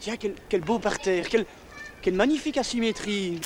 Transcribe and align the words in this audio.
Tiens, 0.00 0.16
quel, 0.16 0.34
quel 0.48 0.60
beau 0.60 0.78
parterre, 0.78 1.28
quelle, 1.28 1.44
quelle 2.02 2.14
magnifique 2.14 2.56
asymétrie. 2.56 3.40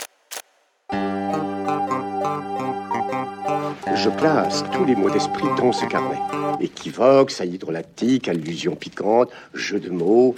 Je 3.94 4.10
classe 4.10 4.64
tous 4.72 4.84
les 4.84 4.94
mots 4.94 5.10
d'esprit 5.10 5.48
dans 5.56 5.72
ce 5.72 5.86
carnet. 5.86 6.18
Équivoque, 6.60 7.30
saillie 7.30 7.58
drôlatique, 7.58 8.28
allusion 8.28 8.77
piquante, 8.77 9.30
jeu 9.54 9.80
de 9.80 9.91
mots. 9.91 10.34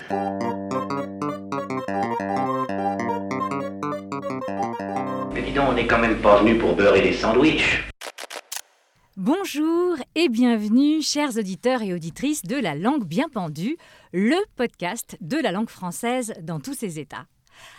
Mais 5.32 5.42
dis 5.42 5.52
donc, 5.52 5.70
on 5.70 5.72
n'est 5.72 5.86
quand 5.86 5.98
même 5.98 6.18
pas 6.18 6.40
venu 6.40 6.58
pour 6.58 6.76
beurrer 6.76 7.02
les 7.02 7.12
sandwichs. 7.12 7.93
Bienvenue, 10.46 11.00
chers 11.00 11.38
auditeurs 11.38 11.80
et 11.80 11.94
auditrices 11.94 12.42
de 12.42 12.56
La 12.56 12.74
langue 12.74 13.06
bien 13.06 13.30
pendue, 13.30 13.78
le 14.12 14.36
podcast 14.56 15.16
de 15.22 15.38
la 15.38 15.52
langue 15.52 15.70
française 15.70 16.34
dans 16.42 16.60
tous 16.60 16.74
ses 16.74 16.98
états. 16.98 17.24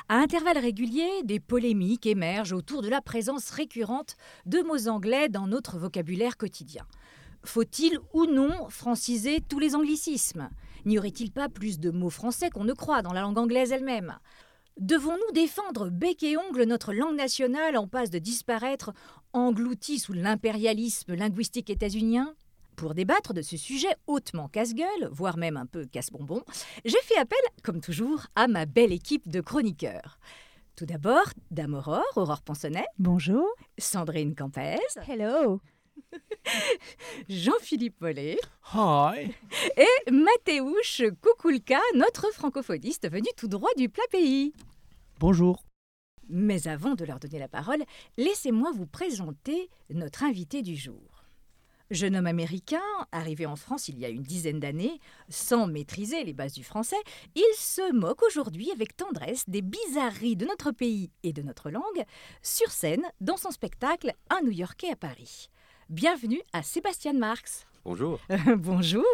À 0.09 0.15
intervalles 0.15 0.57
réguliers, 0.57 1.21
des 1.25 1.39
polémiques 1.39 2.07
émergent 2.07 2.53
autour 2.53 2.81
de 2.81 2.89
la 2.89 3.01
présence 3.01 3.51
récurrente 3.51 4.15
de 4.47 4.63
mots 4.63 4.87
anglais 4.87 5.29
dans 5.29 5.45
notre 5.45 5.77
vocabulaire 5.77 6.37
quotidien. 6.37 6.87
Faut-il 7.43 7.99
ou 8.15 8.25
non 8.25 8.67
franciser 8.69 9.41
tous 9.47 9.59
les 9.59 9.75
anglicismes? 9.75 10.49
N'y 10.85 10.97
aurait-il 10.97 11.31
pas 11.31 11.49
plus 11.49 11.79
de 11.79 11.91
mots 11.91 12.09
français 12.09 12.49
qu'on 12.49 12.63
ne 12.63 12.73
croit 12.73 13.03
dans 13.03 13.13
la 13.13 13.21
langue 13.21 13.37
anglaise 13.37 13.73
elle-même? 13.73 14.17
Devons-nous 14.79 15.33
défendre 15.35 15.91
bec 15.91 16.23
et 16.23 16.35
ongle 16.35 16.63
notre 16.63 16.93
langue 16.93 17.15
nationale 17.15 17.77
en 17.77 17.87
passe 17.87 18.09
de 18.09 18.17
disparaître, 18.17 18.91
engloutie 19.33 19.99
sous 19.99 20.13
l'impérialisme 20.13 21.13
linguistique 21.13 21.69
états-unien? 21.69 22.33
Pour 22.75 22.93
débattre 22.93 23.33
de 23.33 23.41
ce 23.41 23.57
sujet 23.57 23.95
hautement 24.07 24.47
casse-gueule, 24.47 25.09
voire 25.11 25.37
même 25.37 25.57
un 25.57 25.65
peu 25.65 25.85
casse-bonbon, 25.85 26.43
j'ai 26.83 27.01
fait 27.03 27.17
appel, 27.17 27.39
comme 27.63 27.81
toujours, 27.81 28.27
à 28.35 28.47
ma 28.47 28.65
belle 28.65 28.91
équipe 28.91 29.27
de 29.29 29.41
chroniqueurs. 29.41 30.19
Tout 30.75 30.85
d'abord, 30.85 31.29
Dame 31.51 31.73
Aurore, 31.73 32.03
Aurore 32.17 32.41
Ponsonnet. 32.41 32.85
Bonjour. 32.99 33.47
Sandrine 33.77 34.35
Campès. 34.35 34.97
Hello. 35.07 35.61
Jean-Philippe 37.29 38.01
Mollet. 38.01 38.37
Hi. 38.73 39.31
Et 39.77 40.11
Mathéouche 40.11 41.03
Koukoulka, 41.21 41.79
notre 41.95 42.31
francophoniste 42.33 43.09
venu 43.09 43.27
tout 43.37 43.47
droit 43.47 43.69
du 43.77 43.87
plat 43.87 44.03
pays. 44.11 44.53
Bonjour. 45.19 45.63
Mais 46.27 46.67
avant 46.67 46.95
de 46.95 47.05
leur 47.05 47.19
donner 47.19 47.39
la 47.39 47.47
parole, 47.47 47.83
laissez-moi 48.17 48.71
vous 48.73 48.87
présenter 48.87 49.69
notre 49.89 50.23
invité 50.23 50.61
du 50.61 50.75
jour. 50.75 51.14
Jeune 51.91 52.15
homme 52.15 52.25
américain, 52.25 52.81
arrivé 53.11 53.45
en 53.45 53.55
France 53.55 53.89
il 53.89 53.99
y 53.99 54.05
a 54.05 54.09
une 54.09 54.23
dizaine 54.23 54.59
d'années, 54.59 54.99
sans 55.29 55.67
maîtriser 55.67 56.23
les 56.23 56.33
bases 56.33 56.53
du 56.53 56.63
français, 56.63 56.95
il 57.35 57.53
se 57.55 57.93
moque 57.93 58.23
aujourd'hui 58.23 58.71
avec 58.71 58.97
tendresse 58.97 59.47
des 59.47 59.61
bizarreries 59.61 60.35
de 60.35 60.47
notre 60.47 60.71
pays 60.71 61.11
et 61.21 61.31
de 61.31 61.43
notre 61.43 61.69
langue, 61.69 62.03
sur 62.41 62.71
scène 62.71 63.03
dans 63.21 63.37
son 63.37 63.51
spectacle 63.51 64.13
Un 64.31 64.41
New-Yorkais 64.41 64.89
à 64.89 64.95
Paris. 64.95 65.49
Bienvenue 65.89 66.41
à 66.53 66.63
Sébastien 66.63 67.13
Marx. 67.13 67.67
Bonjour. 67.85 68.19
Bonjour, 68.57 69.05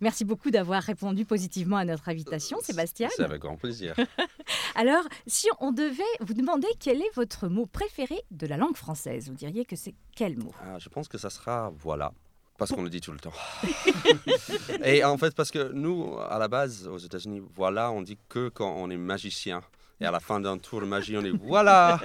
merci 0.00 0.24
beaucoup 0.24 0.52
d'avoir 0.52 0.84
répondu 0.84 1.24
positivement 1.24 1.78
à 1.78 1.84
notre 1.84 2.08
invitation, 2.08 2.58
Sébastien. 2.60 3.08
C'est 3.16 3.24
avec 3.24 3.42
grand 3.42 3.56
plaisir. 3.56 3.96
Alors, 4.76 5.02
si 5.26 5.48
on 5.58 5.72
devait 5.72 6.04
vous 6.20 6.34
demander 6.34 6.68
quel 6.78 7.02
est 7.02 7.14
votre 7.16 7.48
mot 7.48 7.66
préféré 7.66 8.22
de 8.30 8.46
la 8.46 8.56
langue 8.56 8.76
française, 8.76 9.28
vous 9.28 9.34
diriez 9.34 9.64
que 9.64 9.74
c'est 9.74 9.96
quel 10.14 10.38
mot? 10.38 10.52
Ah, 10.62 10.78
je 10.78 10.88
pense 10.88 11.08
que 11.08 11.18
ça 11.18 11.28
sera 11.28 11.72
voilà. 11.76 12.12
Parce 12.60 12.72
qu'on 12.72 12.82
le 12.82 12.90
dit 12.90 13.00
tout 13.00 13.10
le 13.12 13.18
temps. 13.18 13.32
Et 14.84 15.02
en 15.02 15.16
fait, 15.16 15.34
parce 15.34 15.50
que 15.50 15.72
nous, 15.72 16.16
à 16.28 16.38
la 16.38 16.46
base, 16.46 16.86
aux 16.86 16.98
États-Unis, 16.98 17.42
voilà, 17.56 17.90
on 17.90 18.02
dit 18.02 18.18
que 18.28 18.50
quand 18.50 18.70
on 18.76 18.90
est 18.90 18.98
magicien. 18.98 19.62
Et 19.98 20.04
à 20.04 20.10
la 20.10 20.20
fin 20.20 20.40
d'un 20.40 20.58
tour 20.58 20.82
de 20.82 20.86
magie, 20.86 21.16
on 21.16 21.24
est 21.24 21.30
voilà 21.42 21.98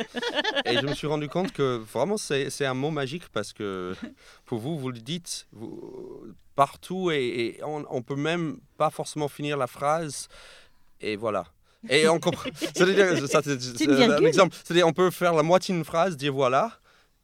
Et 0.66 0.78
je 0.78 0.86
me 0.86 0.94
suis 0.94 1.08
rendu 1.08 1.28
compte 1.28 1.52
que 1.52 1.76
vraiment, 1.94 2.18
c'est 2.18 2.66
un 2.66 2.74
mot 2.74 2.90
magique 2.90 3.28
parce 3.34 3.52
que 3.52 3.96
pour 4.46 4.60
vous, 4.60 4.78
vous 4.80 4.92
le 4.92 5.00
dites 5.00 5.46
vous- 5.52 6.24
partout 6.56 7.12
et, 7.12 7.58
et 7.58 7.64
on, 7.66 7.86
on 7.90 8.02
peut 8.02 8.16
même 8.16 8.58
pas 8.78 8.90
forcément 8.90 9.28
finir 9.28 9.58
la 9.58 9.68
phrase. 9.68 10.30
Et 11.02 11.18
voilà. 11.18 11.46
Et 11.90 12.08
on 12.08 12.20
comprend. 12.20 12.50
C'est-à-dire, 12.56 13.28
ça, 13.28 13.42
c'est- 13.44 13.90
un 13.90 14.18
exemple. 14.26 14.56
C'est-à-dire, 14.64 14.88
on 14.88 14.94
peut 14.94 15.12
faire 15.12 15.34
la 15.34 15.44
moitié 15.44 15.76
d'une 15.76 15.86
phrase, 15.86 16.16
dire 16.18 16.34
voilà. 16.34 16.72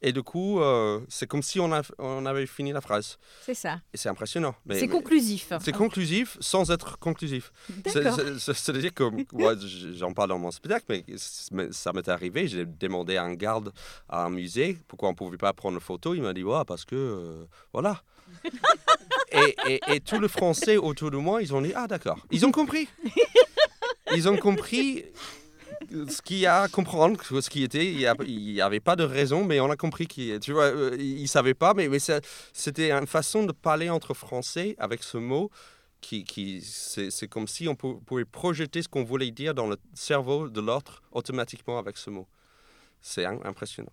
Et 0.03 0.11
du 0.13 0.23
coup, 0.23 0.59
euh, 0.59 0.99
c'est 1.09 1.27
comme 1.27 1.43
si 1.43 1.59
on, 1.59 1.71
a- 1.71 1.83
on 1.99 2.25
avait 2.25 2.47
fini 2.47 2.71
la 2.71 2.81
phrase. 2.81 3.19
C'est 3.45 3.53
ça. 3.53 3.81
Et 3.93 3.97
c'est 3.97 4.09
impressionnant. 4.09 4.55
C'est 4.71 4.87
conclusif. 4.87 5.53
c'est 5.63 5.71
conclusif 5.71 6.37
sans 6.39 6.71
être 6.71 6.97
conclusif. 6.97 7.51
C'est-à-dire 7.85 8.93
que 8.93 9.03
moi, 9.31 9.55
j- 9.57 9.95
j'en 9.97 10.11
parle 10.13 10.29
dans 10.29 10.39
mon 10.39 10.49
spectacle, 10.49 10.85
mais 10.87 11.05
ça 11.71 11.93
m'est 11.93 12.07
arrivé. 12.09 12.47
J'ai 12.47 12.65
demandé 12.65 13.17
à 13.17 13.23
un 13.23 13.33
garde 13.35 13.71
à 14.09 14.25
un 14.25 14.29
musée 14.31 14.77
pourquoi 14.87 15.09
on 15.09 15.11
ne 15.11 15.17
pouvait 15.17 15.37
pas 15.37 15.53
prendre 15.53 15.75
une 15.75 15.81
photo. 15.81 16.15
Il 16.15 16.23
m'a 16.23 16.33
dit 16.33 16.43
ouais, 16.43 16.65
parce 16.65 16.83
que 16.83 16.95
euh, 16.95 17.45
voilà. 17.71 18.01
et, 19.31 19.55
et- 19.67 19.79
et 19.95 19.99
tout 19.99 20.17
le 20.19 20.27
français 20.27 20.77
autour 20.77 21.11
de 21.11 21.17
moi, 21.17 21.41
ils 21.41 21.53
ont 21.53 21.61
dit 21.61 21.73
ah 21.75 21.85
d'accord. 21.87 22.17
Ils 22.31 22.45
ont 22.45 22.51
compris. 22.51 22.87
Ils 24.13 24.27
ont 24.27 24.35
compris 24.35 25.05
ce 26.09 26.21
qu'il 26.21 26.37
y 26.39 26.45
a 26.45 26.61
à 26.61 26.67
comprendre, 26.67 27.21
ce 27.23 27.49
qui 27.49 27.63
était. 27.63 27.85
Il 27.91 27.97
n'y 28.53 28.61
avait 28.61 28.79
pas 28.79 28.95
de 28.95 29.03
raison, 29.03 29.43
mais 29.45 29.59
on 29.59 29.69
a 29.69 29.75
compris 29.75 30.07
qu'il 30.07 30.39
tu 30.39 30.51
vois, 30.53 30.65
euh, 30.65 30.95
ils 30.99 31.21
ne 31.23 31.27
savaient 31.27 31.53
pas, 31.53 31.73
mais, 31.73 31.87
mais 31.87 31.99
c'était 32.53 32.91
une 32.91 33.07
façon 33.07 33.43
de 33.45 33.51
parler 33.51 33.89
entre 33.89 34.13
français 34.13 34.75
avec 34.77 35.03
ce 35.03 35.17
mot 35.17 35.49
qui, 36.01 36.23
qui 36.23 36.61
c'est 36.61 37.27
comme 37.27 37.47
si 37.47 37.67
on 37.67 37.75
pou- 37.75 38.01
pouvait 38.05 38.25
projeter 38.25 38.81
ce 38.81 38.87
qu'on 38.87 39.03
voulait 39.03 39.31
dire 39.31 39.53
dans 39.53 39.67
le 39.67 39.77
cerveau 39.93 40.49
de 40.49 40.59
l'autre 40.61 41.01
automatiquement 41.11 41.77
avec 41.77 41.97
ce 41.97 42.09
mot. 42.09 42.27
C'est 43.01 43.25
im- 43.25 43.39
impressionnant. 43.43 43.91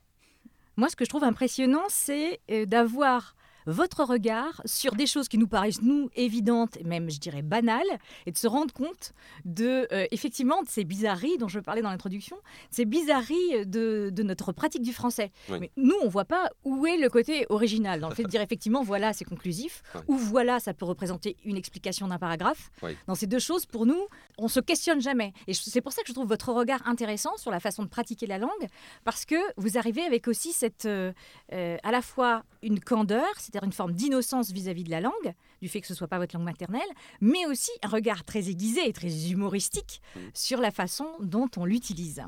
Moi, 0.77 0.89
ce 0.89 0.97
que 0.97 1.05
je 1.05 1.11
trouve 1.11 1.25
impressionnant, 1.25 1.85
c'est 1.89 2.41
euh, 2.51 2.65
d'avoir 2.65 3.35
votre 3.69 4.03
regard 4.05 4.61
sur 4.65 4.95
des 4.95 5.07
choses 5.07 5.29
qui 5.29 5.39
nous 5.39 5.47
paraissent, 5.47 5.83
nous, 5.83 6.09
évidentes, 6.17 6.77
et 6.79 6.85
même, 6.85 7.11
je 7.11 7.19
dirais, 7.19 7.43
banales, 7.43 7.83
et 8.27 8.33
de 8.33 8.37
se 8.39 8.47
rendre 8.47 8.73
compte 8.73 9.13
de, 9.45 9.87
euh, 9.93 10.07
effectivement, 10.11 10.63
de 10.63 10.69
ces 10.69 10.85
bizarreries 10.85 11.39
dont 11.39 11.49
je 11.49 11.61
parlais 11.61 11.83
dans 11.83 11.91
l'introduction, 11.91 12.37
ces 12.71 12.85
bizarreries 12.85 13.67
de, 13.67 14.11
de 14.13 14.23
notre 14.23 14.53
pratique 14.53 14.83
du 14.83 14.93
français. 14.93 15.31
Oui. 15.49 15.59
Mais 15.61 15.71
nous, 15.77 15.95
on 16.03 16.07
ne 16.07 16.11
voit 16.11 16.25
pas 16.25 16.51
où 16.65 16.87
est 16.87 16.97
le 16.97 17.09
côté 17.11 17.47
original, 17.51 18.01
dans 18.01 18.09
le 18.09 18.15
fait 18.15 18.23
de 18.25 18.29
dire, 18.37 18.41
effectivement, 18.41 18.83
voilà, 18.83 19.13
c'est 19.13 19.25
conclusif, 19.25 19.83
Oui. 19.95 20.01
ou 20.09 20.17
voilà, 20.17 20.61
ça 20.61 20.75
peut 20.75 20.85
représenter 20.87 21.37
une 21.45 21.57
explication 21.57 22.09
d'un 22.09 22.19
paragraphe. 22.19 22.71
Oui. 22.83 22.97
Dans 23.07 23.15
ces 23.15 23.27
deux 23.27 23.39
choses, 23.39 23.67
pour 23.67 23.87
nous, 23.87 24.07
on 24.39 24.49
se 24.49 24.61
questionne 24.61 25.01
jamais. 25.01 25.33
Et 25.47 25.55
c'est 25.55 25.81
pour 25.81 25.93
ça 25.93 26.03
que 26.03 26.09
je 26.09 26.15
trouve 26.15 26.29
votre 26.29 26.53
regard 26.53 26.81
intéressant 26.87 27.37
sur 27.37 27.51
la 27.51 27.61
façon 27.61 27.83
de 27.83 27.89
pratiquer 27.89 28.27
la 28.27 28.39
langue, 28.39 28.67
parce 29.05 29.25
que 29.25 29.37
vous 29.57 29.77
arrivez 29.79 30.03
avec 30.03 30.27
aussi 30.29 30.53
cette, 30.53 30.87
euh, 30.87 31.13
euh, 31.53 31.77
à 31.83 31.91
la 31.93 32.01
fois 32.03 32.45
une 32.63 32.81
candeur, 32.81 33.27
c'est-à-dire 33.37 33.58
une 33.65 33.73
forme 33.73 33.93
d'innocence 33.93 34.51
vis-à-vis 34.51 34.85
de 34.85 34.91
la 34.91 35.01
langue, 35.01 35.35
du 35.63 35.69
fait 35.69 35.81
que 35.81 35.87
ce 35.87 35.95
soit 35.95 36.09
pas 36.09 36.19
votre 36.19 36.35
langue 36.37 36.45
maternelle, 36.45 36.81
mais 37.21 37.47
aussi 37.47 37.71
un 37.83 37.89
regard 37.89 38.25
très 38.25 38.49
aiguisé 38.49 38.89
et 38.89 38.93
très 38.93 39.31
humoristique 39.31 40.01
sur 40.35 40.61
la 40.61 40.71
façon 40.71 41.07
dont 41.21 41.49
on 41.57 41.65
l'utilise. 41.65 42.23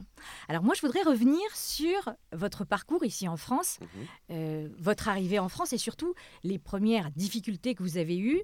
Alors 0.48 0.62
moi, 0.62 0.74
je 0.74 0.80
voudrais 0.80 1.02
revenir 1.02 1.40
sur 1.54 2.10
votre 2.32 2.64
parcours 2.64 3.04
ici 3.04 3.28
en 3.28 3.36
France, 3.36 3.78
Mhm. 3.80 3.88
euh, 4.30 4.68
votre 4.78 5.08
arrivée 5.08 5.38
en 5.38 5.48
France 5.48 5.72
et 5.72 5.78
surtout 5.78 6.14
les 6.44 6.58
premières 6.58 7.10
difficultés 7.12 7.74
que 7.74 7.82
vous 7.82 7.96
avez 7.98 8.18
eues 8.18 8.42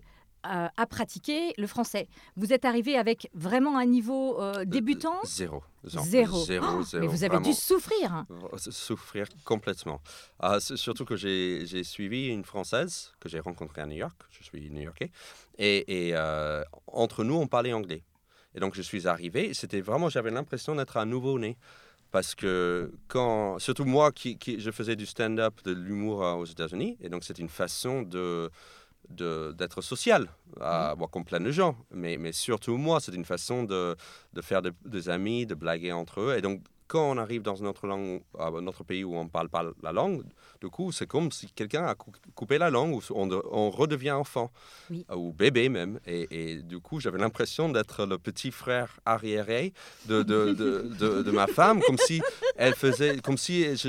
euh, 0.67 0.69
à 0.77 0.87
pratiquer 0.87 1.53
le 1.59 1.67
français. 1.67 2.09
Vous 2.37 2.53
êtes 2.53 2.65
arrivé 2.65 2.97
avec 2.97 3.29
vraiment 3.35 3.79
un 3.79 3.87
niveau 3.87 4.41
euh, 4.41 4.65
débutant 4.65 5.19
Zéro. 5.25 5.63
Zéro. 5.85 6.05
Zéro, 6.45 6.67
Oh, 6.79 6.83
zéro, 6.83 7.01
mais 7.03 7.07
vous 7.09 7.23
avez 7.25 7.39
dû 7.41 7.53
souffrir. 7.53 8.25
souffrir 8.59 9.27
complètement. 9.45 10.01
Ah, 10.41 10.59
surtout 10.61 11.05
que 11.05 11.17
j'ai 11.17 11.85
suivi 11.85 12.29
une 12.29 12.45
Française 12.45 13.13
que 13.21 13.29
j'ai 13.29 13.41
rencontrée 13.41 13.83
à 13.83 13.87
New 13.87 13.97
York. 13.97 14.17
Je 14.31 14.43
suis 14.43 14.71
New-Yorkais. 14.71 15.11
Et, 15.59 16.09
et, 16.09 16.11
euh, 16.15 16.63
entre 16.89 17.25
nous, 17.25 17.35
on 17.35 17.47
parlait 17.47 17.73
anglais. 17.73 18.03
Et 18.55 18.61
donc, 18.61 18.75
je 18.75 18.83
suis 18.83 19.07
arrivé. 19.07 19.55
C'était 19.55 19.81
vraiment, 19.81 20.09
j'avais 20.09 20.31
l'impression 20.31 20.75
d'être 20.75 20.97
un 20.97 21.07
nouveau-né. 21.07 21.57
Parce 22.13 22.35
que 22.35 22.93
quand, 23.09 23.59
surtout 23.59 23.85
moi, 23.85 24.11
qui, 24.13 24.39
qui- 24.39 24.59
je 24.61 24.71
faisais 24.71 24.97
du 24.97 25.07
stand-up, 25.07 25.55
de 25.65 25.73
l'humour 25.73 26.25
euh, 26.25 26.33
aux 26.35 26.45
États-Unis, 26.47 26.97
et 27.01 27.09
donc 27.09 27.25
c'est 27.25 27.39
une 27.39 27.49
façon 27.49 28.03
de- 28.03 28.49
d'être 29.11 29.81
social, 29.83 30.29
euh, 30.61 30.95
bon, 30.95 31.07
comme 31.07 31.25
plein 31.25 31.41
de 31.41 31.51
gens. 31.51 31.77
Mais, 31.91 32.17
mais 32.17 32.33
surtout 32.33 32.77
moi, 32.77 33.01
c'est 33.01 33.15
une 33.15 33.25
façon 33.25 33.65
de, 33.65 33.97
de 34.33 34.41
faire 34.43 34.63
de- 34.63 34.75
des 34.85 35.09
amis, 35.09 35.47
de 35.47 35.55
blaguer 35.55 35.93
entre 35.93 36.21
eux. 36.21 36.35
Et 36.37 36.41
donc, 36.43 36.63
quand 36.89 37.11
on 37.11 37.17
arrive 37.19 37.43
dans 37.43 37.57
une 37.57 37.67
autre 37.67 37.89
langue, 37.89 38.23
à 38.39 38.47
un 38.47 38.67
autre 38.69 38.85
pays 38.85 39.03
où 39.03 39.17
on 39.17 39.25
ne 39.25 39.29
parle 39.29 39.49
pas 39.49 39.65
la 39.83 39.91
langue, 39.93 40.23
du 40.61 40.69
coup, 40.69 40.93
c'est 40.93 41.09
comme 41.09 41.33
si 41.33 41.49
quelqu'un 41.51 41.85
a 41.85 41.97
cou- 41.97 42.13
coupé 42.37 42.59
la 42.59 42.71
langue, 42.71 42.95
ou 42.95 43.03
on, 43.13 43.27
de- 43.27 43.43
on 43.51 43.71
redevient 43.71 44.13
enfant, 44.13 44.53
Oui. 44.91 45.05
euh, 45.11 45.17
ou 45.17 45.33
bébé 45.33 45.69
même. 45.69 45.99
Et, 46.07 46.29
et 46.53 46.63
du 46.63 46.79
coup, 46.79 47.01
j'avais 47.01 47.19
l'impression 47.19 47.69
d'être 47.71 48.07
le 48.07 48.19
petit 48.19 48.53
frère 48.53 49.01
arriéré 49.05 49.73
de, 50.07 50.23
de, 50.23 50.53
de, 50.53 50.83
de- 50.99 51.23
de 51.23 51.31
ma 51.33 51.49
femme, 51.49 51.81
comme 51.83 51.99
si 51.99 52.23
elle 52.57 52.75
faisait, 52.75 53.19
comme 53.19 53.37
si 53.37 53.77
je- 53.77 53.89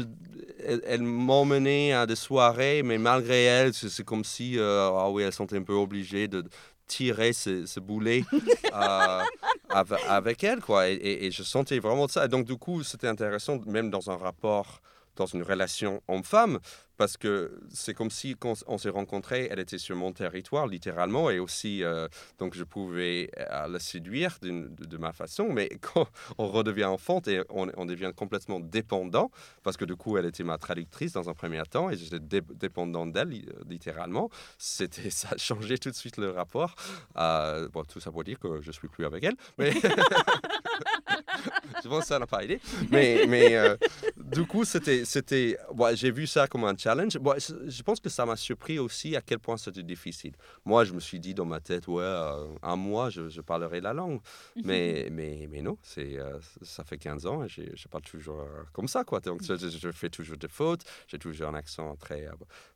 elle, 0.67 0.81
elle 0.85 1.01
m'emmenait 1.03 1.93
à 1.93 2.05
des 2.05 2.15
soirées, 2.15 2.83
mais 2.83 2.97
malgré 2.97 3.43
elle, 3.45 3.73
c'est 3.73 3.89
c'est 3.89 4.03
comme 4.03 4.23
si, 4.23 4.57
euh, 4.59 4.89
ah 4.93 5.09
oui, 5.09 5.23
elle 5.23 5.31
se 5.31 5.37
sentait 5.37 5.57
un 5.57 5.63
peu 5.63 5.73
obligée 5.73 6.27
de 6.27 6.43
tirer 6.87 7.33
ce, 7.33 7.65
ce 7.65 7.79
boulet 7.79 8.23
euh, 8.73 9.21
avec, 9.69 9.99
avec 10.07 10.43
elle, 10.43 10.59
quoi. 10.61 10.87
Et, 10.89 10.93
et- 10.93 11.25
et 11.25 11.31
je 11.31 11.43
sentais 11.43 11.79
vraiment 11.79 12.07
ça. 12.07 12.25
Et 12.25 12.27
donc, 12.29 12.45
du 12.45 12.55
coup, 12.57 12.83
c'était 12.83 13.07
intéressant, 13.07 13.59
même 13.65 13.89
dans 13.89 14.09
un 14.09 14.17
rapport, 14.17 14.81
dans 15.15 15.25
une 15.25 15.43
relation 15.43 16.01
homme-femme, 16.07 16.59
parce 16.97 17.17
que 17.17 17.59
c'est 17.71 17.94
comme 17.94 18.09
si, 18.09 18.35
quand 18.35 18.63
on 18.67 18.77
s'est 18.77 18.89
rencontrés, 18.89 19.47
elle 19.51 19.59
était 19.59 19.77
sur 19.77 19.95
mon 19.95 20.11
territoire, 20.11 20.67
littéralement, 20.67 21.29
et 21.29 21.39
aussi, 21.39 21.83
euh, 21.83 22.07
donc, 22.39 22.55
je 22.55 22.63
pouvais 22.63 23.29
euh, 23.38 23.67
la 23.67 23.79
séduire 23.79 24.38
de, 24.41 24.67
de 24.69 24.97
ma 24.97 25.13
façon. 25.13 25.47
Mais 25.49 25.69
quand 25.81 26.07
on 26.38 26.47
redevient 26.47 26.85
enfant 26.85 27.21
et 27.27 27.41
on, 27.49 27.85
devient 27.85 28.11
complètement 28.15 28.59
dépendant, 28.59 29.31
parce 29.63 29.77
que 29.77 29.85
du 29.85 29.95
coup, 29.95 30.17
elle 30.17 30.25
était 30.25 30.44
ma 30.44 30.57
traductrice 30.57 31.13
dans 31.13 31.29
un 31.29 31.33
premier 31.33 31.61
temps, 31.69 31.89
et 31.89 31.97
j'étais 31.97 32.19
dé- 32.19 32.41
dépendant 32.55 33.05
d'elle, 33.05 33.29
li- 33.29 33.45
littéralement, 33.69 34.29
ça 34.57 34.85
a 35.31 35.38
changé 35.38 35.77
tout 35.77 35.89
de 35.89 35.95
suite 35.95 36.17
le 36.17 36.31
rapport. 36.31 36.75
Euh, 37.17 37.69
bon, 37.69 37.83
tout 37.83 38.00
ça 38.00 38.11
pour 38.11 38.23
dire 38.23 38.39
que 38.39 38.61
je 38.61 38.71
suis 38.71 38.88
plus 38.88 39.05
avec 39.05 39.23
elle, 39.23 39.35
mais 39.57 39.71
je 41.83 41.88
pense 41.88 42.01
que 42.01 42.05
ça 42.07 42.19
n'a 42.19 42.27
pas 42.27 42.43
aidé. 42.43 42.59
Mais, 42.91 43.55
euh, 43.55 43.75
du 44.17 44.45
coup, 44.45 44.65
c'était, 44.65 45.05
c'était, 45.05 45.57
j'ai 45.93 46.11
vu 46.11 46.27
ça 46.27 46.47
comme 46.47 46.65
un 46.65 46.75
challenge. 46.75 46.87
Bon, 46.95 47.34
je 47.38 47.84
pense 47.84 48.00
que 48.00 48.10
ça 48.10 48.25
m'a 48.25 48.36
surpris 48.36 48.80
aussi 48.80 49.16
à 49.16 49.22
quel 49.22 49.39
point 49.39 49.57
c'était 49.57 49.84
difficile. 49.84 50.34
Moi, 50.66 50.86
je 50.86 50.94
me 50.94 51.00
suis 51.00 51.19
dit 51.19 51.34
dans 51.34 51.45
ma 51.45 51.60
tête, 51.60 51.88
ouais, 51.88 52.04
euh, 52.04 52.48
un 52.62 52.75
mois, 52.75 53.10
je, 53.10 53.30
je 53.30 53.42
parlerai 53.42 53.81
la 53.81 53.94
langue. 53.94 54.19
Mais, 54.63 55.10
mais, 55.12 55.48
mais 55.50 55.62
non, 55.62 55.78
c'est, 55.81 56.18
euh, 56.18 56.39
ça 56.62 56.84
fait 56.84 56.98
15 56.98 57.25
ans 57.25 57.44
et 57.44 57.48
je 57.50 57.88
parle 57.88 58.04
toujours 58.04 58.42
euh, 58.42 58.63
comme 58.74 58.88
ça, 58.88 59.04
quoi. 59.04 59.19
Donc, 59.19 59.42
je, 59.44 59.92
fais 59.92 60.10
toujours 60.10 60.38
des 60.38 60.48
fautes, 60.48 60.84
j'ai 61.07 61.19
toujours 61.19 61.50
un 61.50 61.56
accent 61.56 61.95
très 61.95 62.28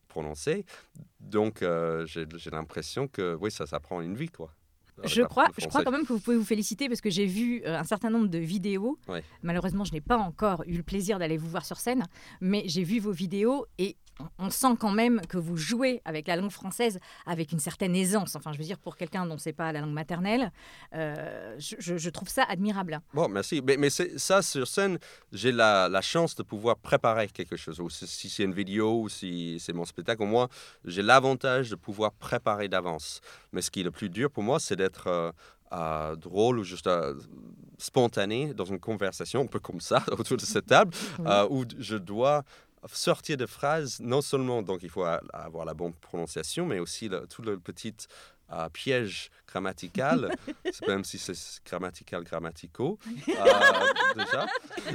prononcé. 0.08 0.66
Donc, 1.20 1.64
j'ai, 2.06 2.26
j'ai 2.36 2.50
l'impression 2.50 3.08
que, 3.08 3.36
oui, 3.40 3.52
ça, 3.52 3.66
ça 3.66 3.80
prend 3.80 4.02
une 4.02 4.16
vie, 4.16 4.30
quoi. 4.30 4.54
Je 5.04 5.22
crois, 5.24 5.48
je 5.58 5.68
crois 5.68 5.84
quand 5.84 5.92
même 5.92 6.06
que 6.06 6.14
vous 6.14 6.20
pouvez 6.20 6.38
vous 6.38 6.46
féliciter 6.46 6.88
parce 6.88 7.02
que 7.02 7.10
j'ai 7.10 7.26
vu 7.26 7.62
euh, 7.66 7.78
un 7.78 7.84
certain 7.84 8.10
nombre 8.10 8.28
de 8.28 8.38
vidéos. 8.38 9.00
Ouais. 9.08 9.24
Malheureusement, 9.42 9.84
je 9.84 9.94
n'ai 9.94 10.02
pas 10.02 10.18
encore 10.18 10.64
eu 10.68 10.78
le 10.78 10.84
plaisir 10.84 11.20
d'aller 11.20 11.38
vous 11.38 11.50
voir 11.50 11.66
sur 11.66 11.78
scène, 11.78 12.06
mais 12.40 12.64
j'ai 12.66 12.84
vu 12.84 13.00
vos 13.00 13.12
vidéos 13.12 13.66
et 13.78 13.98
on- 14.38 14.50
sent 14.50 14.76
quand 14.80 14.92
même 14.92 15.22
que 15.22 15.38
vous 15.38 15.56
jouez 15.56 16.02
avec 16.06 16.28
la 16.28 16.36
langue 16.36 16.52
française 16.52 17.00
avec 17.26 17.52
une 17.52 17.60
certaine 17.60 17.96
aisance. 17.96 18.36
Enfin, 18.36 18.52
je 18.52 18.58
veux 18.58 18.64
dire, 18.64 18.78
pour 18.78 18.98
quelqu'un 18.98 19.26
dont 19.26 19.38
c'est 19.38 19.54
pas 19.54 19.72
la 19.72 19.82
langue 19.82 19.94
maternelle, 19.94 20.52
euh, 20.94 21.56
je, 21.58 22.10
trouve 22.10 22.28
ça 22.28 22.44
admirable. 22.44 23.00
Bon, 23.14 23.30
merci. 23.30 23.62
Mais, 23.62 23.90
ça, 23.90 24.42
sur 24.42 24.68
scène, 24.68 24.98
j'ai 25.32 25.52
la, 25.52 25.88
la 25.88 26.02
chance 26.02 26.36
de 26.36 26.44
pouvoir 26.44 26.78
préparer 26.78 27.28
quelque 27.28 27.56
chose. 27.56 27.80
Ou 27.80 27.90
si, 27.90 28.30
c'est 28.30 28.44
une 28.44 28.54
vidéo 28.54 29.02
ou 29.04 29.10
si 29.10 29.58
c'est 29.60 29.74
mon 29.74 29.86
spectacle, 29.86 30.22
au 30.24 30.28
moins, 30.28 30.50
j'ai 30.86 31.02
l'avantage 31.02 31.70
de 31.70 31.76
pouvoir 31.76 32.12
préparer 32.12 32.68
d'avance. 32.68 33.22
Mais 33.54 33.62
ce 33.62 33.72
qui 33.72 33.82
est 33.82 33.84
le 33.84 33.92
plus 33.92 34.10
dur 34.10 34.30
pour 34.30 34.44
moi, 34.44 34.60
c'est 34.60 34.76
d'être 34.76 35.08
euh, 35.08 35.32
euh, 35.74 36.16
drôle 36.18 36.60
ou 36.60 36.64
juste 36.64 36.88
euh, 36.88 37.16
spontané 37.78 38.54
dans 38.54 38.66
une 38.66 38.80
conversation, 38.80 39.42
un 39.42 39.48
peu 39.48 39.60
comme 39.60 39.80
ça, 39.80 40.04
autour 40.12 40.38
de 40.38 40.42
cette 40.42 40.66
table, 40.66 40.94
euh, 41.26 41.48
où 41.50 41.64
je 41.80 41.96
dois 41.96 42.44
sortir 42.88 43.38
de 43.38 43.46
phrases, 43.46 44.00
non 44.00 44.22
seulement 44.22 44.62
donc 44.62 44.84
il 44.84 44.90
faut 44.90 45.04
avoir 45.04 45.66
la 45.66 45.74
bonne 45.74 45.94
prononciation, 45.94 46.66
mais 46.66 46.80
aussi 46.80 47.10
tout 47.30 47.42
le 47.42 47.60
petit 47.60 47.96
euh, 48.52 48.70
piège 48.70 49.30
grammatical, 49.48 50.34
même 50.88 51.04
si 51.04 51.18
c'est 51.18 51.34
grammatical 51.66 52.24
grammatico 52.24 52.98
euh, 53.30 53.34
déjà. 54.16 54.46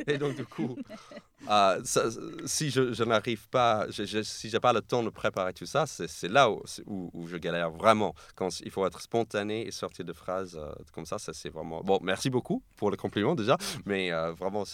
Et 0.06 0.17
donc 0.19 0.35
du 0.35 0.44
coup, 0.47 0.76
euh, 1.50 1.81
ça- 1.85 2.08
si 2.47 2.70
je, 2.70 2.93
je 2.93 3.05
n'arrive 3.05 3.49
pas, 3.49 3.87
je, 3.91 4.05
je- 4.05 4.23
si 4.23 4.49
j'ai 4.49 4.61
pas 4.61 4.73
le 4.73 4.81
temps 4.81 5.03
de 5.03 5.11
préparer 5.11 5.53
tout 5.53 5.67
ça, 5.67 5.85
c'est 5.87 6.29
là 6.29 6.50
où, 6.50 6.62
c'est- 6.64 6.82
où, 6.87 7.11
où 7.12 7.26
je 7.26 7.37
galère 7.37 7.70
vraiment. 7.70 8.14
Quand 8.35 8.49
il 8.61 8.70
faut 8.70 8.87
être 8.87 9.00
spontané 9.00 9.67
et 9.67 9.70
sortir 9.70 10.05
de 10.05 10.12
phrases 10.12 10.56
euh, 10.56 10.73
comme 10.93 11.05
ça, 11.06 11.19
ça 11.19 11.32
c'est 11.35 11.50
vraiment 11.50 11.82
bon. 11.82 11.99
Merci 12.03 12.31
beaucoup 12.31 12.62
pour 12.76 12.91
le 12.91 12.97
compliment 12.97 13.35
déjà, 13.35 13.58
mais 13.85 14.11
euh, 14.12 14.32
vraiment 14.32 14.64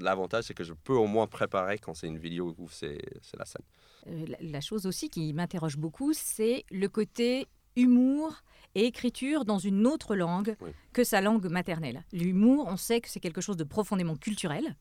l'avantage 0.00 0.44
c'est 0.44 0.54
que 0.54 0.64
je 0.64 0.72
peux 0.72 0.94
au 0.94 1.06
moins 1.06 1.26
préparer 1.26 1.78
quand 1.78 1.94
c'est 1.94 2.06
une 2.06 2.18
vidéo 2.18 2.54
ou 2.58 2.68
c'est 2.70 2.98
la 3.36 3.44
scène. 3.44 3.62
Euh, 4.08 4.24
la, 4.28 4.36
la 4.40 4.60
chose 4.60 4.86
aussi 4.86 5.10
qui 5.10 5.32
m'interroge 5.32 5.76
beaucoup, 5.76 6.12
c'est 6.12 6.64
le 6.70 6.88
côté 6.88 7.46
humour 7.76 8.42
et 8.74 8.84
écriture 8.86 9.44
dans 9.44 9.58
une 9.58 9.86
autre 9.86 10.14
langue 10.16 10.56
Oui. 10.60 10.70
que 10.92 11.04
sa 11.04 11.20
langue 11.20 11.46
maternelle. 11.46 12.04
L'humour, 12.12 12.66
on 12.68 12.76
sait 12.76 13.00
que 13.00 13.08
c'est 13.08 13.20
quelque 13.20 13.40
chose 13.40 13.56
de 13.56 13.64
profondément 13.64 14.16
culturel 14.16 14.76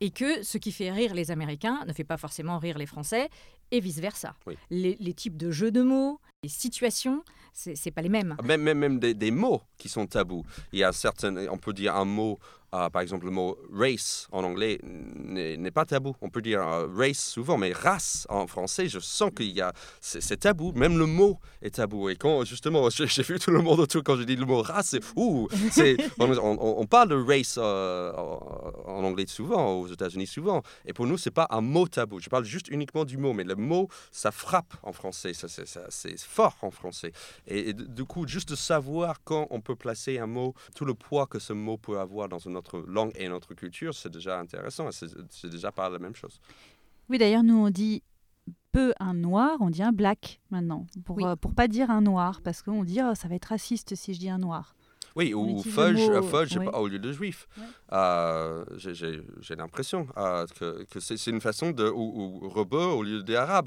et 0.00 0.10
que 0.10 0.42
ce 0.42 0.58
qui 0.58 0.70
fait 0.70 0.90
rire 0.92 1.12
les 1.14 1.30
Américains 1.30 1.84
ne 1.86 1.92
fait 1.92 2.04
pas 2.04 2.16
forcément 2.16 2.58
rire 2.58 2.78
les 2.78 2.86
Français 2.86 3.28
et 3.70 3.80
vice-versa. 3.80 4.36
Oui. 4.46 4.56
Les, 4.70 4.96
les 5.00 5.14
types 5.14 5.36
de 5.36 5.50
jeux 5.50 5.70
de 5.72 5.82
mots, 5.82 6.20
les 6.44 6.48
situations, 6.48 7.24
c'est 7.52 7.90
pas 7.90 8.02
les 8.02 8.08
mêmes. 8.08 8.36
Même, 8.44 8.62
même, 8.62 8.78
même 8.78 8.98
des, 9.00 9.14
des 9.14 9.30
mots 9.30 9.60
qui 9.78 9.88
sont 9.88 10.06
tabous. 10.06 10.44
Il 10.72 10.78
y 10.78 10.84
a 10.84 10.92
certains, 10.92 11.34
on 11.48 11.58
peut 11.58 11.72
dire 11.72 11.96
un 11.96 12.04
mot, 12.04 12.38
euh, 12.74 12.88
par 12.90 13.02
exemple 13.02 13.26
le 13.26 13.30
mot 13.30 13.56
race 13.72 14.28
en 14.32 14.44
anglais 14.44 14.78
n'est 14.82 15.70
pas 15.70 15.84
tabou. 15.84 16.14
On 16.20 16.30
peut 16.30 16.42
dire 16.42 16.66
euh, 16.66 16.86
race 16.94 17.18
souvent, 17.22 17.56
mais 17.58 17.72
race 17.72 18.26
en 18.30 18.46
français, 18.46 18.88
je 18.88 18.98
sens 18.98 19.30
qu'il 19.36 19.50
y 19.50 19.60
a, 19.60 19.72
c'est 20.00 20.36
tabou. 20.38 20.72
Même 20.72 20.98
le 20.98 21.06
mot 21.06 21.38
est 21.60 21.74
tabou. 21.74 22.08
Et 22.08 22.16
quand 22.16 22.44
justement, 22.44 22.88
j'ai 22.90 23.22
vu 23.22 23.38
tout 23.38 23.50
le 23.50 23.60
monde 23.60 23.80
autour 23.80 24.02
quand 24.04 24.16
je 24.16 24.22
dis 24.24 24.36
le 24.36 24.46
mot 24.46 24.62
race, 24.62 24.88
c'est 24.90 25.00
ouh, 25.16 25.48
on, 26.18 26.30
on- 26.38 26.78
on 26.80 26.86
parle 26.86 27.08
de 27.10 27.16
race 27.16 27.56
euh, 27.58 28.12
en, 28.14 29.04
anglais 29.04 29.26
souvent, 29.26 29.72
aux 29.80 29.88
États-Unis 29.88 30.26
souvent. 30.26 30.62
Et 30.86 30.92
pour 30.92 31.06
nous, 31.06 31.18
c'est 31.18 31.30
pas 31.30 31.46
un 31.50 31.60
mot 31.60 31.86
tabou. 31.86 32.20
Je 32.20 32.28
parle 32.28 32.44
juste 32.44 32.68
uniquement 32.68 33.04
du 33.04 33.16
mot, 33.18 33.32
mais 33.32 33.44
le 33.44 33.54
mot, 33.54 33.88
ça 34.10 34.30
frappe 34.32 34.74
en 34.82 34.92
français, 34.92 35.32
ça, 35.34 35.46
c'est- 35.48 36.18
fort 36.22 36.56
en 36.62 36.70
français. 36.70 37.12
Et, 37.46 37.72
du 37.72 38.04
coup, 38.04 38.26
juste 38.26 38.50
de 38.50 38.56
savoir 38.56 39.16
quand 39.24 39.46
on 39.50 39.60
peut 39.60 39.76
placer 39.76 40.18
un 40.18 40.26
mot, 40.26 40.54
tout 40.74 40.84
le 40.84 40.94
poids 40.94 41.26
que 41.26 41.38
ce 41.38 41.52
mot 41.52 41.76
peut 41.76 41.98
avoir 41.98 42.28
dans 42.28 42.38
une 42.38 42.56
autre 42.62 42.78
langue 42.86 43.12
et 43.16 43.26
une 43.26 43.32
autre 43.32 43.54
culture, 43.54 43.92
c'est 43.94 44.10
déjà 44.10 44.38
intéressant. 44.38 44.88
C'est 44.92 45.48
déjà 45.50 45.70
pas 45.72 45.88
la 45.90 45.98
même 45.98 46.14
chose. 46.14 46.40
Oui, 47.08 47.18
d'ailleurs, 47.18 47.42
nous, 47.42 47.56
on 47.66 47.70
dit 47.70 48.02
peu 48.72 48.94
un 49.00 49.14
noir, 49.14 49.56
on 49.60 49.68
dit 49.70 49.82
un 49.82 49.92
black 49.92 50.40
maintenant. 50.50 50.86
Pour, 51.04 51.16
Oui. 51.16 51.24
euh, 51.26 51.36
pour 51.36 51.54
pas 51.54 51.68
dire 51.68 51.90
un 51.90 52.00
noir, 52.00 52.40
parce 52.42 52.62
qu'on 52.62 52.84
dit 52.84 53.00
oh, 53.02 53.14
ça 53.14 53.28
va 53.28 53.34
être 53.34 53.46
raciste 53.46 53.94
si 53.94 54.14
je 54.14 54.18
dis 54.18 54.30
un 54.30 54.38
noir. 54.38 54.74
Oui, 55.14 55.34
On 55.34 55.40
ou 55.58 55.62
fudge, 55.62 56.00
mot, 56.08 56.10
euh, 56.12 56.22
fudge 56.22 56.56
oui. 56.56 56.66
au 56.72 56.88
lieu 56.88 56.98
de 56.98 57.12
juif. 57.12 57.46
Euh, 57.92 58.64
j'ai- 58.76 59.20
l'impression 59.56 60.06
euh, 60.16 60.46
que, 60.58 60.84
que 60.84 61.00
c'est 61.00 61.30
une 61.30 61.40
façon 61.42 61.70
de. 61.72 61.84
ou, 61.86 62.40
ou 62.44 62.48
rebeu 62.48 62.78
au 62.78 63.02
lieu 63.02 63.22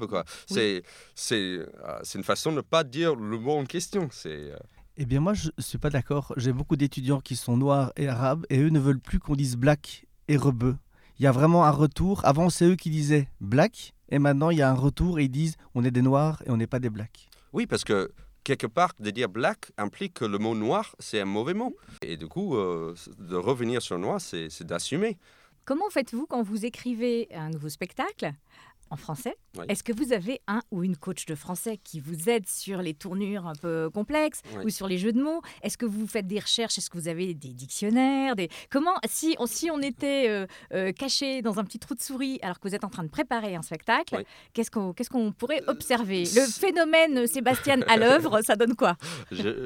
quoi. 0.08 0.24
C'est 0.46 0.82
c'est 1.14 1.58
euh, 1.60 1.66
c'est 2.02 2.18
une 2.18 2.24
façon 2.24 2.50
de 2.50 2.56
ne 2.56 2.60
pas 2.62 2.82
dire 2.82 3.14
le 3.14 3.38
mot 3.38 3.52
en 3.58 3.64
question. 3.64 4.08
C'est. 4.10 4.52
Eh 4.98 5.04
bien, 5.04 5.20
moi, 5.20 5.34
je 5.34 5.50
suis 5.58 5.76
pas 5.76 5.90
d'accord. 5.90 6.32
J'ai 6.38 6.54
beaucoup 6.54 6.76
d'étudiants 6.76 7.20
qui 7.20 7.36
sont 7.36 7.58
noirs 7.58 7.92
et 7.96 8.08
arabes 8.08 8.46
et 8.48 8.58
eux 8.58 8.70
ne 8.70 8.78
veulent 8.78 9.00
plus 9.00 9.18
qu'on 9.18 9.36
dise 9.36 9.56
black 9.56 10.06
et 10.28 10.38
rebeu. 10.38 10.76
Il 11.18 11.24
y 11.24 11.26
a 11.26 11.32
vraiment 11.32 11.66
un 11.66 11.70
retour. 11.70 12.24
Avant, 12.24 12.48
c'est 12.48 12.64
eux 12.64 12.76
qui 12.76 12.88
disaient 12.88 13.28
black 13.42 13.92
et 14.08 14.18
maintenant, 14.18 14.48
il 14.48 14.56
y 14.56 14.62
a 14.62 14.70
un 14.70 14.74
retour 14.74 15.18
et 15.18 15.24
ils 15.24 15.30
disent 15.30 15.56
on 15.74 15.84
est 15.84 15.90
des 15.90 16.00
noirs 16.00 16.42
et 16.46 16.50
on 16.50 16.56
n'est 16.56 16.66
pas 16.66 16.78
des 16.78 16.88
blacks. 16.88 17.28
Oui, 17.52 17.66
parce 17.66 17.84
que 17.84 18.10
quelque 18.42 18.66
part, 18.66 18.92
de 18.98 19.10
dire 19.10 19.28
black 19.28 19.70
implique 19.76 20.14
que 20.14 20.24
le 20.24 20.38
mot 20.38 20.54
noir, 20.54 20.96
c'est 20.98 21.20
un 21.20 21.26
mauvais 21.26 21.52
mot. 21.54 21.76
Et 22.00 22.16
du 22.16 22.26
coup, 22.26 22.56
euh, 22.56 22.94
de 23.18 23.36
revenir 23.36 23.82
sur 23.82 23.98
noir, 23.98 24.18
c'est 24.18 24.62
d'assumer. 24.62 25.18
Comment 25.66 25.90
faites-vous 25.90 26.26
quand 26.26 26.42
vous 26.42 26.64
écrivez 26.64 27.28
un 27.34 27.50
nouveau 27.50 27.68
spectacle 27.68 28.32
en 28.90 28.96
français 28.96 29.34
Oui. 29.58 29.64
Est-ce 29.68 29.82
que 29.82 29.92
vous 29.92 30.12
avez 30.12 30.40
un 30.46 30.60
ou 30.70 30.84
une 30.84 30.96
coach 30.96 31.26
de 31.26 31.34
français 31.34 31.78
qui 31.82 32.00
vous 32.00 32.28
aide 32.28 32.48
sur 32.48 32.82
les 32.82 32.94
tournures 32.94 33.46
un 33.46 33.54
peu 33.54 33.90
complexes 33.92 34.42
Oui. 34.56 34.64
ou 34.66 34.68
sur 34.70 34.86
les 34.88 34.98
jeux 34.98 35.12
de 35.12 35.20
mots? 35.22 35.40
Est-ce 35.62 35.76
que 35.78 35.86
vous 35.86 36.06
faites 36.06 36.26
des 36.26 36.38
recherches? 36.40 36.78
Est-ce 36.78 36.90
que 36.90 36.98
vous 36.98 37.08
avez 37.08 37.34
des 37.34 37.52
dictionnaires 37.52 38.36
des... 38.36 38.48
Comment, 38.70 38.94
si 39.08 39.34
on, 39.38 39.46
si 39.46 39.70
on 39.70 39.80
était 39.80 40.28
euh, 40.28 40.46
euh, 40.72 40.92
caché 40.92 41.42
dans 41.42 41.58
un 41.58 41.64
petit 41.64 41.78
trou 41.78 41.94
de 41.94 42.00
souris 42.00 42.38
alors 42.42 42.58
que 42.60 42.68
vous 42.68 42.74
êtes 42.74 42.84
en 42.84 42.90
train 42.90 43.02
de 43.04 43.08
préparer 43.08 43.54
un 43.56 43.62
spectacle, 43.62 44.16
Oui. 44.18 44.24
qu'est-ce 44.52 44.70
qu'on 44.70 44.92
qu'est-ce 44.92 45.10
qu'on 45.10 45.32
pourrait 45.32 45.62
observer? 45.66 46.24
Le 46.24 46.46
phénomène 46.46 47.26
Sébastien 47.26 47.80
à 47.88 47.96
l'œuvre, 47.98 48.40
ça 48.42 48.56
donne 48.56 48.74
quoi? 48.76 48.96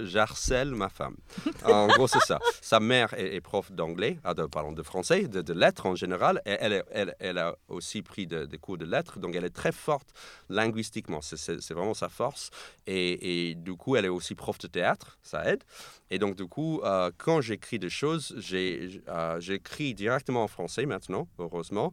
J'harcèle 0.05 0.75
ma 0.75 0.89
femme. 0.89 1.17
En 1.65 1.87
gros, 1.89 2.07
c'est 2.09 2.21
ça. 2.21 2.39
Sa 2.63 2.81
mère 2.81 3.13
est, 3.15 3.35
est 3.37 3.41
prof 3.41 3.71
d'anglais, 3.73 4.19
ah, 4.25 4.35
de, 4.35 4.45
pardon, 4.47 4.73
de 4.73 4.83
français, 4.83 5.29
de, 5.29 5.41
de 5.43 5.53
lettres 5.53 5.87
en 5.87 5.95
général. 5.95 6.41
Et 6.47 6.57
elle, 6.61 6.73
est- 6.73 6.85
elle, 6.91 7.15
elle 7.21 7.39
a 7.39 7.57
aussi 7.69 8.03
pris 8.03 8.27
de- 8.27 8.45
des 8.47 8.59
cours 8.59 8.79
de 8.79 8.85
lettres. 8.85 9.10
Donc 9.19 9.35
elle 9.35 9.45
est 9.45 9.51
très 9.55 9.73
forte 9.73 10.09
linguistiquement. 10.49 11.21
C'est- 11.21 11.73
vraiment 11.73 11.95
sa 11.95 12.09
force. 12.09 12.51
Et, 12.87 13.55
du 13.57 13.75
coup, 13.75 13.97
elle 13.97 14.05
est 14.05 14.09
aussi 14.09 14.35
prof 14.35 14.59
de 14.59 14.67
théâtre, 14.67 15.19
ça 15.23 15.45
aide. 15.51 15.65
Et 16.11 16.19
donc, 16.19 16.37
du 16.37 16.47
coup, 16.47 16.81
euh, 16.85 17.11
quand 17.19 17.41
j'écris 17.41 17.79
des 17.79 17.91
choses, 17.91 18.35
euh, 18.53 19.41
j'écris 19.41 19.95
directement 19.95 20.43
en 20.45 20.49
français 20.49 20.87
maintenant, 20.87 21.29
heureusement. 21.39 21.93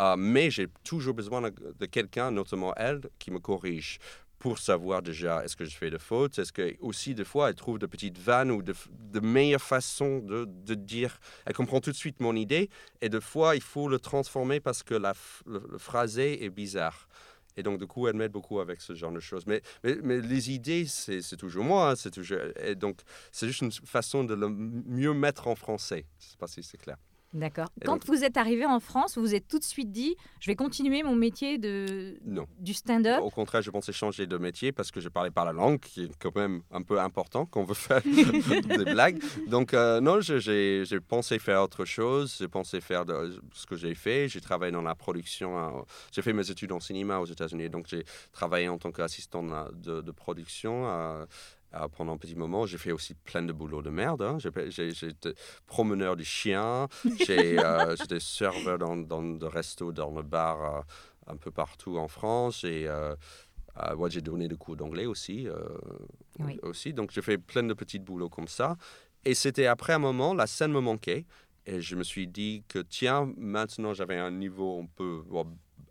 Euh, 0.00 0.14
mais 0.16 0.50
j'ai 0.50 0.68
toujours 0.84 1.14
besoin 1.14 1.40
de 1.42 1.86
quelqu'un, 1.86 2.30
notamment 2.30 2.72
elle, 2.76 3.00
qui 3.18 3.30
me 3.32 3.40
corrige 3.40 3.98
pour 4.38 4.58
savoir 4.58 5.02
déjà 5.02 5.44
est-ce 5.44 5.56
que 5.56 5.64
je 5.64 5.76
fais 5.76 5.90
de 5.90 5.98
fautes, 5.98 6.38
est-ce 6.38 6.52
que 6.52 6.74
aussi 6.80 7.14
des 7.14 7.24
fois 7.24 7.48
elle 7.48 7.54
trouve 7.54 7.78
de 7.78 7.86
petites 7.86 8.18
vannes 8.18 8.50
ou 8.50 8.62
de, 8.62 8.74
de 9.12 9.20
meilleures 9.20 9.60
façons 9.60 10.18
de, 10.20 10.44
de 10.44 10.74
dire, 10.74 11.18
elle 11.46 11.54
comprend 11.54 11.80
tout 11.80 11.90
de 11.90 11.96
suite 11.96 12.20
mon 12.20 12.36
idée 12.36 12.70
et 13.00 13.08
des 13.08 13.20
fois 13.20 13.56
il 13.56 13.62
faut 13.62 13.88
le 13.88 13.98
transformer 13.98 14.60
parce 14.60 14.82
que 14.82 14.94
la, 14.94 15.14
le, 15.46 15.78
phrasé 15.78 16.44
est 16.44 16.50
bizarre. 16.50 17.08
Et 17.56 17.64
donc, 17.64 17.80
du 17.80 17.88
coup, 17.88 18.06
elle 18.06 18.14
m'aide 18.14 18.30
beaucoup 18.30 18.60
avec 18.60 18.80
ce 18.80 18.94
genre 18.94 19.10
de 19.10 19.18
choses. 19.18 19.44
Mais, 19.48 19.62
mais, 19.82 19.96
mais 20.04 20.20
les 20.20 20.52
idées, 20.52 20.86
c'est 20.86 21.22
c'est 21.22 21.36
toujours 21.36 21.64
moi. 21.64 21.90
hein, 21.90 21.96
c'est 21.96 22.12
toujours, 22.12 22.38
et 22.62 22.76
donc, 22.76 23.00
c'est 23.32 23.48
juste 23.48 23.62
une 23.62 23.72
façon 23.72 24.22
de 24.22 24.34
le 24.34 24.48
mieux 24.48 25.12
mettre 25.12 25.48
en 25.48 25.56
français. 25.56 26.06
Je 26.20 26.26
ne 26.26 26.30
sais 26.30 26.36
pas 26.36 26.46
si 26.46 26.62
c'est 26.62 26.78
clair. 26.78 26.96
D'accord. 27.34 27.68
Et 27.80 27.84
Quand 27.84 27.92
donc- 27.96 28.06
vous 28.06 28.24
êtes 28.24 28.38
arrivé 28.38 28.64
en 28.64 28.80
France, 28.80 29.16
vous 29.16 29.22
vous 29.22 29.34
êtes 29.34 29.46
tout 29.48 29.58
de 29.58 29.64
suite 29.64 29.92
dit 29.92 30.16
je 30.40 30.50
vais 30.50 30.56
continuer 30.56 31.02
mon 31.02 31.14
métier 31.14 31.58
de, 31.58 32.16
Non. 32.24 32.46
du 32.58 32.72
stand-up. 32.72 33.20
Au 33.22 33.28
contraire, 33.28 33.60
je 33.60 33.70
pensais 33.70 33.92
changer 33.92 34.26
de 34.26 34.38
métier 34.38 34.72
parce 34.72 34.90
que 34.90 34.98
je 35.00 35.10
parlais 35.10 35.30
pas 35.30 35.44
la 35.44 35.52
langue, 35.52 35.78
qui 35.78 36.04
est 36.04 36.16
quand 36.18 36.34
même 36.34 36.62
un 36.70 36.80
peu 36.82 36.98
important 36.98 37.44
quand 37.44 37.60
on 37.60 37.64
veut 37.64 37.74
faire 37.74 38.00
des 38.84 38.84
blagues. 38.84 39.22
Donc, 39.46 39.74
euh, 39.74 40.00
non, 40.00 40.20
j'ai 40.22 40.84
pensé 41.06 41.38
faire 41.38 41.62
autre 41.62 41.84
chose. 41.84 42.36
J'ai 42.38 42.48
pensé 42.48 42.80
faire 42.80 43.04
de- 43.04 43.38
ce 43.52 43.66
que 43.66 43.76
j'ai 43.76 43.94
fait. 43.94 44.28
J'ai 44.28 44.40
travaillé 44.40 44.72
dans 44.72 44.82
la 44.82 44.94
production. 44.94 45.58
euh, 45.58 45.82
J'ai 46.12 46.22
fait 46.22 46.32
mes 46.32 46.50
études 46.50 46.72
en 46.72 46.80
cinéma 46.80 47.18
aux 47.18 47.26
États-Unis. 47.26 47.68
Donc, 47.68 47.88
j'ai 47.88 48.04
travaillé 48.32 48.68
en 48.70 48.78
tant 48.78 48.90
qu'assistant 48.90 49.42
de, 49.42 49.74
de- 49.74 50.00
de 50.00 50.10
production. 50.12 50.84
euh, 50.88 51.26
euh, 51.74 51.86
pendant 51.88 52.14
un 52.14 52.16
petit 52.16 52.34
moment, 52.34 52.64
j'ai 52.66 52.78
fait 52.78 52.92
aussi 52.92 53.14
plein 53.14 53.42
de 53.42 53.52
boulot 53.52 53.82
de 53.82 53.90
merde. 53.90 54.22
hein. 54.22 54.38
Été 54.38 55.34
promeneur 55.66 56.16
du 56.16 56.24
chien, 56.24 56.88
euh, 57.30 57.96
j'étais 57.96 58.20
serveur 58.20 58.78
dans, 58.78 58.96
dans 58.96 59.22
de 59.22 59.46
resto, 59.46 59.92
dans 59.92 60.10
le 60.10 60.22
bar 60.22 60.76
euh, 60.76 60.80
un 61.26 61.36
peu 61.36 61.50
partout 61.50 61.98
en 61.98 62.08
France. 62.08 62.64
Et 62.64 62.88
ouais, 63.96 64.10
j'ai 64.10 64.20
donné 64.22 64.48
des 64.48 64.56
cours 64.56 64.76
d'anglais 64.76 65.06
aussi, 65.06 65.46
Oui. 66.38 66.58
aussi. 66.62 66.92
Donc 66.94 67.10
j'ai 67.12 67.22
fait 67.22 67.38
plein 67.38 67.62
de 67.62 67.74
petits 67.74 67.98
boulots 67.98 68.28
comme 68.30 68.48
ça. 68.48 68.76
Et 69.24 69.34
c'était 69.34 69.66
après 69.66 69.92
un 69.92 69.98
moment, 69.98 70.32
la 70.34 70.46
scène 70.46 70.72
me 70.72 70.80
manquait. 70.80 71.26
Et 71.66 71.82
je 71.82 71.96
me 71.96 72.02
suis 72.02 72.26
dit 72.26 72.64
que 72.66 72.78
tiens, 72.78 73.30
maintenant 73.36 73.92
j'avais 73.92 74.16
un 74.16 74.30
niveau 74.30 74.80
un 74.82 74.86
peu 74.96 75.22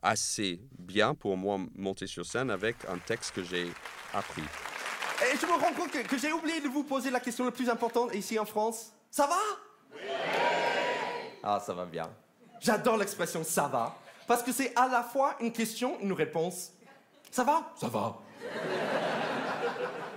assez 0.01 0.59
bien 0.79 1.13
pour 1.13 1.37
moi 1.37 1.59
monter 1.75 2.07
sur 2.07 2.25
scène 2.25 2.49
avec 2.49 2.77
un 2.89 2.97
texte 2.97 3.35
que 3.35 3.43
j'ai 3.43 3.67
appris. 4.13 4.41
Et 5.21 5.37
je 5.37 5.45
me 5.45 5.53
rends 5.53 5.73
compte 5.73 5.91
que, 5.91 5.99
que 5.99 6.17
j'ai 6.17 6.31
oublié 6.31 6.61
de 6.61 6.67
vous 6.67 6.83
poser 6.83 7.09
la 7.09 7.19
question 7.19 7.45
la 7.45 7.51
plus 7.51 7.69
importante 7.69 8.13
ici 8.13 8.37
en 8.37 8.45
France. 8.45 8.91
Ça 9.09 9.27
va? 9.27 9.99
Ah, 11.43 11.59
ça 11.59 11.73
va 11.73 11.85
bien. 11.85 12.09
J'adore 12.59 12.97
l'expression 12.97 13.43
ça 13.43 13.67
va, 13.67 13.95
parce 14.27 14.43
que 14.43 14.51
c'est 14.51 14.75
à 14.75 14.87
la 14.87 15.03
fois 15.03 15.35
une 15.39 15.51
question 15.51 15.97
une 16.01 16.13
réponse. 16.13 16.71
Ça 17.31 17.43
va? 17.43 17.71
Ça 17.75 17.87
va. 17.87 18.17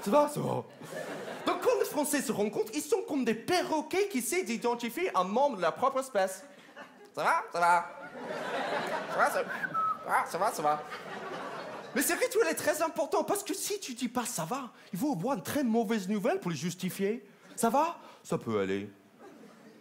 Ça 0.02 0.10
va? 0.10 0.28
Ça 0.28 0.40
va. 0.40 0.64
Donc 1.46 1.60
quand 1.62 1.78
les 1.78 1.84
Français 1.86 2.20
se 2.20 2.32
rencontrent, 2.32 2.72
ils 2.74 2.82
sont 2.82 3.02
comme 3.08 3.24
des 3.24 3.34
perroquets 3.34 4.08
qui 4.08 4.18
essaient 4.18 4.42
d'identifier 4.42 5.10
un 5.16 5.24
membre 5.24 5.56
de 5.56 5.62
leur 5.62 5.74
propre 5.74 6.00
espèce. 6.00 6.44
Ça 7.14 7.22
va? 7.22 7.42
Ça 7.52 7.60
va. 7.60 7.90
Ça 9.12 9.18
va? 9.18 9.30
Ça 9.30 9.42
va 10.06 10.26
Ça 10.26 10.38
va 10.38 10.52
Ça 10.52 10.62
va. 10.62 10.82
Ce 11.96 12.12
rituel 12.12 12.48
est 12.48 12.54
très 12.54 12.82
important 12.82 13.24
parce 13.24 13.42
que 13.42 13.54
si 13.54 13.80
tu 13.80 13.94
dis 13.94 14.08
pas 14.08 14.24
ça 14.24 14.44
va, 14.44 14.70
il 14.92 14.98
faut 14.98 15.12
avoir 15.12 15.36
une 15.36 15.42
très 15.42 15.64
mauvaise 15.64 16.08
nouvelle 16.08 16.38
pour 16.38 16.50
le 16.50 16.56
justifier. 16.56 17.26
Ça 17.56 17.68
va? 17.68 17.98
Ça 18.22 18.38
peut 18.38 18.60
aller. 18.60 18.90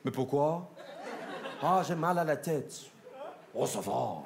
Mais 0.04 0.12
pourquoi? 0.12 0.70
Ah, 1.62 1.82
j'ai 1.88 1.96
mal 1.96 2.18
à 2.18 2.24
la 2.24 2.38
tête. 2.38 2.74
Oh, 3.54 3.66
ça 3.66 3.80
va. 3.82 4.18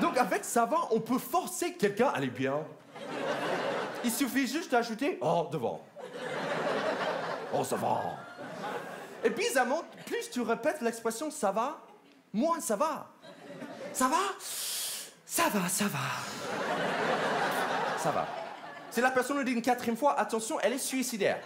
Donc 0.00 0.16
avec 0.18 0.44
ça 0.44 0.66
va, 0.66 0.76
on 0.90 1.00
peut 1.00 1.18
forcer 1.18 1.74
quelqu'un 1.74 2.08
à 2.08 2.16
aller 2.16 2.30
bien. 2.30 2.58
Il 4.04 4.10
suffit 4.10 4.46
juste 4.46 4.70
d'ajouter 4.70 5.18
Oh, 5.20 5.48
devant. 5.50 5.80
Oh, 7.54 7.64
ça 7.64 7.76
va. 7.76 8.02
Et 9.24 9.30
bizarrement, 9.30 9.82
plus 10.04 10.30
tu 10.30 10.40
répètes 10.42 10.82
l'expression 10.82 11.30
ça 11.30 11.50
va, 11.50 11.80
moins 12.32 12.60
ça 12.60 12.76
va. 12.76 13.08
Ça 13.92 14.08
va? 14.08 14.18
Ça 15.26 15.48
va, 15.52 15.68
ça 15.68 15.86
va. 15.86 15.98
Ça 17.98 18.10
va. 18.12 18.28
Si 18.92 19.00
la 19.00 19.10
personne 19.10 19.36
le 19.38 19.44
dit 19.44 19.52
une 19.52 19.60
quatrième 19.60 19.96
fois, 19.96 20.18
attention, 20.18 20.58
elle 20.60 20.74
est 20.74 20.78
suicidaire. 20.78 21.38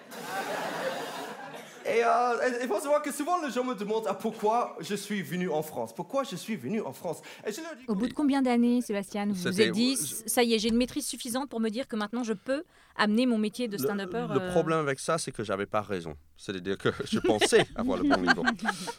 Et 1.91 2.05
euh, 2.05 2.59
il 2.63 2.69
faut 2.69 2.79
savoir 2.79 3.03
que 3.03 3.13
souvent 3.13 3.45
les 3.45 3.51
gens 3.51 3.65
me 3.65 3.75
demandent 3.75 4.07
ah, 4.09 4.15
pourquoi 4.15 4.77
je 4.81 4.95
suis 4.95 5.23
venu 5.23 5.51
en 5.51 5.63
France? 5.63 5.93
Pourquoi 5.93 6.23
je 6.23 6.37
suis 6.37 6.55
venu 6.55 6.81
en 6.81 6.93
France? 6.93 7.21
Et 7.45 7.53
je 7.53 7.61
leur 7.61 7.75
dis 7.75 7.85
Au 7.89 7.95
bout 7.97 8.07
de 8.07 8.13
combien 8.13 8.43
d'années, 8.43 8.81
Sébastien, 8.81 9.27
vous 9.27 9.35
vous 9.35 9.61
êtes 9.61 9.73
dit 9.73 9.97
ça 9.97 10.43
y 10.45 10.55
est, 10.55 10.59
j'ai 10.59 10.69
une 10.69 10.77
maîtrise 10.77 11.07
suffisante 11.07 11.49
pour 11.49 11.59
me 11.59 11.69
dire 11.69 11.89
que 11.89 11.97
maintenant 11.97 12.23
je 12.23 12.33
peux 12.33 12.63
amener 12.97 13.27
mon 13.27 13.39
métier 13.39 13.67
de 13.67 13.77
stand-upper 13.77 14.27
Le, 14.31 14.41
euh, 14.41 14.51
problème 14.51 14.79
avec 14.79 15.01
ça, 15.01 15.19
c'est 15.19 15.33
que 15.33 15.43
j'avais 15.43 15.67
pas 15.67 15.81
raison. 15.81 16.15
C'est-à-dire 16.37 16.79
que 16.79 16.91
je 17.11 17.19
pensais 17.19 17.67
avoir 17.75 17.99
le 17.99 18.09
bon 18.09 18.21
niveau. 18.21 18.45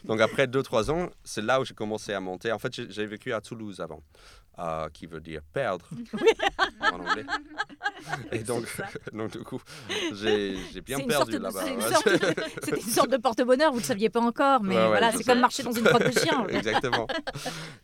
Donc 0.04 0.20
après 0.20 0.46
2-3 0.46 0.90
ans, 0.90 1.08
c'est 1.24 1.42
là 1.42 1.60
où 1.60 1.64
j'ai 1.64 1.74
commencé 1.74 2.12
à 2.12 2.20
monter. 2.20 2.52
En 2.52 2.58
fait, 2.58 2.90
j'ai 2.90 3.06
vécu 3.06 3.32
à 3.32 3.40
Toulouse 3.40 3.80
avant, 3.80 4.02
euh, 4.58 4.88
qui 4.90 5.06
veut 5.06 5.20
dire 5.20 5.40
perdre 5.52 5.88
en 6.82 7.00
anglais. 7.00 7.24
Et 8.32 8.40
donc, 8.40 8.64
donc 9.12 9.32
du 9.32 9.42
coup, 9.42 9.60
j'ai 10.12 10.56
bien 10.84 10.98
perdu 11.00 11.38
là-bas. 11.38 11.64
C'était 12.62 12.80
une 12.80 12.82
sorte 12.82 13.10
de 13.10 13.16
porte-bonheur, 13.16 13.70
vous 13.70 13.78
ne 13.78 13.82
le 13.82 13.86
saviez 13.86 14.10
pas 14.10 14.20
encore, 14.20 14.62
mais 14.62 14.74
Ouais, 14.74 14.82
ouais, 14.82 14.88
voilà, 14.88 15.12
c'est 15.12 15.24
comme 15.24 15.40
marcher 15.40 15.62
dans 15.62 15.72
une 15.72 15.84
crotte 15.84 16.04
de 16.04 16.18
chien. 16.18 16.46
Exactement. 16.48 17.06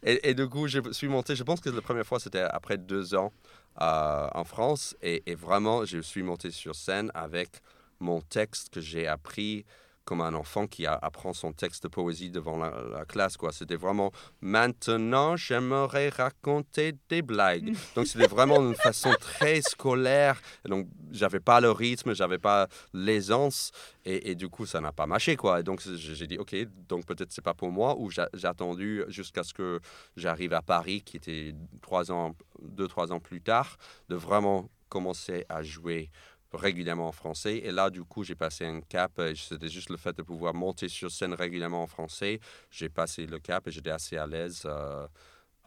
Et, 0.02 0.30
et 0.30 0.34
du 0.34 0.48
coup, 0.48 0.66
je 0.66 0.80
suis 0.92 1.08
monté, 1.08 1.36
je 1.36 1.42
pense 1.44 1.60
que 1.60 1.70
la 1.70 1.82
première 1.82 2.06
fois, 2.06 2.18
c'était 2.18 2.40
après 2.40 2.78
deux 2.78 3.14
ans 3.14 3.32
euh, 3.80 4.28
en 4.34 4.44
France. 4.44 4.96
Et, 5.02 5.22
et 5.26 5.34
vraiment, 5.34 5.84
je 5.84 6.00
suis 6.00 6.22
monté 6.22 6.50
sur 6.50 6.74
scène 6.74 7.10
avec 7.14 7.60
mon 8.00 8.20
texte 8.20 8.74
que 8.74 8.80
j'ai 8.80 9.06
appris 9.06 9.64
comme 10.08 10.22
un 10.22 10.32
enfant 10.32 10.66
qui 10.66 10.86
a- 10.86 10.94
apprend 11.02 11.34
son 11.34 11.52
texte 11.52 11.82
de 11.82 11.88
poésie 11.88 12.30
devant 12.30 12.56
la, 12.56 12.72
la 12.90 13.04
classe. 13.04 13.36
quoi. 13.36 13.52
C'était 13.52 13.76
vraiment 13.76 14.10
maintenant, 14.40 15.36
j'aimerais 15.36 16.08
raconter 16.08 16.94
des 17.10 17.20
blagues. 17.20 17.74
Donc, 17.94 18.06
c'était 18.06 18.26
vraiment 18.26 18.56
une 18.66 18.74
façon 18.74 19.12
très 19.20 19.60
scolaire. 19.60 20.40
Et 20.64 20.70
donc, 20.70 20.88
j'avais 21.10 21.40
pas 21.40 21.60
le 21.60 21.70
rythme, 21.70 22.14
j'avais 22.14 22.38
pas 22.38 22.68
l'aisance. 22.94 23.70
Et, 24.06 24.30
et 24.30 24.34
du 24.34 24.48
coup, 24.48 24.64
ça 24.64 24.80
n'a 24.80 24.92
pas 24.92 25.06
marché. 25.06 25.36
quoi. 25.36 25.60
Et 25.60 25.62
donc, 25.62 25.82
j'ai 25.82 26.26
dit, 26.26 26.38
OK, 26.38 26.56
donc 26.88 27.04
peut-être 27.04 27.30
c'est 27.32 27.44
pas 27.44 27.52
pour 27.54 27.70
moi. 27.70 27.94
Ou 27.98 28.08
j'a- 28.10 28.30
j'ai 28.32 28.48
attendu 28.48 29.04
jusqu'à 29.08 29.42
ce 29.42 29.52
que 29.52 29.78
j'arrive 30.16 30.54
à 30.54 30.62
Paris, 30.62 31.02
qui 31.02 31.18
était 31.18 31.54
trois 31.82 32.10
ans, 32.10 32.34
deux, 32.62 32.88
trois 32.88 33.12
ans 33.12 33.20
plus 33.20 33.42
tard, 33.42 33.76
de 34.08 34.16
vraiment 34.16 34.70
commencer 34.88 35.44
à 35.50 35.62
jouer 35.62 36.10
régulièrement 36.52 37.08
en 37.08 37.12
français. 37.12 37.58
Et 37.58 37.70
là, 37.72 37.90
du 37.90 38.02
coup, 38.04 38.24
j'ai 38.24 38.34
passé 38.34 38.64
un 38.66 38.80
cap. 38.80 39.18
et 39.18 39.34
C'était 39.34 39.68
juste 39.68 39.90
le 39.90 39.96
fait 39.96 40.16
de 40.16 40.22
pouvoir 40.22 40.54
monter 40.54 40.88
sur 40.88 41.10
scène 41.10 41.34
régulièrement 41.34 41.82
en 41.82 41.86
français. 41.86 42.40
J'ai 42.70 42.88
passé 42.88 43.26
le 43.26 43.38
cap 43.38 43.66
et 43.68 43.70
j'étais 43.70 43.90
assez 43.90 44.16
à 44.16 44.26
l'aise 44.26 44.62
euh, 44.66 45.06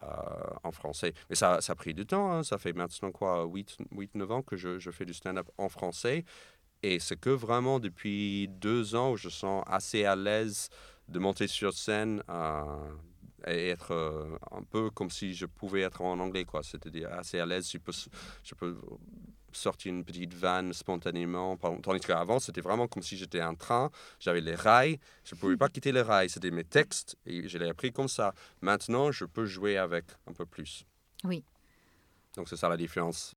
euh, 0.02 0.06
en 0.64 0.72
français. 0.72 1.12
Mais 1.30 1.36
ça, 1.36 1.60
ça 1.60 1.72
a 1.72 1.76
pris 1.76 1.94
du 1.94 2.06
temps. 2.06 2.32
hein. 2.32 2.42
Ça 2.44 2.58
fait 2.58 2.72
maintenant 2.72 3.12
quoi, 3.12 3.44
8-9 3.46 4.32
ans 4.32 4.42
que 4.42 4.56
je, 4.56 4.78
je 4.78 4.90
fais 4.90 5.04
du 5.04 5.14
stand-up 5.14 5.48
en 5.58 5.68
français. 5.68 6.24
Et 6.82 6.98
c'est 6.98 7.16
que 7.18 7.30
vraiment 7.30 7.78
depuis 7.78 8.48
deux 8.48 8.94
ans 8.96 9.12
où 9.12 9.16
je 9.16 9.28
sens 9.28 9.62
assez 9.66 10.04
à 10.04 10.16
l'aise 10.16 10.68
de 11.08 11.18
monter 11.20 11.46
sur 11.46 11.72
scène 11.72 12.22
euh, 12.28 12.92
et 13.46 13.68
être 13.68 13.92
euh, 13.92 14.36
un 14.50 14.62
peu 14.62 14.90
comme 14.90 15.10
si 15.10 15.34
je 15.34 15.46
pouvais 15.46 15.82
être 15.82 16.02
en 16.02 16.18
anglais, 16.18 16.44
quoi. 16.44 16.62
C'est-à-dire 16.62 17.12
assez 17.12 17.38
à 17.38 17.46
l'aise. 17.46 17.70
Je 17.70 18.54
peux 18.54 18.76
sortir 19.52 19.92
une 19.92 20.04
petite 20.04 20.34
vanne 20.34 20.72
spontanément. 20.72 21.56
Tandis 21.56 22.00
qu'avant, 22.00 22.38
c'était 22.38 22.60
vraiment 22.60 22.88
comme 22.88 23.02
si 23.02 23.16
j'étais 23.16 23.40
un 23.40 23.54
train. 23.54 23.90
J'avais 24.20 24.40
les 24.40 24.54
rails. 24.54 24.98
Je 25.24 25.34
ne 25.34 25.40
pouvais 25.40 25.56
pas 25.56 25.68
quitter 25.68 25.92
les 25.92 26.02
rails. 26.02 26.28
C'était 26.30 26.50
mes 26.50 26.64
textes 26.64 27.16
et 27.26 27.48
je 27.48 27.58
l'ai 27.58 27.68
appris 27.68 27.92
comme 27.92 28.08
ça. 28.08 28.34
Maintenant, 28.60 29.10
je 29.12 29.24
peux 29.24 29.44
jouer 29.46 29.76
avec 29.78 30.04
un 30.26 30.32
peu 30.32 30.46
plus. 30.46 30.84
Oui. 31.24 31.44
Donc, 32.36 32.48
c'est 32.48 32.56
ça 32.56 32.68
la 32.68 32.76
différence. 32.76 33.34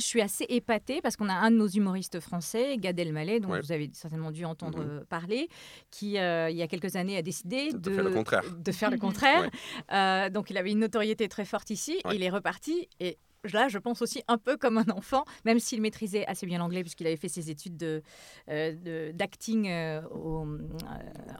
Je 0.00 0.06
suis 0.06 0.20
assez 0.20 0.44
épatée 0.48 1.00
parce 1.02 1.16
qu'on 1.16 1.28
a 1.28 1.34
un 1.34 1.50
de 1.50 1.56
nos 1.56 1.66
humoristes 1.66 2.20
français, 2.20 2.76
Gad 2.78 3.00
Elmaleh, 3.00 3.40
dont 3.40 3.50
Ouais. 3.50 3.60
vous 3.60 3.72
avez 3.72 3.90
certainement 3.94 4.30
dû 4.30 4.44
entendre 4.44 4.78
Mhm. 4.78 4.88
euh, 4.90 5.04
parler, 5.04 5.48
qui, 5.90 6.18
euh, 6.18 6.48
il 6.50 6.56
y 6.56 6.62
a 6.62 6.68
quelques 6.68 6.94
années, 6.94 7.16
a 7.16 7.22
décidé 7.22 7.72
De 7.72 7.78
de, 7.78 7.90
faire 7.90 8.04
le 8.04 8.12
contraire. 8.12 8.42
de 8.48 8.72
faire 8.72 8.90
le 8.92 8.98
contraire. 8.98 9.50
Euh, 9.92 10.30
donc, 10.30 10.50
il 10.50 10.56
avait 10.56 10.70
une 10.70 10.78
notoriété 10.78 11.28
très 11.28 11.44
forte 11.44 11.70
ici. 11.70 11.98
Ouais. 12.04 12.14
Il 12.14 12.22
est 12.22 12.30
reparti 12.30 12.88
et 13.00 13.18
là, 13.52 13.68
je 13.68 13.78
pense 13.78 14.02
aussi 14.02 14.22
un 14.28 14.38
peu 14.38 14.56
comme 14.56 14.78
un 14.78 14.88
enfant, 14.94 15.24
même 15.44 15.58
s'il 15.58 15.80
maîtrisait 15.80 16.26
assez 16.26 16.46
bien 16.46 16.58
l'anglais, 16.58 16.82
puisqu'il 16.82 17.06
avait 17.06 17.16
fait 17.16 17.28
ses 17.28 17.50
études 17.50 17.76
de, 17.76 18.02
euh, 18.50 19.12
d'acting 19.12 19.68
euh, 19.68 20.02
au, 20.10 20.44
euh, 20.46 20.58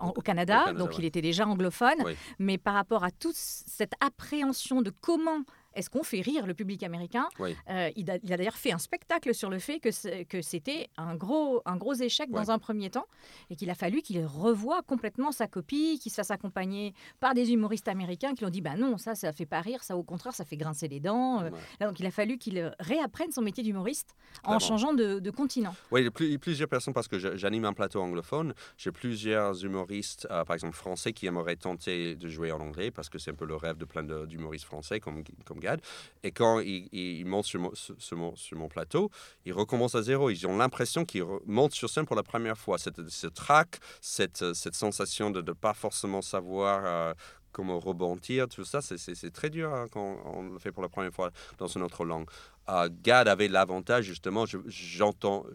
en- 0.00 0.10
au 0.10 0.20
Canada, 0.20 0.60
Au 0.62 0.64
Canada, 0.66 0.72
donc 0.78 0.90
ouais. 0.90 0.96
il 0.98 1.04
était 1.04 1.22
déjà 1.22 1.46
anglophone. 1.46 1.96
Oui. 2.04 2.16
Mais 2.38 2.58
par 2.58 2.74
rapport 2.74 3.04
à 3.04 3.10
toute 3.10 3.34
cette 3.36 3.92
appréhension 4.00 4.82
de 4.82 4.90
comment 5.00 5.42
est-ce 5.74 5.90
qu'on 5.90 6.02
fait 6.02 6.20
rire 6.20 6.46
le 6.46 6.54
public 6.54 6.82
américain, 6.82 7.28
Oui. 7.38 7.54
euh, 7.70 7.90
il 7.96 8.10
a, 8.10 8.16
il 8.22 8.32
a 8.32 8.36
d'ailleurs 8.36 8.56
fait 8.56 8.72
un 8.72 8.78
spectacle 8.78 9.34
sur 9.34 9.50
le 9.50 9.58
fait 9.58 9.80
que, 9.80 9.90
c'est- 9.90 10.24
que 10.24 10.42
c'était 10.42 10.88
un 10.96 11.14
gros, 11.14 11.62
un 11.66 11.76
gros 11.76 11.94
échec 11.94 12.30
dans 12.30 12.50
un 12.50 12.58
premier 12.58 12.90
temps 12.90 13.06
et 13.50 13.56
qu'il 13.56 13.70
a 13.70 13.74
fallu 13.74 14.02
qu'il 14.02 14.24
revoie 14.24 14.82
complètement 14.82 15.30
sa 15.32 15.46
copie, 15.46 15.98
qu'il 16.00 16.10
se 16.10 16.16
fasse 16.16 16.30
accompagner 16.30 16.94
par 17.20 17.34
des 17.34 17.52
humoristes 17.52 17.88
américains 17.88 18.32
qui 18.34 18.40
lui 18.40 18.46
ont 18.46 18.50
dit 18.50 18.60
bah 18.60 18.76
non, 18.76 18.96
ça, 18.98 19.14
ça 19.14 19.32
fait 19.32 19.46
pas 19.46 19.60
rire, 19.60 19.84
ça 19.84 19.96
au 19.96 20.02
contraire, 20.02 20.34
ça 20.34 20.44
fait 20.44 20.56
grincer 20.56 20.88
les 20.88 21.00
dents. 21.00 21.42
Euh, 21.42 21.50
Ouais. 21.50 21.58
Là, 21.80 21.86
donc 21.88 21.98
il 22.00 22.06
a 22.06 22.10
fallu 22.10 22.36
qu'il 22.38 22.72
réapprenne 22.80 23.32
son 23.32 23.40
métier 23.42 23.62
d'humoriste 23.62 24.14
en 24.44 24.58
changeant 24.58 24.92
de, 24.92 25.18
de 25.18 25.30
continent. 25.30 25.74
Oui, 25.90 26.08
plusieurs 26.38 26.68
personnes, 26.68 26.92
parce 26.94 27.08
que 27.08 27.18
j'anime 27.36 27.64
un 27.64 27.72
plateau 27.72 28.00
anglophone, 28.00 28.54
j'ai 28.76 28.92
plusieurs 28.92 29.64
humoristes, 29.64 30.26
euh, 30.30 30.44
par 30.44 30.54
exemple 30.54 30.74
français, 30.76 31.12
qui 31.12 31.26
aimeraient 31.26 31.56
tenter 31.56 32.16
de 32.16 32.28
jouer 32.28 32.52
en 32.52 32.60
anglais, 32.60 32.90
parce 32.90 33.08
que 33.08 33.18
c'est 33.18 33.30
un 33.30 33.34
peu 33.34 33.46
le 33.46 33.56
rêve 33.56 33.76
de 33.76 33.84
plein 33.84 34.02
de- 34.02 34.26
d'humoristes 34.26 34.64
français, 34.66 35.00
comme, 35.00 35.22
comme 35.44 35.57
Gad. 35.58 35.80
Et 36.22 36.32
quand 36.32 36.60
ils, 36.60 36.88
ils 36.92 37.24
montent 37.24 37.46
sur 37.46 37.60
mon, 37.60 38.34
mon, 38.52 38.68
plateau, 38.68 39.10
ils 39.44 39.52
recommencent 39.52 39.94
à 39.94 40.02
zéro. 40.02 40.30
Ils 40.30 40.46
ont 40.46 40.56
l'impression 40.56 41.04
qu'ils 41.04 41.24
montent 41.46 41.74
sur 41.74 41.90
scène 41.90 42.06
pour 42.06 42.16
la 42.16 42.22
première 42.22 42.58
fois. 42.58 42.78
Cette, 42.78 43.08
ce 43.08 43.26
trac, 43.26 43.78
cette, 44.00 44.54
cette 44.54 44.74
sensation 44.74 45.30
de 45.30 45.42
ne 45.42 45.52
pas 45.52 45.74
forcément 45.74 46.22
savoir... 46.22 46.82
euh, 46.84 47.14
comment 47.50 47.80
rebondir, 47.80 48.46
tout 48.48 48.64
ça, 48.64 48.80
c'est- 48.82 49.30
très 49.32 49.50
dur 49.50 49.72
hein, 49.72 49.86
quand 49.90 50.20
on 50.26 50.42
le 50.42 50.58
fait 50.58 50.70
pour 50.70 50.82
la 50.82 50.88
première 50.88 51.12
fois 51.12 51.30
dans 51.58 51.66
une 51.66 51.82
autre 51.82 52.04
langue. 52.04 52.28
Euh, 52.68 52.88
Gad 53.02 53.26
avait 53.26 53.48
l'avantage, 53.48 54.04
justement, 54.04 54.44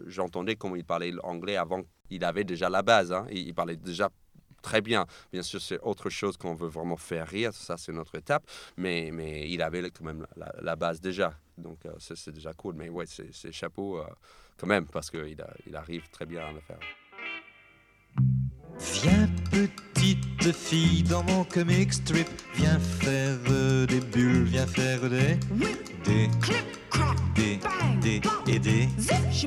j'entendais 0.06 0.56
comment 0.56 0.76
il 0.76 0.84
parlait 0.84 1.12
l'anglais 1.12 1.56
avant 1.56 1.82
qu'il 2.08 2.24
avait 2.24 2.44
déjà 2.44 2.68
la 2.68 2.82
base. 2.82 3.12
hein. 3.12 3.26
il, 3.30 3.46
il 3.48 3.54
parlait 3.54 3.76
déjà 3.76 4.10
très 4.64 4.80
bien. 4.80 5.06
Bien 5.32 5.42
sûr, 5.42 5.60
c'est 5.60 5.78
autre 5.80 6.08
chose 6.10 6.36
qu'on 6.36 6.54
veut 6.54 6.72
vraiment 6.78 6.96
faire 6.96 7.28
rire, 7.28 7.52
ça 7.52 7.76
c'est 7.76 7.92
notre 7.92 8.14
étape, 8.16 8.44
mais, 8.76 9.10
mais 9.12 9.48
il 9.48 9.60
avait 9.62 9.90
quand 9.90 10.04
même 10.04 10.26
la, 10.36 10.52
la 10.60 10.74
base 10.74 11.00
déjà. 11.00 11.34
Donc 11.56 11.78
euh, 11.86 11.92
c'est 11.98 12.34
déjà 12.34 12.52
cool, 12.54 12.74
mais 12.74 12.88
ouais, 12.88 13.04
c'est 13.06 13.52
chapeau 13.52 13.98
euh, 13.98 14.06
quand 14.58 14.66
même, 14.66 14.86
parce 14.86 15.10
qu'il 15.10 15.36
il 15.68 15.76
arrive 15.76 16.08
très 16.10 16.26
bien 16.26 16.42
à 16.48 16.52
le 16.52 16.60
faire. 16.60 16.80
Viens 19.02 19.28
petite 19.50 20.52
fille 20.52 21.02
dans 21.02 21.22
mon 21.24 21.44
comic 21.44 21.92
strip, 21.92 22.28
viens 22.54 22.78
faire 22.78 23.38
des 23.86 24.00
bulles, 24.00 24.44
viens 24.44 24.66
faire 24.66 25.00
des 25.02 25.38
des 26.04 26.28
des 27.36 27.60
des 28.00 28.20
et 28.52 28.58
des 28.58 28.88
Je 29.30 29.46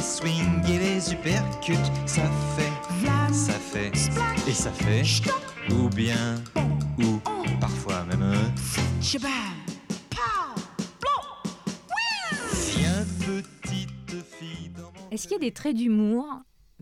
les 0.00 0.06
swings 0.06 0.64
et 0.66 0.78
les 0.78 1.12
uppercuts, 1.12 1.74
ça 2.06 2.22
fait, 2.56 3.34
ça 3.34 3.52
fait 3.52 3.92
et 4.48 4.52
ça 4.52 4.72
fait 4.72 5.02
ou 5.70 5.90
bien 5.90 6.42
ou 6.98 7.18
parfois 7.60 8.04
même 8.04 8.34
Est-ce 15.10 15.22
qu'il 15.24 15.32
y 15.32 15.34
a 15.34 15.38
des 15.38 15.52
traits 15.52 15.76
d'humour 15.76 16.24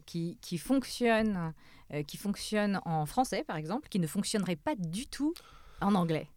qui, 0.07 0.39
qui 0.41 0.57
fonctionnent, 0.57 1.53
euh, 1.93 2.05
qui 2.05 2.19
fonctionnent 2.19 2.81
en 2.85 3.05
français, 3.05 3.43
par 3.43 3.57
exemple, 3.57 3.89
qui 3.89 3.99
ne 3.99 4.07
fonctionneraient 4.07 4.55
pas 4.55 4.77
du 4.77 5.09
tout 5.09 5.35
en 5.81 5.97
anglais? 5.97 6.29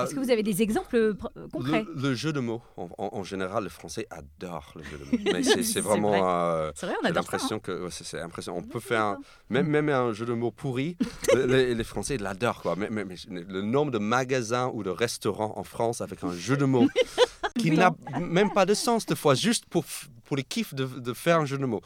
Ah, 0.00 0.04
Est-ce 0.04 0.14
que 0.14 0.20
vous 0.20 0.30
avez 0.30 0.42
des 0.42 0.62
exemples 0.62 0.96
pr- 1.14 1.28
euh, 1.36 1.48
concrets 1.52 1.84
le, 1.94 2.02
le 2.08 2.14
jeu 2.14 2.32
de 2.32 2.40
mots, 2.40 2.62
en, 2.76 2.88
en- 2.98 3.10
en 3.12 3.22
général, 3.24 3.64
les 3.64 3.70
Français 3.70 4.06
adorent 4.10 4.72
le 4.76 4.82
jeu 4.84 4.98
de 4.98 5.04
mots. 5.04 5.22
Mais 5.32 5.42
c'est- 5.42 5.80
vraiment. 5.80 6.08
vrai. 6.10 6.20
euh, 6.22 6.72
C'est 6.74 6.86
vrai, 6.86 6.94
on 7.02 7.06
adore 7.06 7.24
ça. 7.24 7.28
hein. 7.28 7.32
l'impression 7.32 7.58
que 7.60 7.84
ouais, 7.84 7.90
c'est 7.90 8.20
impressionnant. 8.20 8.58
On 8.58 8.62
peut 8.62 8.80
faire 8.80 9.02
un- 9.02 9.18
même, 9.50 9.66
même 9.66 9.88
un 9.88 10.12
jeu 10.12 10.26
de 10.26 10.32
mots 10.34 10.50
pourri. 10.50 10.96
le- 11.34 11.46
les, 11.46 11.74
les 11.74 11.84
Français 11.84 12.16
l'adorent 12.18 12.62
quoi. 12.62 12.74
Mais, 12.76 12.88
mais- 12.90 13.04
mais 13.04 13.16
le 13.28 13.62
nombre 13.62 13.90
de 13.90 13.98
magasins 13.98 14.70
ou 14.74 14.82
de 14.82 14.90
restaurants 14.90 15.54
en 15.56 15.64
France 15.64 16.00
avec 16.00 16.22
un 16.24 16.32
jeu 16.32 16.56
de 16.56 16.64
mots 16.64 16.86
qui 17.58 17.70
n'a 17.70 17.94
même 18.20 18.52
pas 18.52 18.66
de 18.66 18.74
sens 18.74 19.06
de 19.06 19.14
fois, 19.14 19.34
juste 19.34 19.66
pour 19.66 19.84
pour 20.24 20.36
les 20.36 20.44
kiffs 20.44 20.72
de, 20.74 20.86
de 20.86 21.12
faire 21.12 21.40
un 21.40 21.44
jeu 21.44 21.58
de 21.58 21.66
mots. 21.66 21.82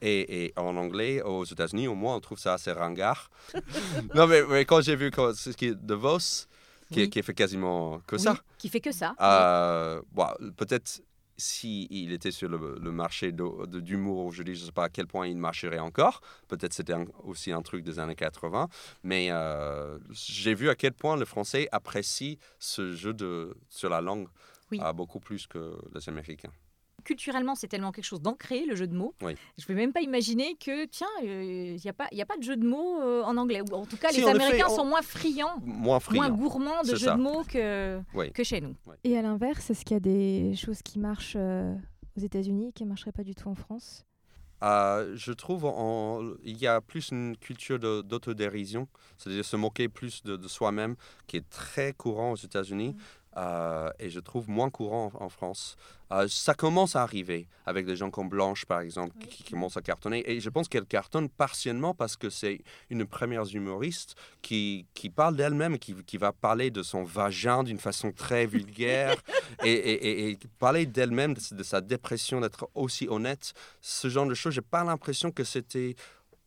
Et, 0.00 0.44
et 0.46 0.52
en 0.56 0.74
anglais, 0.78 1.20
aux 1.20 1.44
États-Unis, 1.44 1.86
au 1.86 1.94
moins, 1.94 2.14
on 2.16 2.20
trouve 2.20 2.38
ça 2.38 2.54
assez 2.54 2.72
ringard. 2.72 3.28
non, 4.14 4.26
mais, 4.26 4.40
mais 4.48 4.64
quand 4.64 4.80
j'ai 4.80 4.96
vu 4.96 5.10
quand- 5.10 5.34
ce 5.34 5.50
qui 5.50 5.66
est 5.66 5.74
De 5.74 5.92
Vos, 5.94 6.46
qui, 6.90 7.00
Oui. 7.00 7.10
qui 7.10 7.22
fait 7.22 7.34
quasiment 7.34 8.00
que 8.06 8.16
Oui, 8.16 8.22
ça. 8.22 8.36
Qui 8.58 8.68
fait 8.68 8.80
que 8.80 8.92
ça. 8.92 9.14
Euh, 9.20 10.00
bon, 10.12 10.26
peut-être 10.56 11.02
si 11.36 11.86
il 11.90 12.12
était 12.12 12.30
sur 12.32 12.48
le, 12.50 12.78
le 12.78 12.92
marché 12.92 13.32
d'humour 13.32 14.26
aujourd'hui, 14.26 14.54
je 14.56 14.60
ne 14.60 14.66
sais 14.66 14.72
pas 14.72 14.84
à 14.84 14.88
quel 14.90 15.06
point 15.06 15.26
il 15.26 15.38
marcherait 15.38 15.78
encore. 15.78 16.20
Peut-être 16.48 16.74
c'était 16.74 16.94
aussi 17.24 17.50
un 17.52 17.62
truc 17.62 17.82
des 17.82 17.98
années 17.98 18.14
80. 18.14 18.68
Mais 19.04 19.28
euh, 19.30 19.98
j'ai 20.10 20.54
vu 20.54 20.68
à 20.68 20.74
quel 20.74 20.92
point 20.92 21.16
le 21.16 21.24
français 21.24 21.66
apprécie 21.72 22.38
ce 22.58 22.92
jeu 22.92 23.14
de, 23.14 23.56
sur 23.70 23.88
la 23.88 24.02
langue 24.02 24.28
Oui. 24.70 24.80
euh, 24.82 24.92
beaucoup 24.92 25.18
plus 25.20 25.46
que 25.46 25.78
les 25.94 26.06
Américains. 26.10 26.52
Culturellement, 27.04 27.54
c'est 27.54 27.68
tellement 27.68 27.92
quelque 27.92 28.04
chose 28.04 28.20
d'ancré, 28.22 28.64
le 28.66 28.74
jeu 28.76 28.86
de 28.86 28.94
mots. 28.94 29.14
Oui. 29.22 29.34
Je 29.58 29.62
ne 29.64 29.66
peux 29.66 29.74
même 29.74 29.92
pas 29.92 30.00
imaginer 30.00 30.56
que, 30.56 30.84
tiens, 30.86 31.06
il 31.22 31.76
n'y 31.82 31.88
a, 31.88 31.92
pas- 31.92 32.08
y 32.12 32.20
a 32.22 32.26
pas 32.26 32.36
de 32.36 32.42
jeu 32.42 32.56
de 32.56 32.66
mots 32.66 33.00
euh, 33.00 33.22
en 33.22 33.36
anglais. 33.36 33.60
Ou 33.70 33.74
en 33.74 33.86
tout 33.86 33.96
cas, 33.96 34.10
Si, 34.10 34.16
les 34.18 34.22
fait, 34.24 34.30
Américains 34.30 34.66
on- 34.70 34.76
sont 34.76 34.84
moins 34.84 35.02
friands, 35.02 35.58
Moins 35.62 36.00
friand. 36.00 36.22
moins 36.22 36.30
gourmands 36.30 36.82
de 36.82 36.90
jeux 36.90 37.06
ça. 37.06 37.16
de 37.16 37.20
mots 37.20 37.42
que, 37.44 38.00
Oui. 38.14 38.30
que 38.32 38.44
chez 38.44 38.60
nous. 38.60 38.74
Et 39.04 39.16
à 39.18 39.22
l'inverse, 39.22 39.70
est-ce 39.70 39.84
qu'il 39.84 39.94
y 39.94 39.96
a 39.96 40.00
des 40.00 40.54
choses 40.56 40.82
qui 40.82 40.98
marchent 40.98 41.34
euh, 41.36 41.74
aux 42.16 42.20
États-Unis 42.20 42.72
qui 42.72 42.84
ne 42.84 42.88
marcheraient 42.88 43.12
pas 43.12 43.24
du 43.24 43.34
tout 43.34 43.48
en 43.48 43.54
France? 43.54 44.04
Euh, 44.62 45.12
je 45.16 45.32
trouve 45.32 45.64
en- 45.64 46.20
il 46.44 46.58
y 46.58 46.66
a 46.66 46.82
plus 46.82 47.12
une 47.12 47.34
culture 47.38 47.78
d'autodérision, 47.78 48.88
c'est-à-dire 49.16 49.42
se 49.44 49.56
moquer 49.56 49.88
plus 49.88 50.22
de, 50.22 50.36
de 50.36 50.48
soi-même, 50.48 50.96
qui 51.26 51.38
est 51.38 51.48
très 51.48 51.94
courant 51.94 52.32
aux 52.32 52.36
États-Unis. 52.36 52.94
Euh, 53.36 53.90
et 53.98 54.10
je 54.10 54.18
trouve 54.20 54.48
moins 54.50 54.70
courant 54.70 55.12
en, 55.14 55.24
en 55.24 55.28
France. 55.28 55.76
Euh, 56.12 56.26
ça 56.28 56.54
commence 56.54 56.96
à 56.96 57.02
arriver 57.02 57.46
avec 57.66 57.86
des 57.86 57.94
gens 57.94 58.10
comme 58.10 58.28
Blanche, 58.28 58.64
par 58.66 58.80
exemple, 58.80 59.14
qui, 59.20 59.44
qui 59.44 59.52
commencent 59.52 59.76
à 59.76 59.82
cartonner. 59.82 60.28
Et 60.28 60.40
je 60.40 60.50
pense 60.50 60.68
qu'elle 60.68 60.84
cartonne 60.86 61.28
partiellement 61.28 61.94
parce 61.94 62.16
que 62.16 62.28
c'est 62.30 62.62
une 62.90 63.06
première 63.06 63.44
humoriste 63.54 64.16
qui, 64.42 64.86
qui 64.94 65.10
parle 65.10 65.36
d'elle-même, 65.36 65.78
qui, 65.78 65.94
qui 66.04 66.16
va 66.16 66.32
parler 66.32 66.70
de 66.72 66.82
son 66.82 67.04
vagin 67.04 67.62
d'une 67.62 67.78
façon 67.78 68.10
très 68.10 68.46
vulgaire 68.46 69.14
et, 69.64 69.70
et- 69.72 70.06
et- 70.28 70.30
et 70.32 70.38
parler 70.58 70.86
d'elle-même, 70.86 71.34
de, 71.34 71.54
de 71.54 71.62
sa 71.62 71.80
dépression, 71.80 72.40
d'être 72.40 72.68
aussi 72.74 73.06
honnête. 73.08 73.52
Ce 73.80 74.08
genre 74.08 74.26
de 74.26 74.34
choses, 74.34 74.54
j'ai 74.54 74.60
pas 74.62 74.82
l'impression 74.82 75.30
que 75.30 75.44
c'était 75.44 75.94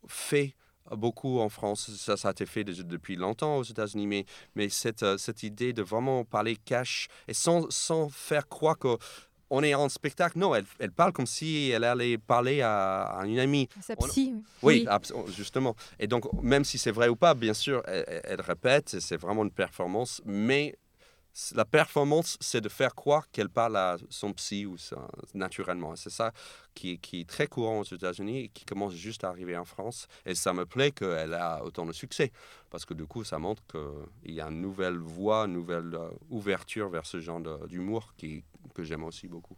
fait 0.08 0.54
beaucoup 0.92 1.40
en 1.40 1.50
France. 1.50 1.90
Ça, 1.98 2.18
ça 2.18 2.30
a 2.30 2.32
été 2.32 2.46
fait 2.46 2.64
depuis 2.64 3.16
longtemps 3.16 3.58
aux 3.58 3.64
États-Unis, 3.64 4.08
mais, 4.08 4.26
mais 4.56 4.70
cette, 4.70 5.04
euh, 5.04 5.18
cette 5.18 5.44
idée 5.44 5.74
de 5.74 5.82
vraiment 5.82 6.24
parler 6.26 6.56
cash 6.56 7.08
et 7.28 7.34
sans, 7.34 7.70
sans 7.70 8.10
faire 8.10 8.48
croire 8.48 8.78
que 8.78 8.98
on 9.50 9.62
est 9.62 9.76
en 9.76 9.88
spectacle. 9.88 10.40
Non, 10.40 10.56
elle, 10.56 10.66
elle 10.80 10.92
parle 10.92 11.12
comme 11.14 11.28
si 11.28 11.70
elle 11.70 11.84
allait 11.84 12.18
parler 12.18 12.62
à, 12.62 13.04
à 13.04 13.26
une 13.26 13.38
amie. 13.38 13.70
Sa 13.82 13.96
psy, 13.96 14.34
oui. 14.64 14.88
Oui, 14.88 15.32
justement. 15.32 15.76
Et 16.00 16.08
donc, 16.08 16.24
même 16.42 16.64
si 16.64 16.80
c'est 16.80 16.90
vrai 16.92 17.08
ou 17.08 17.16
pas, 17.16 17.36
bien 17.36 17.54
sûr, 17.54 17.84
elle, 17.86 18.22
elle- 18.24 18.42
répète, 18.42 19.00
c'est 19.00 19.18
vraiment 19.18 19.44
une 19.44 19.52
performance, 19.52 20.22
mais 20.26 20.76
la 21.56 21.66
performance, 21.66 22.38
c'est 22.40 22.62
de 22.62 22.70
faire 22.70 22.94
croire 22.94 23.30
qu'elle 23.32 23.50
parle 23.50 23.76
à 23.78 23.98
son 24.10 24.34
psy 24.34 24.66
ou 24.66 24.78
ça, 24.78 25.08
naturellement. 25.34 25.96
C'est 25.96 26.12
ça 26.12 26.32
qui, 26.76 27.00
qui 27.00 27.22
est 27.22 27.30
très 27.30 27.48
courant 27.48 27.80
aux 27.80 27.84
États-Unis 27.84 28.40
et 28.40 28.50
qui 28.50 28.66
commence 28.66 28.94
juste 28.94 29.24
à 29.24 29.30
arriver 29.30 29.58
en 29.58 29.66
France. 29.66 30.08
Et 30.26 30.36
ça 30.36 30.54
me 30.54 30.66
plaît 30.66 30.92
qu'elle 30.92 31.34
a 31.34 31.64
autant 31.64 31.86
de 31.86 31.94
succès, 31.94 32.32
parce 32.70 32.86
que 32.86 32.94
du 32.94 33.06
coup, 33.06 33.24
ça 33.24 33.40
montre 33.40 33.64
qu'il 33.68 34.34
y 34.34 34.42
a 34.42 34.48
une 34.48 34.62
nouvelle 34.62 34.98
voie, 34.98 35.46
une 35.46 35.54
nouvelle 35.54 35.96
euh, 35.96 36.10
ouverture 36.30 36.90
vers 36.90 37.06
ce 37.06 37.20
genre 37.20 37.42
d'humour 37.68 38.14
que 38.74 38.84
j'aime 38.84 39.04
aussi 39.04 39.28
beaucoup. 39.28 39.58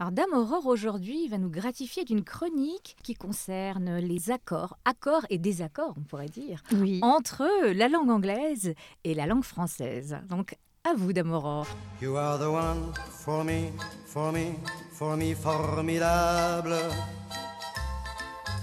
Alors 0.00 0.12
Dame 0.12 0.32
Aurore 0.32 0.66
aujourd'hui 0.66 1.26
va 1.26 1.38
nous 1.38 1.50
gratifier 1.50 2.04
d'une 2.04 2.22
chronique 2.22 2.96
qui 3.02 3.14
concerne 3.14 3.96
les 3.96 4.30
accords, 4.30 4.76
accords 4.84 5.26
et 5.28 5.38
désaccords, 5.38 5.94
on 5.98 6.02
pourrait 6.02 6.28
dire, 6.28 6.62
Oui. 6.72 7.00
entre 7.02 7.48
la 7.72 7.88
langue 7.88 8.10
anglaise 8.10 8.74
et 9.02 9.14
la 9.14 9.26
langue 9.26 9.42
française. 9.42 10.16
Donc 10.28 10.56
à 10.84 10.94
vous 10.94 11.12
Dame 11.12 11.32
Aurore. 11.32 11.66
You 12.00 12.14
are 12.16 12.38
the 12.38 12.42
one 12.46 12.92
for 13.10 13.42
me, 13.42 13.72
for 14.06 14.30
me, 14.30 14.52
for 14.92 15.16
me 15.16 15.34
formidable. 15.34 16.78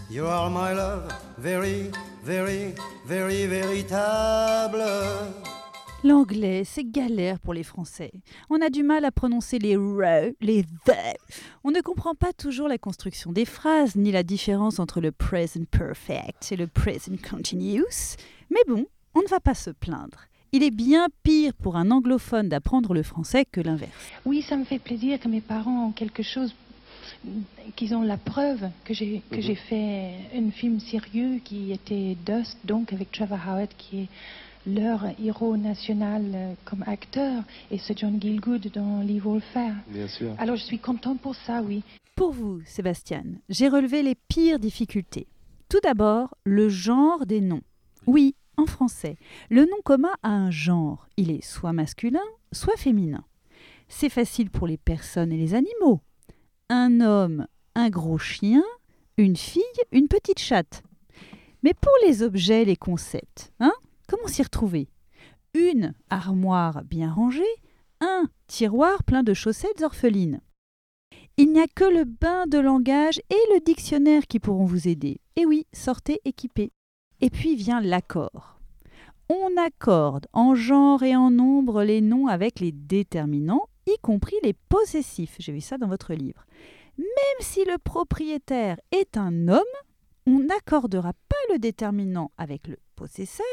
You 0.10 0.26
are 0.28 0.50
my 0.50 0.74
love, 0.74 1.12
very, 1.38 1.92
very, 2.24 2.74
very 3.06 3.46
véritable. 3.46 4.86
L'anglais, 6.06 6.62
c'est 6.66 6.84
galère 6.84 7.40
pour 7.40 7.56
les 7.56 7.64
Français. 7.64 8.12
On 8.52 8.62
a 8.62 8.70
du 8.70 8.84
mal 8.84 9.06
à 9.06 9.12
prononcer 9.12 9.58
les 9.58 9.76
r, 9.76 10.30
les 10.40 10.62
the. 10.62 10.94
On 11.64 11.72
ne 11.72 11.82
comprend 11.82 12.14
pas 12.14 12.32
toujours 12.32 12.68
la 12.68 12.78
construction 12.78 13.32
des 13.32 13.46
phrases, 13.46 13.96
ni 13.96 14.12
la 14.12 14.22
différence 14.22 14.78
entre 14.78 15.02
le 15.02 15.12
present 15.12 15.66
perfect 15.66 16.52
et 16.52 16.58
le 16.58 16.68
present 16.68 17.18
continuous. 17.28 18.18
Mais 18.52 18.60
bon, 18.68 18.86
on 19.16 19.22
ne 19.24 19.28
va 19.28 19.40
pas 19.40 19.56
se 19.56 19.72
plaindre. 19.72 20.20
Il 20.52 20.62
est 20.62 20.70
bien 20.70 21.08
pire 21.24 21.54
pour 21.56 21.76
un 21.76 21.90
anglophone 21.90 22.50
d'apprendre 22.50 22.94
le 22.94 23.02
français 23.02 23.44
que 23.44 23.60
l'inverse. 23.60 23.92
Oui, 24.26 24.44
ça 24.44 24.58
me 24.58 24.64
fait 24.64 24.78
plaisir 24.78 25.20
que 25.20 25.28
mes 25.28 25.42
parents 25.42 25.88
ont 25.88 25.92
quelque 25.92 26.22
chose, 26.22 26.54
qu'ils 27.76 27.96
ont 27.96 28.04
la 28.04 28.18
preuve 28.18 28.70
que 28.84 28.94
j'ai 28.94 29.24
que 29.32 29.38
Mhm. 29.38 29.42
j'ai 29.42 29.56
fait 29.56 30.12
un 30.36 30.52
film 30.52 30.80
sérieux 30.80 31.40
qui 31.44 31.72
était 31.72 32.16
Dust, 32.28 32.60
donc 32.64 32.94
avec 32.94 33.12
Trevor 33.12 33.40
Howard, 33.48 33.70
qui 33.80 34.02
est 34.04 34.08
leur 34.68 35.06
héros 35.24 35.58
national 35.58 36.24
euh, 36.34 36.54
comme 36.66 36.84
acteur, 36.88 37.44
et 37.72 37.78
ce 37.78 37.94
John 37.96 38.20
Gielgud 38.22 38.72
dans 38.72 39.02
Lee 39.02 39.20
Wolfer. 39.20 39.74
Bien 39.88 40.08
sûr. 40.08 40.34
Alors 40.38 40.56
je 40.56 40.64
suis 40.64 40.80
contente 40.80 41.20
pour 41.22 41.36
ça, 41.36 41.62
oui. 41.62 41.84
Pour 42.16 42.32
vous, 42.32 42.62
Sébastien, 42.66 43.24
j'ai 43.50 43.68
relevé 43.68 44.02
les 44.02 44.16
pires 44.16 44.60
difficultés. 44.60 45.28
Tout 45.70 45.80
d'abord, 45.84 46.36
le 46.46 46.70
genre 46.70 47.26
des 47.26 47.42
noms. 47.42 47.62
Oui, 48.08 48.36
en 48.58 48.66
français, 48.66 49.18
le 49.50 49.64
nom 49.64 49.82
commun 49.84 50.14
a 50.24 50.30
un 50.30 50.52
genre. 50.52 51.08
Il 51.18 51.32
est 51.32 51.44
soit 51.44 51.74
masculin, 51.74 52.24
soit 52.52 52.78
féminin. 52.78 53.24
C'est 53.88 54.10
facile 54.10 54.50
pour 54.50 54.68
les 54.68 54.78
personnes 54.78 55.32
et 55.32 55.38
les 55.38 55.54
animaux. 55.54 56.02
Un 56.70 57.02
homme, 57.02 57.48
un 57.76 57.90
gros 57.90 58.18
chien, 58.18 58.64
une 59.18 59.36
fille, 59.36 59.62
une 59.92 60.08
petite 60.08 60.40
chatte. 60.40 60.84
Mais 61.64 61.74
pour 61.74 61.94
les 62.06 62.24
objets, 62.24 62.66
les 62.66 62.76
concepts, 62.76 63.52
hein 63.60 63.74
Comment 64.08 64.28
s'y 64.28 64.44
retrouver? 64.44 64.88
Une 65.54 65.94
armoire 66.10 66.84
bien 66.84 67.12
rangée, 67.12 67.44
un 68.02 68.26
tiroir 68.48 69.04
plein 69.04 69.24
de 69.24 69.34
chaussettes 69.34 69.82
orphelines. 69.82 70.42
Il 71.38 71.52
n'y 71.52 71.60
a 71.60 71.68
que 71.68 71.86
le 71.86 72.06
bain 72.06 72.46
de 72.48 72.60
langage 72.60 73.20
et 73.30 73.54
le 73.54 73.60
dictionnaire 73.60 74.28
qui 74.28 74.40
pourront 74.40 74.66
vous 74.66 74.88
aider. 74.88 75.20
Et 75.36 75.46
oui, 75.46 75.66
sortez 75.74 76.22
équipés. 76.24 76.72
Et 77.20 77.30
puis 77.30 77.56
vient 77.56 77.82
l'accord. 77.82 78.60
On 79.30 79.58
accorde 79.58 80.28
en 80.34 80.54
genre 80.54 81.02
et 81.04 81.16
en 81.16 81.32
nombre 81.32 81.84
les 81.84 82.02
noms 82.02 82.28
avec 82.28 82.60
les 82.60 82.72
déterminants, 82.72 83.68
y 83.88 83.98
compris 84.02 84.36
les 84.44 84.54
possessifs. 84.54 85.36
J'ai 85.40 85.52
vu 85.52 85.62
ça 85.62 85.78
dans 85.78 85.88
votre 85.88 86.14
livre. 86.14 86.46
Même 86.98 87.40
si 87.40 87.66
le 87.66 87.78
propriétaire 87.80 88.78
est 88.92 89.18
un 89.18 89.48
homme, 89.48 89.64
on 90.28 90.40
n'accordera 90.40 91.14
pas 91.14 91.54
le 91.54 91.60
déterminant 91.60 92.32
avec 92.38 92.68
le 92.68 92.78
possesseur, 92.96 93.46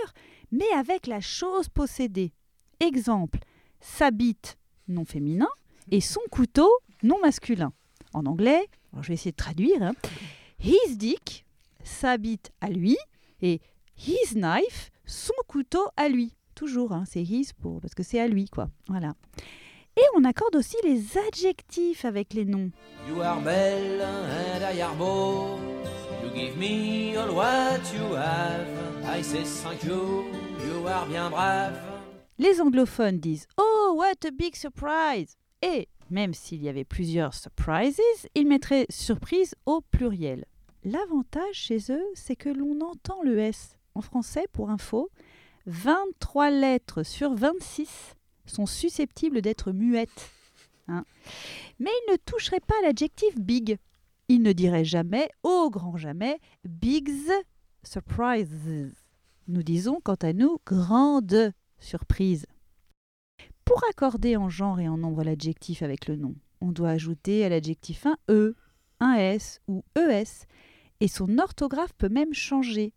mais 0.52 0.70
avec 0.76 1.06
la 1.06 1.20
chose 1.20 1.68
possédée. 1.68 2.32
Exemple, 2.78 3.40
sa 3.80 4.10
bite 4.10 4.58
non 4.88 5.04
féminin 5.04 5.48
et 5.90 6.00
son 6.00 6.20
couteau 6.30 6.70
non 7.02 7.18
masculin. 7.20 7.72
En 8.14 8.26
anglais, 8.26 8.68
je 9.00 9.08
vais 9.08 9.14
essayer 9.14 9.32
de 9.32 9.36
traduire, 9.36 9.82
hein. 9.82 9.94
his 10.62 10.96
dick, 10.96 11.44
sa 11.82 12.18
bite 12.18 12.52
à 12.60 12.68
lui, 12.68 12.96
et 13.40 13.60
his 14.06 14.34
knife, 14.34 14.90
son 15.06 15.32
couteau 15.48 15.84
à 15.96 16.08
lui. 16.08 16.34
Toujours, 16.54 16.92
hein, 16.92 17.04
c'est 17.08 17.22
his 17.22 17.52
pour, 17.60 17.80
parce 17.80 17.94
que 17.94 18.02
c'est 18.02 18.20
à 18.20 18.28
lui, 18.28 18.48
quoi. 18.48 18.68
Voilà. 18.88 19.14
Et 19.96 20.02
on 20.16 20.24
accorde 20.24 20.56
aussi 20.56 20.76
les 20.84 21.18
adjectifs 21.18 22.04
avec 22.04 22.34
les 22.34 22.44
noms. 22.44 22.70
You 23.08 23.20
are 23.20 23.40
belle 23.40 24.00
and 24.02 24.74
I 24.74 24.80
are 24.80 24.94
beau. 24.94 25.58
You 26.22 26.30
give 26.34 26.56
me 26.56 27.16
all 27.16 27.34
what 27.34 27.80
you 27.94 28.14
have. 28.14 28.91
Les 32.38 32.60
anglophones 32.62 33.20
disent 33.20 33.46
Oh, 33.58 33.92
what 33.94 34.26
a 34.26 34.30
big 34.30 34.56
surprise 34.56 35.36
Et 35.60 35.88
même 36.08 36.32
s'il 36.32 36.62
y 36.62 36.68
avait 36.70 36.84
plusieurs 36.84 37.34
surprises, 37.34 38.00
ils 38.34 38.46
mettraient 38.46 38.86
surprise 38.88 39.54
au 39.66 39.82
pluriel. 39.82 40.46
L'avantage 40.84 41.56
chez 41.56 41.78
eux, 41.90 42.06
c'est 42.14 42.36
que 42.36 42.48
l'on 42.48 42.80
entend 42.80 43.22
le 43.22 43.38
S. 43.38 43.76
En 43.94 44.00
français, 44.00 44.46
pour 44.50 44.70
info, 44.70 45.10
23 45.66 46.48
lettres 46.48 47.02
sur 47.02 47.34
26 47.34 48.14
sont 48.46 48.64
susceptibles 48.64 49.42
d'être 49.42 49.72
muettes. 49.72 50.30
hein. 50.88 51.04
Mais 51.78 51.90
ils 51.90 52.12
ne 52.12 52.16
toucheraient 52.16 52.60
pas 52.60 52.80
l'adjectif 52.82 53.38
big. 53.38 53.76
Ils 54.28 54.42
ne 54.42 54.52
diraient 54.52 54.86
jamais, 54.86 55.28
au 55.42 55.68
grand 55.68 55.98
jamais, 55.98 56.40
bigs 56.64 57.30
surprises. 57.84 58.94
Nous 59.52 59.62
disons 59.62 60.00
quant 60.02 60.14
à 60.14 60.32
nous 60.32 60.56
grande 60.64 61.52
surprise. 61.78 62.46
Pour 63.66 63.84
accorder 63.90 64.34
en 64.38 64.48
genre 64.48 64.80
et 64.80 64.88
en 64.88 64.96
nombre 64.96 65.24
l'adjectif 65.24 65.82
avec 65.82 66.06
le 66.06 66.16
nom, 66.16 66.34
on 66.62 66.72
doit 66.72 66.88
ajouter 66.88 67.44
à 67.44 67.50
l'adjectif 67.50 68.06
un 68.06 68.16
E, 68.30 68.56
un 68.98 69.12
S 69.12 69.60
ou 69.68 69.84
ES, 69.94 70.46
et 71.00 71.06
son 71.06 71.36
orthographe 71.36 71.92
peut 71.98 72.08
même 72.08 72.32
changer. 72.32 72.94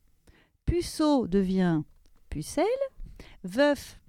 Puceau 0.66 1.28
devient 1.28 1.82
pucelle, 2.30 2.66
veuf 3.44 4.00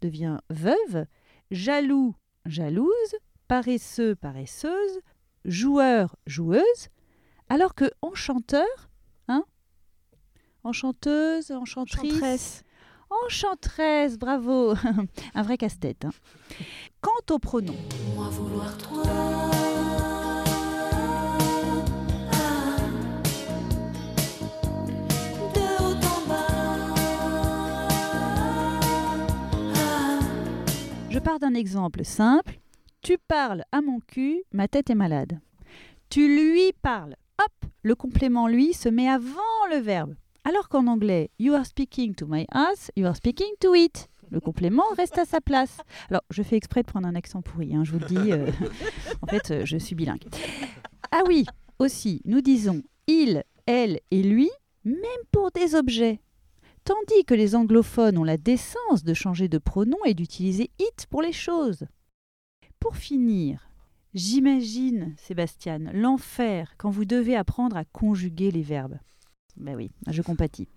devient 0.00 0.38
veuve, 0.48 1.06
jaloux, 1.50 2.14
jalouse, 2.44 3.16
paresseux, 3.48 4.14
paresseuse, 4.14 5.00
joueur, 5.44 6.14
joueuse, 6.28 6.88
alors 7.48 7.74
que 7.74 7.90
enchanteur, 8.00 8.68
Enchanteuse, 10.70 11.52
enchantrice. 11.52 12.12
Enchanteresse. 12.12 12.62
Enchanteresse, 13.24 14.18
bravo 14.18 14.74
Un 15.34 15.42
vrai 15.42 15.56
casse-tête. 15.56 16.04
hein. 16.04 16.10
Quant 17.00 17.34
au 17.34 17.38
pronom, 17.38 17.76
Moi 18.16 18.28
vouloir 18.30 18.76
toi. 18.78 19.02
De 25.54 25.82
haut 25.82 25.94
en 25.94 26.28
bas. 26.28 26.46
je 31.10 31.18
pars 31.18 31.38
d'un 31.38 31.54
exemple 31.54 32.04
simple. 32.04 32.58
Tu 33.02 33.18
parles 33.28 33.62
à 33.72 33.80
mon 33.82 34.00
cul, 34.00 34.42
ma 34.52 34.66
tête 34.68 34.90
est 34.90 34.94
malade. 34.96 35.38
Tu 36.10 36.26
lui 36.26 36.72
parles. 36.82 37.14
Hop, 37.38 37.70
le 37.82 37.94
complément 37.94 38.48
lui 38.48 38.72
se 38.74 38.88
met 38.88 39.08
avant 39.08 39.30
le 39.70 39.76
verbe. 39.78 40.14
Alors 40.48 40.68
qu'en 40.68 40.86
anglais, 40.86 41.32
you 41.40 41.54
are 41.54 41.66
speaking 41.66 42.14
to 42.14 42.24
my 42.28 42.46
ass, 42.52 42.92
you 42.94 43.04
are 43.04 43.16
speaking 43.16 43.50
to 43.58 43.74
it. 43.74 44.08
Le 44.30 44.38
complément 44.38 44.84
reste 44.96 45.18
à 45.18 45.24
sa 45.24 45.40
place. 45.40 45.78
Alors, 46.08 46.22
je 46.30 46.40
fais 46.44 46.54
exprès 46.54 46.82
de 46.82 46.86
prendre 46.86 47.08
un 47.08 47.16
accent 47.16 47.42
pourri, 47.42 47.74
hein, 47.74 47.82
je 47.82 47.90
vous 47.90 47.98
dis. 47.98 48.30
euh, 48.30 48.48
en 49.22 49.26
fait, 49.26 49.50
euh, 49.50 49.62
je 49.64 49.76
suis 49.76 49.96
bilingue. 49.96 50.22
Ah 51.10 51.22
oui, 51.26 51.46
aussi, 51.80 52.22
nous 52.26 52.42
disons 52.42 52.84
il, 53.08 53.42
elle 53.66 53.98
et 54.12 54.22
lui, 54.22 54.48
même 54.84 55.02
pour 55.32 55.50
des 55.50 55.74
objets. 55.74 56.20
Tandis 56.84 57.24
que 57.24 57.34
les 57.34 57.56
anglophones 57.56 58.16
ont 58.16 58.22
la 58.22 58.36
décence 58.36 59.02
de 59.02 59.14
changer 59.14 59.48
de 59.48 59.58
pronom 59.58 59.98
et 60.04 60.14
d'utiliser 60.14 60.70
it 60.78 61.06
pour 61.10 61.22
les 61.22 61.32
choses. 61.32 61.88
Pour 62.78 62.94
finir, 62.94 63.68
j'imagine, 64.14 65.16
Sébastien, 65.18 65.80
l'enfer 65.92 66.74
quand 66.78 66.90
vous 66.90 67.04
devez 67.04 67.34
apprendre 67.34 67.76
à 67.76 67.84
conjuguer 67.84 68.52
les 68.52 68.62
verbes. 68.62 69.00
Ben 69.56 69.74
oui, 69.74 69.90
je 70.10 70.22
compatis. 70.22 70.68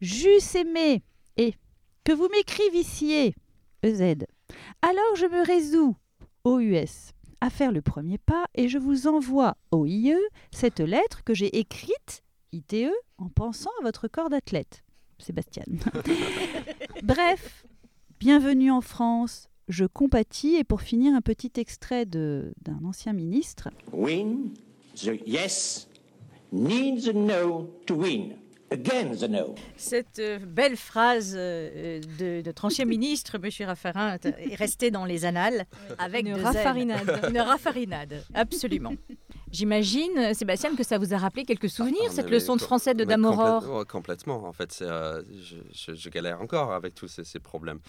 J'eusse 0.00 0.54
aimé 0.54 1.02
et 1.36 1.54
que 2.04 2.12
vous 2.12 2.28
m'écrivissiez, 2.28 3.34
EZ. 3.82 4.24
Alors 4.82 5.16
je 5.16 5.26
me 5.26 5.46
résous, 5.46 5.96
OUS, 6.44 7.12
à 7.40 7.50
faire 7.50 7.72
le 7.72 7.82
premier 7.82 8.18
pas 8.18 8.46
et 8.54 8.68
je 8.68 8.78
vous 8.78 9.06
envoie, 9.06 9.56
OIE, 9.72 10.16
cette 10.50 10.80
lettre 10.80 11.22
que 11.24 11.34
j'ai 11.34 11.58
écrite, 11.58 12.22
ITE, 12.52 12.92
en 13.18 13.28
pensant 13.28 13.70
à 13.80 13.84
votre 13.84 14.08
corps 14.08 14.30
d'athlète. 14.30 14.82
Sébastien. 15.18 15.64
Bref, 17.02 17.66
bienvenue 18.18 18.70
en 18.70 18.80
France. 18.80 19.48
Je 19.68 19.84
compatis 19.84 20.56
et 20.56 20.64
pour 20.64 20.80
finir 20.80 21.14
un 21.14 21.20
petit 21.20 21.52
extrait 21.56 22.06
d'un 22.06 22.52
ancien 22.84 23.12
ministre. 23.12 23.68
Win 23.92 24.54
the 24.96 25.20
yes 25.26 25.89
needs 26.52 27.08
a 27.08 27.12
no 27.12 27.70
to 27.86 27.94
win. 27.94 28.36
Again 28.72 29.16
the 29.16 29.28
no. 29.28 29.56
Cette 29.76 30.20
euh, 30.20 30.38
belle 30.38 30.76
phrase 30.76 31.34
euh, 31.36 32.00
de 32.20 32.40
notre 32.46 32.66
ancien 32.66 32.84
ministre, 32.84 33.36
M. 33.42 33.66
Raffarin, 33.66 34.16
est 34.22 34.54
restée 34.54 34.92
dans 34.92 35.04
les 35.04 35.24
annales 35.24 35.64
avec 35.98 36.24
Une 36.24 36.34
raffarinade. 36.40 37.20
Une 37.30 37.40
raffarinade, 37.40 38.22
absolument. 38.32 38.92
J'imagine, 39.50 40.32
Sébastien, 40.34 40.76
que 40.76 40.84
ça 40.84 40.98
vous 40.98 41.12
a 41.12 41.18
rappelé 41.18 41.44
quelques 41.44 41.68
souvenirs, 41.68 41.98
Ah, 42.06 42.10
cette 42.12 42.26
mais- 42.26 42.30
leçon 42.32 42.54
de 42.54 42.60
français 42.60 42.94
de 42.94 43.02
Damoror. 43.02 43.62
complète- 43.64 43.76
ouais, 43.78 43.84
Complètement. 43.86 44.44
En 44.46 44.52
fait, 44.52 44.78
euh, 44.82 45.24
je, 45.42 45.56
je- 45.72 45.94
je 45.96 46.08
galère 46.08 46.40
encore 46.40 46.72
avec 46.72 46.94
tous 46.94 47.08
ces, 47.08 47.24
ces 47.24 47.40
problèmes. 47.40 47.80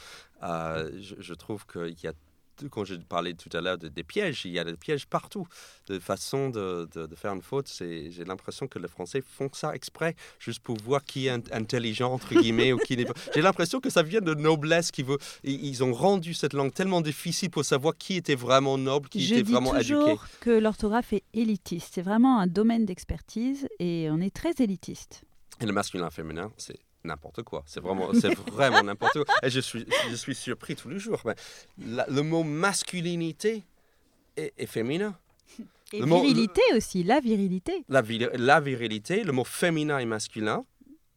Euh, 0.41 0.89
je, 0.99 1.13
je 1.19 1.33
trouve 1.35 1.67
qu'il 1.67 1.93
y 2.03 2.07
a, 2.07 2.13
quand 2.69 2.85
je 2.85 2.95
parlais 2.95 3.33
tout 3.33 3.49
à 3.55 3.61
l'heure 3.61 3.77
de- 3.77 3.87
des 3.87 4.03
pièges, 4.03 4.45
il 4.45 4.51
y 4.51 4.59
a 4.59 4.63
des 4.63 4.75
pièges 4.77 5.07
partout. 5.07 5.47
De 5.87 5.99
façon 5.99 6.49
de, 6.49 6.87
de- 6.93 7.05
de 7.07 7.15
faire 7.15 7.33
une 7.33 7.41
faute, 7.41 7.67
c'est, 7.67 8.11
j'ai 8.11 8.23
l'impression 8.23 8.67
que 8.67 8.79
les 8.79 8.87
Français 8.87 9.21
font 9.25 9.49
ça 9.53 9.73
exprès, 9.75 10.15
juste 10.39 10.59
pour 10.61 10.77
voir 10.77 11.03
qui 11.03 11.27
est 11.27 11.31
int- 11.37 11.53
intelligent, 11.53 12.11
entre 12.13 12.33
guillemets, 12.35 12.73
ou 12.73 12.77
qui 12.77 12.95
n'est 12.97 13.05
pas. 13.05 13.13
J'ai 13.35 13.41
l'impression 13.41 13.79
que 13.79 13.89
ça 13.89 14.03
vient 14.03 14.21
de 14.21 14.33
noblesse. 14.33 14.91
Qui 14.91 15.03
veut, 15.03 15.17
ils 15.43 15.65
ils 15.65 15.83
ont 15.83 15.93
rendu 15.93 16.33
cette 16.33 16.53
langue 16.53 16.73
tellement 16.73 17.01
difficile 17.01 17.49
pour 17.49 17.63
savoir 17.65 17.95
qui 17.97 18.15
était 18.15 18.35
vraiment 18.35 18.77
noble, 18.77 19.09
qui 19.09 19.21
Je 19.21 19.33
était 19.35 19.43
dis 19.43 19.51
vraiment 19.51 19.73
toujours 19.77 20.09
éduqué. 20.09 20.21
que 20.41 20.49
l'orthographe 20.51 21.13
est 21.13 21.23
élitiste. 21.33 21.91
C'est 21.93 22.01
vraiment 22.01 22.39
un 22.39 22.47
domaine 22.47 22.85
d'expertise 22.85 23.67
et 23.79 24.07
on 24.11 24.19
est 24.21 24.33
très 24.35 24.53
élitiste. 24.59 25.21
Et 25.59 25.65
le 25.65 25.73
masculin 25.73 26.09
féminin, 26.09 26.51
c'est 26.57 26.77
n'importe 27.03 27.43
quoi. 27.43 27.63
C'est 27.65 27.79
vraiment, 27.85 28.09
c'est 28.13 28.33
vraiment 28.51 28.83
n'importe 28.83 29.23
quoi. 29.23 29.35
Et 29.43 29.49
je 29.49 29.59
suis, 29.59 29.85
je 30.09 30.15
suis 30.15 30.35
surpris 30.35 30.75
tous 30.75 30.89
les 30.89 30.99
jours. 30.99 31.21
Mais 31.25 31.35
la- 31.85 32.07
le 32.07 32.21
mot 32.21 32.43
masculinité 32.43 33.63
est, 34.37 34.53
est 34.57 34.65
féminin. 34.65 35.15
Et 35.93 35.99
Le 35.99 36.05
mot- 36.05 36.21
virilité 36.21 36.61
aussi, 36.75 37.03
la 37.03 37.19
virilité. 37.19 37.83
La, 37.89 38.01
vir- 38.01 38.31
la 38.37 38.59
virilité, 38.61 39.23
le 39.23 39.33
mot 39.33 39.43
féminin 39.43 39.97
et 39.99 40.05
masculin, 40.05 40.63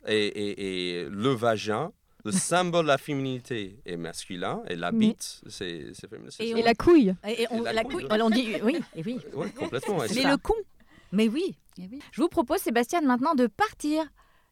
et, 0.06 0.26
et- 0.26 1.00
et 1.00 1.04
le 1.08 1.28
vagin, 1.30 1.92
le 2.24 2.32
symbole 2.32 2.84
de 2.84 2.88
la 2.88 2.98
féminité 2.98 3.78
est 3.86 3.96
masculin, 3.96 4.62
et 4.68 4.74
la 4.74 4.90
Mais- 4.90 4.98
bite, 5.08 5.42
c'est 5.46 5.92
c'est 5.94 6.08
féminin. 6.10 6.30
ça. 6.30 6.42
Et 6.42 6.60
la 6.60 6.74
couille. 6.74 7.14
Et, 7.28 7.42
et 7.42 7.46
on, 7.50 7.60
Et 7.60 7.64
la 7.64 7.72
la 7.72 7.84
couille, 7.84 8.06
on 8.10 8.30
dit 8.30 8.56
oui, 8.64 8.78
et 8.96 9.02
oui. 9.04 9.20
Ouais, 9.34 9.50
complètement. 9.50 10.00
ça. 10.00 10.08
ça. 10.08 10.36
con. 10.42 10.54
Mais 11.12 11.28
oui. 11.28 11.54
Je 12.12 12.20
vous 12.20 12.28
propose, 12.28 12.58
Sébastien, 12.60 13.00
maintenant 13.00 13.34
de 13.34 13.46
partir 13.46 14.04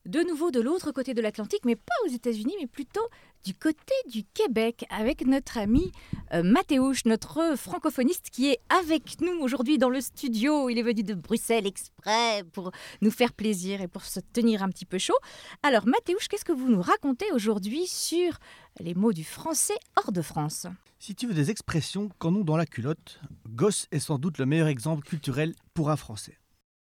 de 0.07 0.21
nouveau 0.21 0.51
de 0.51 0.61
l'autre 0.61 0.93
côté 0.93 1.15
de 1.15 1.21
l'Atlantique, 1.21 1.65
mais 1.65 1.77
pas 1.77 1.95
aux 2.07 2.11
États-Unis, 2.11 2.55
mais 2.61 2.67
plutôt 2.67 3.07
du 3.45 3.55
côté 3.55 3.95
du 4.09 4.25
Québec, 4.25 4.85
avec 4.91 5.27
notre 5.27 5.59
ami 5.59 5.91
euh, 6.33 6.43
Mathéouche, 6.43 7.05
notre 7.05 7.57
francophoniste 7.57 8.31
qui 8.31 8.51
est 8.51 8.59
avec 8.69 9.21
nous 9.21 9.41
aujourd'hui 9.41 9.79
dans 9.79 9.89
le 9.91 10.01
studio. 10.01 10.69
Il 10.69 10.79
est 10.79 10.83
venu 10.83 11.03
de 11.03 11.15
Bruxelles 11.15 11.67
exprès 11.67 12.45
pour 12.53 12.73
nous 13.01 13.11
faire 13.11 13.33
plaisir 13.33 13.81
et 13.81 13.89
pour 13.89 14.05
se 14.05 14.21
tenir 14.33 14.63
un 14.63 14.69
petit 14.69 14.87
peu 14.87 14.99
chaud. 14.99 15.19
Alors, 15.63 15.87
Mathéouche, 15.87 16.29
qu'est-ce 16.29 16.45
que 16.45 16.53
vous 16.53 16.69
nous 16.69 16.83
racontez 16.83 17.33
aujourd'hui 17.33 17.87
sur 17.87 18.39
les 18.81 18.95
mots 18.95 19.13
du 19.13 19.25
français 19.25 19.79
hors 19.97 20.13
de 20.13 20.23
France? 20.23 20.67
Si 20.99 21.17
tu 21.17 21.27
veux 21.27 21.35
des 21.35 21.51
expressions 21.51 22.11
qu'en 22.19 22.33
ont 22.35 22.45
dans 22.45 22.57
la 22.57 22.67
culotte, 22.67 23.21
gosse 23.49 23.89
est 23.91 23.99
sans 23.99 24.19
doute 24.19 24.39
le 24.39 24.47
meilleur 24.47 24.69
exemple 24.69 25.05
culturel 25.05 25.53
pour 25.75 25.91
un 25.91 25.97
Français. 25.97 26.39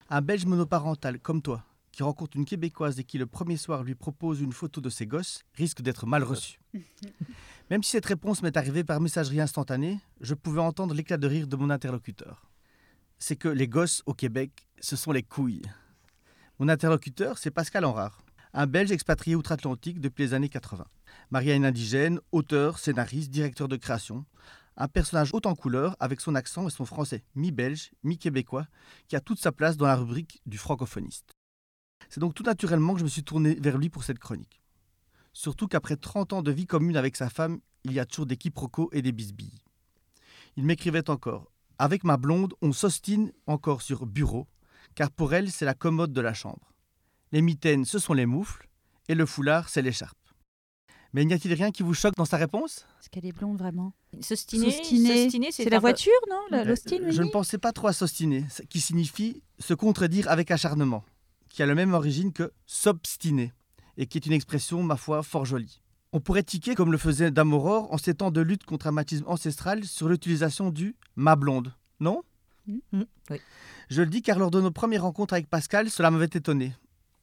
Un 0.10 0.22
Belge 0.22 0.46
monoparental 0.46 1.20
comme 1.20 1.44
toi, 1.44 1.64
qui 1.98 2.04
rencontre 2.04 2.38
une 2.38 2.46
Québécoise 2.46 3.00
et 3.00 3.04
qui 3.04 3.18
le 3.18 3.26
premier 3.26 3.58
soir 3.58 3.82
lui 3.82 3.96
propose 3.96 4.40
une 4.40 4.52
photo 4.52 4.82
de 4.82 4.90
ses 4.92 5.08
gosses, 5.08 5.42
risque 5.56 5.82
d'être 5.82 6.06
mal 6.06 6.24
reçu. 6.24 6.60
Même 7.72 7.82
si 7.82 7.90
cette 7.90 8.06
réponse 8.06 8.44
m'est 8.44 8.56
arrivée 8.56 8.84
par 8.84 9.02
messagerie 9.02 9.42
instantanée, 9.42 9.98
je 10.22 10.36
pouvais 10.36 10.62
entendre 10.62 10.94
l'éclat 10.94 11.18
de 11.18 11.26
rire 11.26 11.48
de 11.48 11.56
mon 11.56 11.72
interlocuteur. 11.72 12.52
C'est 13.18 13.36
que 13.36 13.48
les 13.48 13.68
gosses 13.68 14.04
au 14.06 14.14
Québec, 14.14 14.68
ce 14.80 14.96
sont 14.96 15.12
les 15.12 15.24
couilles. 15.24 15.64
Mon 16.60 16.70
interlocuteur, 16.70 17.40
c'est 17.40 17.50
Pascal 17.50 17.84
Henrard, 17.84 18.22
un 18.54 18.68
Belge 18.68 18.92
expatrié 18.92 19.36
outre-Atlantique 19.36 20.00
depuis 20.00 20.26
les 20.26 20.34
années 20.36 20.50
80. 20.50 20.86
Marié 21.32 21.54
à 21.54 21.56
une 21.56 21.66
indigène, 21.66 22.20
auteur, 22.32 22.78
scénariste, 22.78 23.32
directeur 23.32 23.68
de 23.68 23.76
création, 23.76 24.24
un 24.76 24.88
personnage 24.88 25.34
haut 25.34 25.42
en 25.46 25.56
couleur 25.56 25.96
avec 26.00 26.22
son 26.22 26.36
accent 26.36 26.68
et 26.68 26.72
son 26.72 26.86
français 26.86 27.24
mi-belge, 27.34 27.90
mi-québécois, 28.04 28.68
qui 29.08 29.16
a 29.16 29.20
toute 29.20 29.40
sa 29.40 29.52
place 29.52 29.78
dans 29.78 29.88
la 29.88 29.96
rubrique 29.96 30.44
du 30.46 30.60
francophoniste. 30.60 31.37
C'est 32.10 32.20
donc 32.20 32.34
tout 32.34 32.44
naturellement 32.44 32.94
que 32.94 33.00
je 33.00 33.04
me 33.04 33.10
suis 33.10 33.24
tourné 33.24 33.56
vers 33.56 33.78
lui 33.78 33.90
pour 33.90 34.04
cette 34.04 34.20
chronique. 34.20 34.62
Surtout 35.34 35.68
qu'après 35.68 35.98
30 35.98 36.34
ans 36.34 36.42
de 36.42 36.52
vie 36.52 36.66
commune 36.66 36.98
avec 36.98 37.16
sa 37.16 37.30
femme, 37.30 37.60
il 37.84 37.94
y 37.94 38.00
a 38.00 38.06
toujours 38.06 38.26
des 38.26 38.38
quiproquos 38.38 38.90
et 38.92 39.02
des 39.02 39.12
bisbilles. 39.12 39.62
Il 40.56 40.64
m'écrivait 40.66 41.10
encore 41.10 41.52
Avec 41.80 42.04
ma 42.04 42.18
blonde, 42.18 42.54
on 42.62 42.72
s'ostine 42.74 43.32
encore 43.46 43.82
sur 43.84 44.06
bureau, 44.08 44.48
car 44.96 45.12
pour 45.12 45.34
elle, 45.34 45.52
c'est 45.52 45.66
la 45.66 45.76
commode 45.76 46.12
de 46.12 46.22
la 46.22 46.34
chambre. 46.34 46.74
Les 47.32 47.42
mitaines, 47.42 47.86
ce 47.86 48.00
sont 48.00 48.14
les 48.14 48.26
moufles, 48.26 48.68
et 49.10 49.16
le 49.16 49.26
foulard, 49.26 49.70
c'est 49.70 49.82
l'écharpe. 49.84 50.18
Mais 51.14 51.24
n'y 51.24 51.34
a-t-il 51.34 51.54
rien 51.54 51.72
qui 51.72 51.84
vous 51.84 51.94
choque 51.94 52.16
dans 52.16 52.26
sa 52.26 52.38
réponse? 52.38 52.86
Est-ce 53.00 53.10
qu'elle 53.10 53.26
est 53.26 53.32
blonde 53.32 53.58
vraiment? 53.58 53.94
S'ostiner, 54.22 54.72
S'ostiner, 54.72 55.24
s'ostiner, 55.24 55.52
c'est 55.52 55.70
la 55.70 55.80
voiture, 55.80 56.12
non? 56.30 56.40
La- 56.50 56.62
Euh, 56.62 56.66
L'ostine, 56.66 57.12
Je 57.12 57.22
ne 57.22 57.30
pensais 57.30 57.58
pas 57.58 57.72
trop 57.74 57.88
à 57.88 57.94
s'ostiner, 57.94 58.46
ce 58.50 58.64
qui 58.64 58.82
signifie 58.82 59.44
se 59.60 59.74
contredire 59.74 60.30
avec 60.30 60.50
acharnement, 60.52 61.04
qui 61.58 61.64
a 61.64 61.66
la 61.66 61.74
même 61.74 61.96
origine 61.96 62.34
que 62.34 62.52
s'obstiner, 62.68 63.52
et 63.98 64.06
qui 64.06 64.20
est 64.20 64.28
une 64.28 64.34
expression, 64.34 64.84
ma 64.84 64.96
foi, 64.96 65.24
fort 65.24 65.44
jolie. 65.44 65.82
On 66.12 66.20
pourrait 66.20 66.44
tiquer 66.44 66.76
comme 66.76 66.92
le 66.92 67.00
faisait 67.00 67.32
Dame 67.32 67.52
Aurore 67.52 67.92
en 67.92 67.98
ces 67.98 68.14
temps 68.14 68.30
de 68.30 68.42
lutte 68.42 68.64
contre 68.64 68.86
un 68.86 68.92
machisme 68.92 69.24
ancestral 69.26 69.84
sur 69.84 70.08
l'utilisation 70.08 70.70
du 70.70 70.96
ma 71.16 71.36
blonde, 71.36 71.74
non? 72.00 72.22
Mm, 72.68 73.02
oui. 73.32 73.42
Je 73.90 74.04
le 74.04 74.08
dis 74.08 74.22
car 74.22 74.38
lors 74.38 74.52
de 74.52 74.62
nos 74.62 74.70
premières 74.70 75.02
rencontres 75.02 75.34
avec 75.34 75.50
Pascal, 75.50 75.90
cela 75.90 76.12
m'avait 76.12 76.26
étonné. 76.26 76.74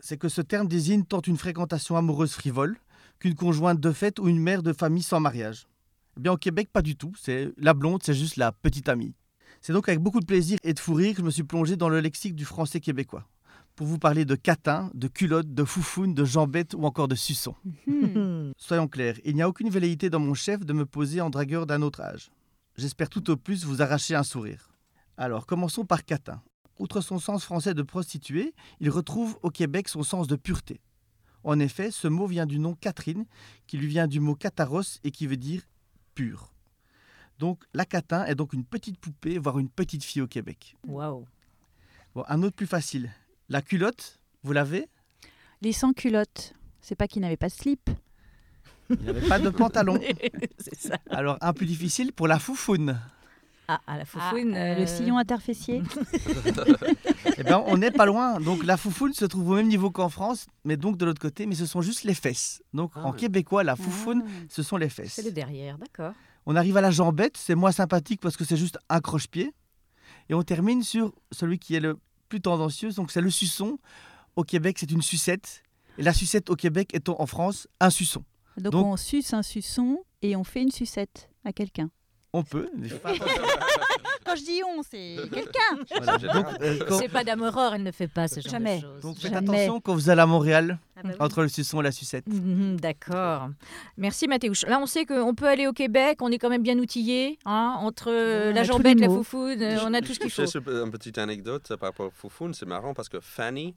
C'est 0.00 0.18
que 0.18 0.28
ce 0.28 0.40
terme 0.40 0.66
désigne 0.66 1.04
tant 1.04 1.20
une 1.20 1.38
fréquentation 1.38 1.96
amoureuse 1.96 2.32
frivole 2.32 2.76
qu'une 3.20 3.36
conjointe 3.36 3.78
de 3.78 3.92
fête 3.92 4.18
ou 4.18 4.26
une 4.26 4.40
mère 4.40 4.64
de 4.64 4.72
famille 4.72 5.04
sans 5.04 5.20
mariage. 5.20 5.68
Eh 6.16 6.20
bien, 6.20 6.32
au 6.32 6.36
Québec, 6.36 6.70
pas 6.72 6.82
du 6.82 6.96
tout. 6.96 7.12
C'est 7.16 7.52
la 7.56 7.72
blonde, 7.72 8.02
c'est 8.02 8.14
juste 8.14 8.34
la 8.34 8.50
petite 8.50 8.88
amie. 8.88 9.14
C'est 9.60 9.72
donc 9.72 9.88
avec 9.88 10.00
beaucoup 10.00 10.18
de 10.18 10.26
plaisir 10.26 10.58
et 10.64 10.74
de 10.74 10.80
fou 10.80 10.94
rire 10.94 11.12
que 11.12 11.20
je 11.20 11.24
me 11.24 11.30
suis 11.30 11.44
plongé 11.44 11.76
dans 11.76 11.88
le 11.88 12.00
lexique 12.00 12.34
du 12.34 12.44
français 12.44 12.80
québécois 12.80 13.28
pour 13.76 13.86
vous 13.86 13.98
parler 13.98 14.24
de 14.24 14.34
catin, 14.34 14.90
de 14.94 15.08
culotte, 15.08 15.52
de 15.52 15.64
foufoune, 15.64 16.14
de 16.14 16.24
jambette 16.24 16.74
ou 16.74 16.84
encore 16.84 17.08
de 17.08 17.14
suçon. 17.14 17.54
Hmm. 17.86 18.52
Soyons 18.56 18.88
clairs, 18.88 19.18
il 19.24 19.34
n'y 19.34 19.42
a 19.42 19.48
aucune 19.48 19.70
velléité 19.70 20.10
dans 20.10 20.20
mon 20.20 20.34
chef 20.34 20.64
de 20.64 20.72
me 20.72 20.86
poser 20.86 21.20
en 21.20 21.30
dragueur 21.30 21.66
d'un 21.66 21.82
autre 21.82 22.00
âge. 22.00 22.30
J'espère 22.76 23.08
tout 23.08 23.30
au 23.30 23.36
plus 23.36 23.64
vous 23.64 23.82
arracher 23.82 24.14
un 24.14 24.22
sourire. 24.22 24.70
Alors, 25.16 25.46
commençons 25.46 25.84
par 25.84 26.04
catin. 26.04 26.42
Outre 26.78 27.00
son 27.00 27.18
sens 27.18 27.44
français 27.44 27.74
de 27.74 27.82
prostituée, 27.82 28.52
il 28.80 28.90
retrouve 28.90 29.38
au 29.42 29.50
Québec 29.50 29.88
son 29.88 30.02
sens 30.02 30.26
de 30.26 30.36
pureté. 30.36 30.80
En 31.44 31.60
effet, 31.60 31.90
ce 31.90 32.08
mot 32.08 32.26
vient 32.26 32.46
du 32.46 32.58
nom 32.58 32.74
Catherine, 32.74 33.26
qui 33.66 33.76
lui 33.76 33.86
vient 33.86 34.08
du 34.08 34.18
mot 34.18 34.34
cataros 34.34 34.98
et 35.04 35.10
qui 35.10 35.26
veut 35.26 35.36
dire 35.36 35.62
pur. 36.14 36.52
Donc, 37.38 37.64
la 37.74 37.84
catin 37.84 38.24
est 38.24 38.34
donc 38.34 38.52
une 38.52 38.64
petite 38.64 38.98
poupée, 38.98 39.38
voire 39.38 39.58
une 39.58 39.68
petite 39.68 40.04
fille 40.04 40.22
au 40.22 40.26
Québec. 40.26 40.76
Waouh. 40.86 41.26
Bon, 42.14 42.24
un 42.28 42.42
autre 42.42 42.56
plus 42.56 42.66
facile. 42.66 43.10
La 43.48 43.62
culotte, 43.62 44.20
vous 44.42 44.52
l'avez? 44.52 44.88
Les 45.62 45.72
sans-culottes. 45.72 46.54
C'est 46.80 46.94
pas 46.94 47.06
qu'ils 47.08 47.22
n'avaient 47.22 47.36
pas 47.36 47.48
de 47.48 47.52
slip. 47.52 47.90
Il 48.90 48.96
n'avait 49.04 49.26
pas 49.26 49.38
de 49.38 49.48
pantalon. 49.50 49.98
c'est 50.58 50.74
ça. 50.78 50.96
Alors, 51.10 51.38
un 51.40 51.52
plus 51.52 51.66
difficile 51.66 52.12
pour 52.12 52.26
la 52.28 52.38
foufoune. 52.38 52.98
Ah, 53.68 53.80
à 53.86 53.96
la 53.96 54.04
foufoune. 54.04 54.54
Ah, 54.54 54.74
Le 54.74 54.82
euh, 54.82 54.86
sillon 54.86 55.16
interfessier. 55.18 55.82
Eh 57.36 57.42
bien, 57.42 57.58
on 57.66 57.76
n'est 57.78 57.90
pas 57.90 58.06
loin. 58.06 58.38
Donc, 58.40 58.62
la 58.64 58.76
foufoune 58.76 59.12
se 59.12 59.24
trouve 59.24 59.50
au 59.50 59.54
même 59.56 59.66
niveau 59.66 59.90
qu'en 59.90 60.08
France, 60.08 60.46
mais 60.64 60.76
donc 60.76 60.96
de 60.98 61.04
l'autre 61.04 61.20
côté, 61.20 61.46
mais 61.46 61.56
ce 61.56 61.66
sont 61.66 61.80
juste 61.82 62.04
les 62.04 62.14
fesses. 62.14 62.62
Donc, 62.72 62.92
Ah 62.94 63.06
en 63.06 63.10
oui. 63.10 63.16
québécois, 63.18 63.64
la 63.64 63.74
foufoune, 63.74 64.22
Ah. 64.24 64.30
ce 64.48 64.62
sont 64.62 64.76
les 64.76 64.88
fesses. 64.88 65.14
C'est 65.14 65.22
le 65.24 65.32
derrière, 65.32 65.76
d'accord. 65.78 66.12
On 66.46 66.54
arrive 66.54 66.76
à 66.76 66.80
la 66.80 66.90
jambette, 66.92 67.36
c'est 67.36 67.54
moins 67.56 67.72
sympathique 67.72 68.20
parce 68.20 68.36
que 68.36 68.44
c'est 68.44 68.56
juste 68.56 68.78
un 68.88 69.00
croche-pied. 69.00 69.52
Et 70.28 70.34
on 70.34 70.42
termine 70.44 70.82
sur 70.84 71.12
celui 71.32 71.58
qui 71.58 71.74
est 71.74 71.80
le 71.80 71.98
plus 72.34 72.40
tendancieux, 72.40 72.90
donc 72.90 73.12
c'est 73.12 73.20
le 73.20 73.30
suçon. 73.30 73.78
Au 74.34 74.42
Québec, 74.42 74.78
c'est 74.80 74.90
une 74.90 75.02
sucette. 75.02 75.62
Et 75.98 76.02
la 76.02 76.12
sucette 76.12 76.50
au 76.50 76.56
Québec 76.56 76.90
est 76.92 77.08
en 77.08 77.26
France 77.26 77.68
un 77.78 77.90
suçon. 77.90 78.24
Donc, 78.56 78.72
Donc- 78.72 78.86
on 78.86 78.96
suce 78.96 79.32
un 79.34 79.44
suçon 79.44 80.00
et 80.20 80.34
on 80.34 80.42
fait 80.42 80.62
une 80.62 80.72
sucette 80.72 81.30
à 81.44 81.52
quelqu'un. 81.52 81.90
On 82.36 82.42
peut. 82.42 82.68
Quand 84.26 84.36
je 84.36 84.42
dis 84.42 84.60
on, 84.76 84.82
c'est 84.82 85.16
quelqu'un. 85.30 86.00
Voilà. 86.02 86.18
Euh, 86.62 86.78
quand- 86.88 86.98
C'est 86.98 87.08
pas 87.08 87.22
d'Aurore, 87.24 87.74
elle 87.74 87.82
ne 87.82 87.92
fait 87.92 88.08
pas 88.08 88.26
ce 88.26 88.40
genre 88.40 88.50
Jamais. 88.52 88.78
de 88.78 88.80
choses. 88.82 89.00
donc 89.02 89.18
faites 89.18 89.32
Jamais. 89.32 89.50
attention 89.50 89.80
quand 89.80 89.92
vous 89.94 90.08
allez 90.08 90.22
à 90.22 90.26
Montréal, 90.26 90.78
Ah 90.96 91.00
bah 91.04 91.10
oui. 91.12 91.16
entre 91.20 91.42
le 91.42 91.48
suçon 91.48 91.80
et 91.80 91.84
la 91.84 91.92
sucette. 91.92 92.26
Mhm, 92.26 92.80
D'accord. 92.80 93.50
Merci 93.98 94.26
Mathéouche. 94.26 94.62
Là, 94.66 94.80
on 94.80 94.86
sait 94.86 95.04
qu'on 95.04 95.34
peut 95.34 95.46
aller 95.46 95.66
au 95.66 95.72
Québec, 95.74 96.18
on 96.22 96.32
est 96.32 96.38
quand 96.38 96.48
même 96.48 96.62
bien 96.62 96.78
outillé, 96.78 97.38
hein, 97.44 97.76
entre 97.80 98.10
euh, 98.10 98.52
la 98.52 98.64
jambette, 98.64 98.98
la 98.98 99.08
foufoune, 99.08 99.60
euh, 99.62 99.78
on 99.84 99.92
a 99.92 100.00
tout 100.00 100.14
ce 100.14 100.18
qu'il 100.18 100.30
faut. 100.30 100.42
Juste 100.42 100.56
une 100.66 100.90
petite 100.90 101.18
anecdote 101.18 101.68
par 101.76 101.90
rapport 101.90 102.06
au 102.06 102.10
foufoune, 102.10 102.54
c'est 102.54 102.66
marrant 102.66 102.94
parce 102.94 103.10
que 103.10 103.20
Fanny, 103.20 103.74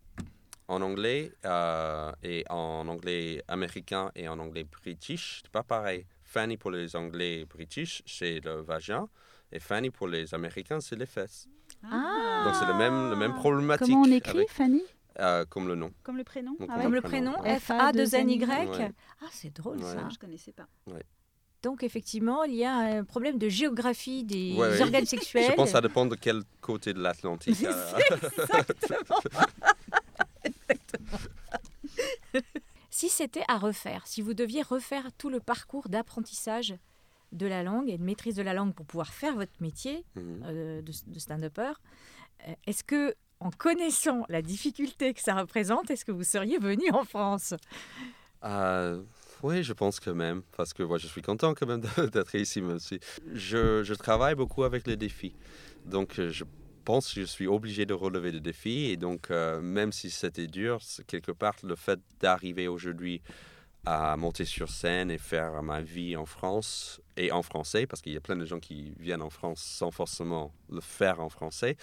en 0.69 0.81
anglais, 0.81 1.33
euh, 1.45 2.11
et 2.23 2.45
en 2.49 2.87
anglais 2.87 3.43
américain 3.49 4.11
et 4.15 4.27
en 4.29 4.39
anglais 4.39 4.63
british, 4.81 5.41
c'est 5.43 5.51
pas 5.51 5.63
pareil. 5.63 6.05
Fanny 6.37 6.55
pour 6.57 6.69
les 6.69 6.95
anglais 6.95 7.45
british, 7.45 8.03
c'est 8.05 8.39
le 8.45 8.61
vagin, 8.61 9.07
et 9.51 9.59
Fanny 9.59 9.89
pour 9.89 10.07
les 10.07 10.35
américains, 10.35 10.79
c'est 10.79 10.95
les 10.95 11.07
fesses. 11.07 11.47
Ah. 11.83 12.43
Donc 12.45 12.53
c'est 12.59 12.67
le 12.67 12.75
même, 12.75 13.09
le 13.09 13.15
même 13.15 13.33
problématique. 13.33 13.87
Comment 13.87 14.01
on 14.03 14.11
écrit, 14.11 14.37
avec- 14.37 14.51
Fanny? 14.51 14.83
Euh, 15.19 15.45
Comme 15.49 15.67
le 15.67 15.73
nom. 15.73 15.91
Comme 16.03 16.17
le 16.17 16.23
prénom 16.23 16.55
Donc, 16.59 16.69
Ah 16.71 16.79
Comme 16.83 16.93
le 16.93 17.01
prénom, 17.01 17.33
Ouais. 17.41 17.57
F-A-2-N-Y. 17.59 18.67
Ouais. 18.69 18.91
Ah, 19.19 19.25
c'est 19.31 19.51
drôle 19.51 19.77
Ouais. 19.77 19.93
ça. 19.95 20.07
Je 20.13 20.19
connaissais 20.19 20.51
pas. 20.51 20.67
Ouais. 20.85 21.01
Donc, 21.63 21.81
effectivement, 21.81 22.43
il 22.43 22.53
y 22.53 22.63
a 22.63 22.75
un 22.75 23.03
problème 23.03 23.39
de 23.39 23.49
géographie 23.49 24.23
des 24.23 24.55
organes 24.79 25.05
sexuels. 25.15 25.45
Je 25.49 25.55
pense 25.55 25.69
que 25.69 25.71
ça 25.71 25.81
dépend 25.81 26.05
de 26.05 26.15
quel 26.15 26.43
côté 26.61 26.93
de 26.93 26.99
l'Atlantique. 27.01 27.57
euh, 27.63 27.97
Exactement. 28.11 29.19
si 32.97 33.09
c'était 33.09 33.43
à 33.47 33.57
refaire, 33.59 34.07
si 34.07 34.23
vous 34.23 34.33
deviez 34.33 34.63
refaire 34.63 35.11
tout 35.19 35.29
le 35.29 35.39
parcours 35.39 35.87
d'apprentissage 35.87 36.73
de 37.31 37.45
la 37.45 37.61
langue 37.61 37.89
et 37.91 37.97
de 37.99 38.03
maîtrise 38.03 38.33
de 38.35 38.41
la 38.41 38.55
langue 38.55 38.73
pour 38.73 38.87
pouvoir 38.87 39.13
faire 39.13 39.35
votre 39.35 39.51
métier 39.59 40.03
Mhm. 40.15 40.41
euh, 40.45 40.81
de, 40.81 40.91
de 41.05 41.19
stand-upper, 41.19 41.73
euh, 42.47 42.53
est-ce 42.65 42.83
que, 42.83 43.13
en 43.39 43.51
connaissant 43.51 44.25
la 44.29 44.41
difficulté 44.41 45.13
que 45.13 45.21
ça 45.21 45.35
représente, 45.35 45.91
est-ce 45.91 46.05
que 46.05 46.11
vous 46.11 46.23
seriez 46.23 46.57
venu 46.57 46.89
en 46.91 47.03
France? 47.03 47.53
Euh, 48.43 49.03
oui, 49.43 49.61
je 49.63 49.73
pense 49.73 49.99
quand 49.99 50.15
même, 50.15 50.41
parce 50.55 50.73
que 50.73 50.81
moi, 50.81 50.97
je 50.97 51.05
suis 51.05 51.21
content 51.21 51.53
quand 51.53 51.67
même 51.67 51.81
d'être 52.13 52.33
ici. 52.33 52.61
Même 52.61 52.79
si 52.79 52.99
je, 53.31 53.83
je 53.83 53.93
travaille 53.93 54.33
beaucoup 54.33 54.63
avec 54.63 54.87
les 54.87 54.97
défis. 54.97 55.35
Donc, 55.85 56.15
je 56.19 56.43
pense 56.87 57.13
que 57.13 57.19
je 57.19 57.25
suis 57.25 57.47
obligé 57.47 57.85
de 57.85 57.93
relever 57.93 58.31
le 58.31 58.39
défi. 58.39 58.85
Et 58.85 58.95
donc, 58.95 59.29
euh, 59.29 59.59
même 59.59 59.91
si 59.91 60.09
c'était 60.09 60.47
dur, 60.47 60.79
quelque 61.05 61.33
part, 61.33 61.55
le 61.63 61.75
fait 61.75 61.99
d'arriver 62.21 62.69
aujourd'hui 62.69 63.21
à 63.85 64.15
monter 64.15 64.45
sur 64.45 64.69
scène 64.69 65.11
et 65.11 65.17
faire 65.17 65.61
ma 65.63 65.81
vie 65.81 66.15
en 66.15 66.25
France 66.25 67.01
et 67.17 67.31
en 67.33 67.41
français, 67.41 67.87
parce 67.87 68.01
qu'il 68.01 68.13
y 68.13 68.17
a 68.17 68.21
plein 68.21 68.37
de 68.37 68.45
gens 68.45 68.59
qui 68.59 68.93
viennent 68.99 69.21
en 69.21 69.29
France 69.29 69.61
sans 69.61 69.91
forcément 69.91 70.53
le 70.69 70.79
faire 70.79 71.19
en 71.19 71.27
français. 71.27 71.75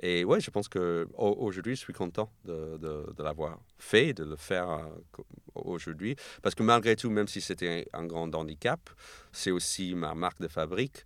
Et 0.00 0.24
ouais, 0.24 0.40
je 0.40 0.50
pense 0.50 0.68
qu'aujourd'hui, 0.68 1.74
je 1.74 1.80
suis 1.80 1.92
content 1.92 2.30
de, 2.44 2.78
de, 2.78 3.22
l'avoir 3.22 3.58
fait, 3.78 4.12
de 4.14 4.24
le 4.24 4.36
faire 4.36 4.70
euh, 4.70 5.22
aujourd'hui. 5.56 6.14
Parce 6.40 6.54
que 6.54 6.62
malgré 6.62 6.94
tout, 6.94 7.10
même 7.10 7.28
si 7.28 7.40
c'était 7.40 7.88
un 7.92 8.06
grand 8.06 8.32
handicap, 8.32 8.90
c'est 9.32 9.50
aussi 9.50 9.94
ma 9.96 10.14
marque 10.14 10.40
de 10.40 10.48
fabrique. 10.48 11.04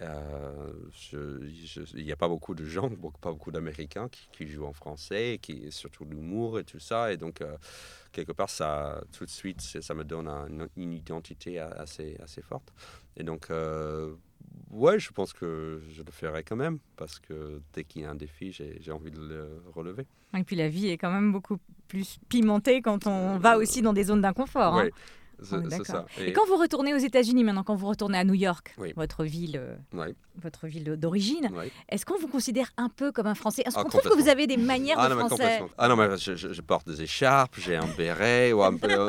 Euh, 0.00 0.72
Il 1.12 2.04
n'y 2.04 2.12
a 2.12 2.16
pas 2.16 2.28
beaucoup 2.28 2.54
de 2.54 2.64
gens, 2.64 2.88
pas 3.20 3.32
beaucoup 3.32 3.50
d'Américains 3.50 4.08
qui, 4.08 4.28
qui 4.32 4.46
jouent 4.46 4.66
en 4.66 4.72
français, 4.72 5.38
qui 5.42 5.70
surtout 5.72 6.04
l'humour 6.04 6.58
et 6.58 6.64
tout 6.64 6.78
ça. 6.78 7.12
Et 7.12 7.16
donc, 7.16 7.40
euh, 7.40 7.56
quelque 8.12 8.32
part, 8.32 8.50
ça, 8.50 9.02
tout 9.12 9.24
de 9.24 9.30
suite, 9.30 9.60
ça 9.60 9.94
me 9.94 10.04
donne 10.04 10.28
un- 10.28 10.68
une 10.76 10.92
identité 10.92 11.58
assez, 11.58 12.16
assez 12.22 12.42
forte. 12.42 12.72
Et 13.16 13.24
donc, 13.24 13.50
euh, 13.50 14.14
ouais, 14.70 14.98
je 15.00 15.10
pense 15.10 15.32
que 15.32 15.80
je 15.90 16.02
le 16.02 16.12
ferai 16.12 16.44
quand 16.44 16.56
même, 16.56 16.78
parce 16.96 17.18
que 17.18 17.60
dès 17.72 17.84
qu'il 17.84 18.02
y 18.02 18.04
a 18.04 18.10
un 18.10 18.14
défi, 18.14 18.52
j'ai 18.52 18.92
envie 18.92 19.10
de 19.10 19.20
le 19.20 19.62
relever. 19.74 20.06
Et 20.36 20.44
puis 20.44 20.56
la 20.56 20.68
vie 20.68 20.88
est 20.88 20.98
quand 20.98 21.10
même 21.10 21.32
beaucoup 21.32 21.58
plus 21.88 22.18
pimentée 22.28 22.82
quand 22.82 23.06
on 23.06 23.38
va 23.38 23.56
aussi 23.58 23.80
dans 23.82 23.94
des 23.94 24.04
zones 24.04 24.20
d'inconfort. 24.20 24.74
hein. 24.76 24.84
Ouais, 24.84 24.92
c'est 25.42 25.62
d'accord. 25.68 25.86
ça. 25.86 26.06
Et... 26.20 26.32
quand 26.32 26.46
vous 26.46 26.56
retournez 26.56 26.94
aux 26.94 26.98
États-Unis 26.98 27.44
maintenant, 27.44 27.62
quand 27.64 27.74
vous 27.74 27.86
retournez 27.88 28.18
à 28.18 28.24
New 28.24 28.34
York, 28.34 28.74
Oui. 28.78 28.92
votre 28.96 29.24
ville, 29.24 29.60
euh, 29.94 30.12
votre 30.40 30.66
ville 30.66 30.96
d'origine, 30.96 31.50
est-ce 31.88 32.04
qu'on 32.06 32.18
vous 32.18 32.28
considère 32.28 32.70
un 32.76 32.88
peu 32.88 33.12
comme 33.12 33.26
un 33.26 33.34
Français? 33.34 33.62
Est-ce 33.66 33.76
Ah, 33.78 33.82
qu'on 33.82 33.88
trouve 33.88 34.02
que 34.16 34.20
vous 34.22 34.28
avez 34.28 34.46
des 34.46 34.56
manières 34.56 34.96
ah, 34.98 35.08
de 35.08 35.14
non, 35.14 35.26
français? 35.28 35.60
Ah 35.76 35.88
non, 35.88 35.96
mais 35.96 36.16
je, 36.16 36.34
je- 36.36 36.52
je 36.52 36.60
porte 36.62 36.88
des 36.88 37.02
écharpes, 37.02 37.54
j'ai 37.58 37.76
un 37.76 37.86
béret, 37.96 38.52
ou 38.52 38.62
un 38.62 38.76
peu, 38.76 39.08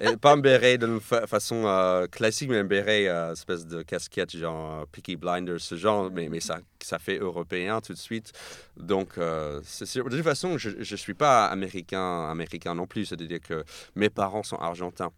et 0.00 0.16
pas 0.16 0.32
un 0.32 0.38
béret 0.38 0.78
de 0.78 0.98
fa- 0.98 1.26
façon 1.26 1.64
euh, 1.66 2.06
classique, 2.06 2.48
mais 2.50 2.58
un 2.58 2.64
béret, 2.64 3.08
euh, 3.08 3.32
espèce 3.32 3.66
de 3.66 3.82
casquette, 3.82 4.36
genre 4.36 4.80
euh, 4.80 4.84
Peaky 4.90 5.16
Blinders, 5.16 5.60
ce 5.60 5.74
genre, 5.76 6.10
mais, 6.12 6.28
mais 6.28 6.40
ça, 6.40 6.58
ça 6.84 6.98
fait 6.98 7.18
européen 7.18 7.80
tout 7.80 7.92
de 7.92 7.98
suite. 7.98 8.32
Donc, 8.76 9.18
euh. 9.18 9.60
De 9.60 10.02
toute 10.02 10.22
façon, 10.22 10.58
je 10.58 10.70
ne 10.70 10.96
suis 10.96 11.14
pas 11.14 11.46
américain, 11.46 12.28
américain 12.28 12.74
non 12.74 12.86
plus, 12.86 13.06
c'est-à-dire 13.06 13.40
que 13.40 13.64
mes 13.94 14.10
parents 14.10 14.42
sont 14.42 14.56
argentins. 14.56 15.10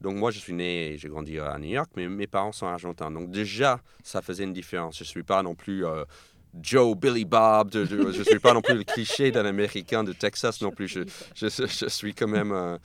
Donc, 0.00 0.16
moi, 0.16 0.30
je 0.30 0.38
suis 0.38 0.52
né 0.52 0.92
et 0.92 0.98
j'ai 0.98 1.08
grandi 1.08 1.38
à 1.38 1.58
New 1.58 1.70
York, 1.70 1.90
mais 1.96 2.08
mes 2.08 2.26
parents 2.26 2.52
sont 2.52 2.66
argentins. 2.66 3.10
Donc, 3.10 3.30
déjà, 3.30 3.80
ça 4.02 4.22
faisait 4.22 4.44
une 4.44 4.52
différence. 4.52 4.96
Je 4.98 5.04
ne 5.04 5.08
suis 5.08 5.22
pas 5.22 5.42
non 5.42 5.54
plus. 5.54 5.84
euh, 5.84 6.04
Joe, 6.60 6.96
Billy 6.96 7.24
Bob, 7.24 7.70
je 7.72 7.94
ne 7.94 8.24
suis 8.24 8.40
pas 8.40 8.52
non 8.52 8.60
plus 8.60 8.74
le 8.74 8.82
cliché 8.82 9.30
d'un 9.30 9.46
Américain 9.46 10.02
de 10.02 10.12
Texas 10.12 10.60
non 10.60 10.72
plus. 10.72 10.88
Je, 10.88 11.02
je, 11.36 11.46
je 11.48 11.88
suis 11.88 12.12
quand 12.12 12.26
même 12.26 12.50
euh, 12.50 12.76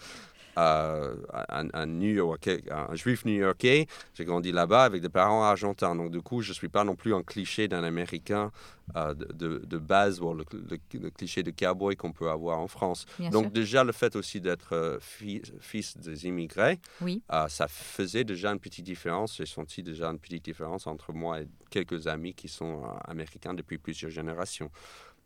euh, 0.58 1.16
un, 1.50 1.68
un 1.74 1.86
New-Yorkais, 1.86 2.64
un 2.72 2.96
juif 2.96 3.26
new-yorkais. 3.26 3.88
J'ai 4.14 4.26
grandi 4.26 4.52
là-bas 4.52 4.84
avec 4.86 5.02
des 5.02 5.10
parents 5.10 5.44
argentins. 5.44 5.96
Donc, 5.96 6.12
du 6.12 6.22
coup, 6.22 6.42
je 6.42 6.50
ne 6.50 6.54
suis 6.54 6.70
pas 6.70 6.84
non 6.84 6.96
plus 6.96 7.14
un 7.14 7.24
cliché 7.24 7.68
d'un 7.68 7.84
Américain 7.84 8.52
euh, 8.96 9.14
de, 9.14 9.60
de- 9.66 9.78
base, 9.80 10.22
ou 10.22 10.34
le, 10.34 10.46
le- 10.54 11.00
le 11.00 11.10
cliché 11.10 11.44
de 11.44 11.52
cowboy 11.52 11.96
qu'on 11.96 12.12
peut 12.12 12.30
avoir 12.30 12.60
en 12.60 12.68
France. 12.68 13.06
Bien 13.20 13.30
Donc, 13.32 13.44
sûr. 13.46 13.52
déjà, 13.52 13.84
le 13.84 13.92
fait 13.92 14.16
aussi 14.16 14.40
d'être 14.40 14.74
euh, 14.74 14.98
fi- 15.02 15.42
fils 15.60 15.98
des 15.98 16.26
immigrés, 16.28 16.80
Oui. 17.02 17.22
euh, 17.34 17.48
ça 17.48 17.68
faisait 17.68 18.24
déjà 18.24 18.52
une 18.52 18.60
petite 18.60 18.86
différence. 18.86 19.38
J'ai 19.38 19.46
senti 19.46 19.82
déjà 19.84 20.10
une 20.10 20.20
petite 20.20 20.46
différence 20.46 20.88
entre 20.88 21.12
moi 21.14 21.42
et 21.42 21.48
quelques 21.70 22.08
amis 22.08 22.34
qui 22.34 22.48
sont 22.48 22.84
américains 23.06 23.54
depuis 23.54 23.78
plusieurs 23.78 24.12
générations. 24.12 24.70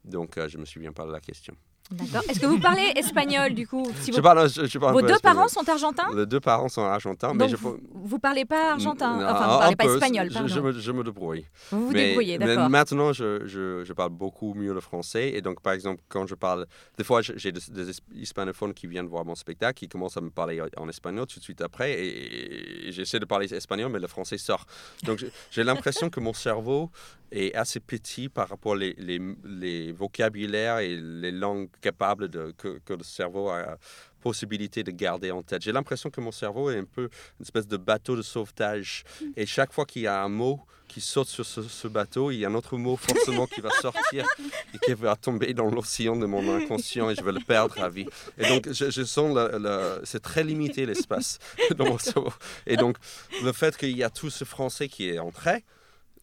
Donc, 0.06 0.40
je 0.48 0.58
me 0.58 0.66
souviens 0.66 0.94
pas 0.94 1.06
de 1.06 1.12
la 1.12 1.20
question. 1.20 1.56
D'accord. 1.92 2.22
Est-ce 2.30 2.40
que 2.40 2.46
vous 2.46 2.60
parlez 2.60 2.92
espagnol 2.96 3.54
du 3.56 3.68
coup 3.68 3.84
si 4.02 4.12
Je 4.12 4.18
vous... 4.18 4.22
parle- 4.22 4.48
je- 4.48 4.66
je 4.66 4.78
parle 4.78 4.94
Vos 4.94 5.02
deux 5.02 5.08
espagnol. 5.14 5.36
parents 5.38 5.48
sont 5.48 5.68
argentins 5.68 6.08
Les 6.16 6.26
deux 6.28 6.40
parents 6.40 6.70
sont 6.70 6.84
argentins, 6.84 7.34
mais 7.34 7.50
je 7.50 7.56
vous, 7.56 7.80
vous 7.94 8.20
parlez 8.20 8.46
pas 8.46 8.74
argentin 8.74 9.16
Enfin, 9.16 9.48
vous 9.54 9.60
parlez 9.60 9.76
pas 9.76 9.86
peu, 9.86 9.94
espagnol, 9.96 10.30
pardon. 10.32 10.48
Je, 10.48 10.60
me, 10.60 10.72
je 10.72 10.92
me 10.92 11.04
débrouille. 11.04 11.46
Vous 11.72 11.88
vous 11.88 11.92
Mais- 11.92 12.08
débrouillez, 12.10 12.38
d'accord. 12.38 12.70
maintenant, 12.70 13.12
je, 13.12 13.92
parle 13.94 14.12
beaucoup 14.12 14.54
mieux 14.54 14.74
le 14.74 14.82
français. 14.82 15.30
Et 15.34 15.42
donc, 15.42 15.62
par 15.62 15.74
exemple, 15.74 16.02
quand 16.10 16.28
je 16.28 16.36
parle. 16.36 16.68
Des 16.98 17.04
fois, 17.04 17.22
j'ai 17.24 17.52
des, 17.52 17.60
des 17.72 17.90
es- 17.90 18.02
hispanophones 18.16 18.74
qui 18.76 18.86
viennent 18.88 19.08
voir 19.08 19.26
mon 19.26 19.36
spectacle, 19.36 19.80
qui 19.80 19.88
commencent 19.88 20.18
à 20.18 20.22
me 20.22 20.30
parler 20.30 20.62
en 20.78 20.88
espagnol 20.90 21.26
tout 21.26 21.40
de 21.40 21.44
suite 21.44 21.62
après. 21.62 21.94
Et, 21.94 22.88
et 22.90 22.92
j'essaie 22.92 23.20
de 23.20 23.26
parler 23.26 23.52
espagnol, 23.54 23.92
mais 23.92 24.00
le 24.00 24.08
français 24.08 24.38
sort. 24.38 24.66
Donc, 25.04 25.26
j'ai- 25.52 25.64
l'impression 25.64 26.10
que 26.10 26.20
mon 26.20 26.34
cerveau 26.34 26.90
est 27.32 27.54
assez 27.54 27.80
petit 27.80 28.28
par 28.28 28.50
rapport 28.50 28.76
les, 28.76 28.96
les, 28.98 29.20
les 29.46 29.92
vocabulaires 29.92 30.80
et 30.80 30.96
les 30.98 31.32
langues 31.32 31.70
capables 31.80 32.28
de, 32.30 32.54
que, 32.58 32.80
que 32.86 32.94
le 32.94 33.04
cerveau 33.04 33.50
a 33.50 33.78
possibilité 34.22 34.84
de 34.84 34.92
garder 34.92 35.32
en 35.32 35.42
tête. 35.42 35.62
J'ai 35.62 35.72
l'impression 35.72 36.10
que 36.10 36.20
mon 36.20 36.32
cerveau 36.32 36.70
est 36.70 36.78
un 36.78 36.84
peu 36.84 37.04
une 37.04 37.44
espèce 37.44 37.68
de 37.68 37.78
bateau 37.78 38.16
de 38.18 38.22
sauvetage. 38.22 39.04
Et 39.38 39.46
chaque 39.46 39.72
fois 39.72 39.86
qu'il 39.86 40.02
y 40.02 40.08
a 40.08 40.22
un 40.22 40.28
mot 40.30 40.60
qui 40.90 41.00
saute 41.02 41.28
sur 41.28 41.46
ce, 41.46 41.88
bateau, 41.88 42.32
il 42.32 42.40
y 42.40 42.46
a 42.46 42.50
un 42.50 42.56
autre 42.56 42.76
mot 42.76 42.98
forcément 42.98 43.46
qui 43.46 43.62
va 43.62 43.70
sortir 43.70 44.26
et 44.74 44.80
qui 44.80 44.94
va 44.94 45.16
tomber 45.16 45.54
dans 45.54 45.70
l'océan 45.70 46.16
de 46.16 46.26
mon 46.26 46.54
inconscient 46.54 47.10
et 47.12 47.16
je 47.16 47.22
vais 47.24 47.32
le 47.32 47.40
perdre 47.40 47.80
à 47.82 47.90
vie. 47.90 48.08
Et 48.40 48.48
donc, 48.50 48.68
je, 48.72 48.90
je 48.90 49.04
sens, 49.04 49.34
le, 49.36 49.58
le- 49.60 50.02
c'est 50.04 50.22
très 50.22 50.44
limité 50.44 50.86
l'espace 50.88 51.38
dans 51.78 51.86
mon 51.86 51.98
cerveau. 52.00 52.34
Et 52.66 52.76
donc, 52.76 52.98
le 53.44 53.54
fait 53.54 53.78
qu'il 53.78 53.96
y 53.96 54.04
a 54.04 54.10
tout 54.10 54.32
ce 54.32 54.44
français 54.46 54.88
qui 54.90 55.08
est 55.10 55.20
entré, 55.20 55.64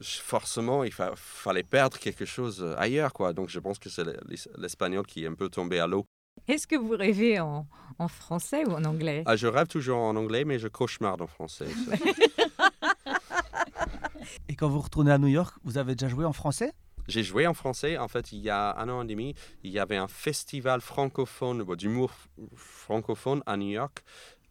forcément, 0.00 0.84
il 0.84 0.92
fa- 0.92 1.14
fallait 1.16 1.62
perdre 1.62 1.98
quelque 1.98 2.24
chose 2.24 2.64
ailleurs. 2.78 3.12
Quoi. 3.12 3.32
Donc, 3.32 3.48
je 3.48 3.58
pense 3.60 3.78
que 3.78 3.88
c'est 3.88 4.04
l'es- 4.04 4.48
l'espagnol 4.58 5.06
qui 5.06 5.24
est 5.24 5.26
un 5.28 5.34
peu 5.34 5.48
tombé 5.48 5.78
à 5.78 5.86
l'eau. 5.86 6.04
Est-ce 6.48 6.66
que 6.66 6.76
vous 6.76 6.90
rêvez 6.96 7.40
en, 7.40 7.66
en 7.98 8.08
français 8.08 8.64
ou 8.66 8.72
en 8.72 8.84
anglais? 8.84 9.22
Ah, 9.26 9.36
je 9.36 9.46
rêve 9.46 9.66
toujours 9.68 9.98
en 9.98 10.14
anglais, 10.16 10.44
mais 10.44 10.58
je 10.58 10.68
cauchemarde 10.68 11.22
en 11.22 11.26
français. 11.26 11.66
Ça, 11.88 11.96
Et 14.48 14.54
quand 14.56 14.68
vous 14.68 14.80
retournez 14.80 15.12
à 15.12 15.18
New 15.18 15.26
York, 15.28 15.54
vous 15.64 15.78
avez 15.78 15.94
déjà 15.94 16.08
joué 16.08 16.24
en 16.24 16.32
français? 16.32 16.72
J'ai 17.08 17.22
joué 17.22 17.46
en 17.46 17.54
français. 17.54 17.98
En 17.98 18.08
fait, 18.08 18.32
il 18.32 18.40
y 18.40 18.50
a 18.50 18.76
un 18.78 18.88
an 18.88 19.02
et 19.02 19.06
demi, 19.06 19.34
il 19.62 19.70
y 19.70 19.78
avait 19.78 19.96
un 19.96 20.08
festival 20.08 20.80
francophone, 20.80 21.62
bon, 21.62 21.76
d'humour 21.76 22.10
francophone 22.56 23.42
à 23.46 23.56
New 23.56 23.68
York, 23.70 24.02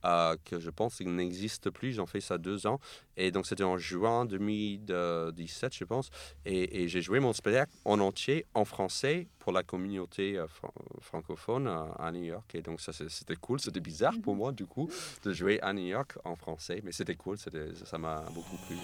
euh, 0.06 0.36
que 0.46 0.60
je 0.60 0.70
pense 0.70 0.98
qu'il 0.98 1.13
n'existe 1.15 1.70
plus. 1.72 1.94
J'en 1.94 2.06
fais 2.06 2.22
ça 2.22 2.38
deux 2.38 2.68
ans. 2.68 2.80
Et 3.18 3.32
donc, 3.32 3.48
c'était 3.48 3.63
en 3.63 3.78
juin 3.78 4.26
2017, 4.26 5.74
je 5.76 5.84
pense. 5.84 6.10
Et, 6.46 6.84
et 6.84 6.88
j'ai 6.88 7.02
joué 7.02 7.20
mon 7.20 7.34
spectacle 7.34 7.72
en 7.86 8.00
entier 8.00 8.46
en 8.54 8.65
français 8.65 9.28
pour 9.39 9.52
la 9.52 9.63
communauté 9.63 10.38
euh, 10.38 10.48
fran- 10.48 10.74
francophone 11.02 11.68
euh, 11.68 11.84
à 11.98 12.12
New 12.12 12.24
York. 12.24 12.54
Et 12.56 12.62
donc, 12.62 12.82
ça, 12.82 12.91
c'était 12.94 13.36
cool. 13.36 13.60
C'était 13.60 13.80
bizarre 13.80 14.13
pour 14.22 14.36
moi, 14.36 14.52
du 14.52 14.65
coup, 14.65 14.89
de 15.24 15.34
jouer 15.34 15.60
à 15.62 15.74
New 15.74 15.86
York 15.88 16.18
en 16.24 16.36
français. 16.36 16.82
Mais 16.84 16.91
c'était 16.91 17.15
cool. 17.15 17.38
Ça 17.38 17.98
m'a 17.98 18.22
beaucoup 18.34 18.58
plu. 18.68 18.78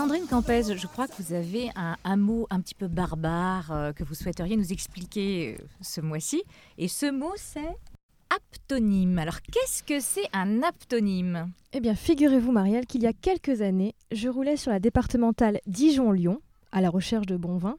Sandrine 0.00 0.26
Campez, 0.26 0.62
je 0.76 0.86
crois 0.86 1.08
que 1.08 1.20
vous 1.20 1.32
avez 1.32 1.68
un, 1.74 2.16
mot 2.16 2.46
un 2.48 2.60
petit 2.60 2.74
peu 2.74 2.88
barbare 2.88 3.70
euh, 3.72 3.92
que 3.92 4.04
vous 4.04 4.14
souhaiteriez 4.14 4.56
nous 4.56 4.72
expliquer 4.72 5.56
euh, 5.60 5.64
ce 5.80 6.00
mois-ci. 6.00 6.42
Et 6.78 6.88
ce 6.88 7.10
mot, 7.10 7.32
c'est 7.36 7.76
aptonyme. 8.30 9.18
Alors, 9.18 9.42
qu'est-ce 9.42 9.82
que 9.82 10.00
c'est 10.00 10.28
un 10.32 10.62
aptonyme? 10.62 11.52
Eh 11.72 11.80
bien, 11.80 11.94
figurez-vous, 11.94 12.52
Marielle, 12.52 12.86
qu'il 12.86 13.02
y 13.02 13.06
a 13.06 13.12
quelques 13.12 13.62
années, 13.62 13.94
je 14.12 14.28
roulais 14.28 14.56
sur 14.56 14.70
la 14.70 14.80
départementale 14.80 15.58
Dijon-Lyon, 15.66 16.40
à 16.72 16.80
la 16.80 16.88
recherche 16.88 17.26
de 17.26 17.36
bons 17.36 17.58
vins, 17.58 17.78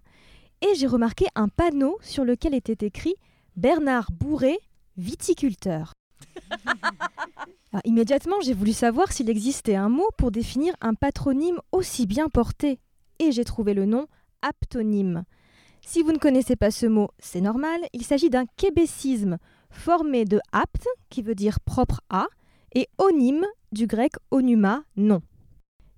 et 0.62 0.76
j'ai 0.76 0.88
remarqué 0.88 1.26
un 1.36 1.48
panneau 1.48 1.98
sur 2.02 2.26
lequel 2.26 2.54
était 2.54 2.86
écrit 2.86 3.16
Bernard 3.56 4.12
Bourré, 4.12 4.58
viticulteur. 4.98 5.94
Alors, 7.72 7.82
immédiatement, 7.86 8.36
j'ai 8.42 8.54
voulu 8.54 8.74
savoir 8.74 9.12
s'il 9.12 9.30
existait 9.30 9.76
un 9.76 9.90
mot 9.90 10.10
pour 10.18 10.32
définir 10.32 10.76
un 10.82 10.94
patronyme 10.94 11.60
aussi 11.72 12.06
bien 12.06 12.28
porté, 12.28 12.80
et 13.20 13.32
j'ai 13.32 13.46
trouvé 13.46 13.74
le 13.74 13.86
nom 13.86 14.08
aptonyme. 14.42 15.24
Si 15.82 16.04
vous 16.04 16.12
ne 16.12 16.18
connaissez 16.18 16.56
pas 16.56 16.72
ce 16.72 16.86
mot, 16.86 17.10
c'est 17.20 17.42
normal, 17.42 17.82
il 17.94 18.04
s'agit 18.04 18.30
d'un 18.30 18.46
québécisme 18.58 19.38
formé 19.70 20.26
de 20.26 20.40
apt, 20.52 20.88
qui 21.10 21.22
veut 21.22 21.36
dire 21.36 21.60
propre 21.60 22.02
à, 22.10 22.28
et 22.74 22.88
onyme, 22.98 23.46
du 23.72 23.88
grec 23.88 24.14
onuma, 24.32 24.84
nom. 24.96 25.22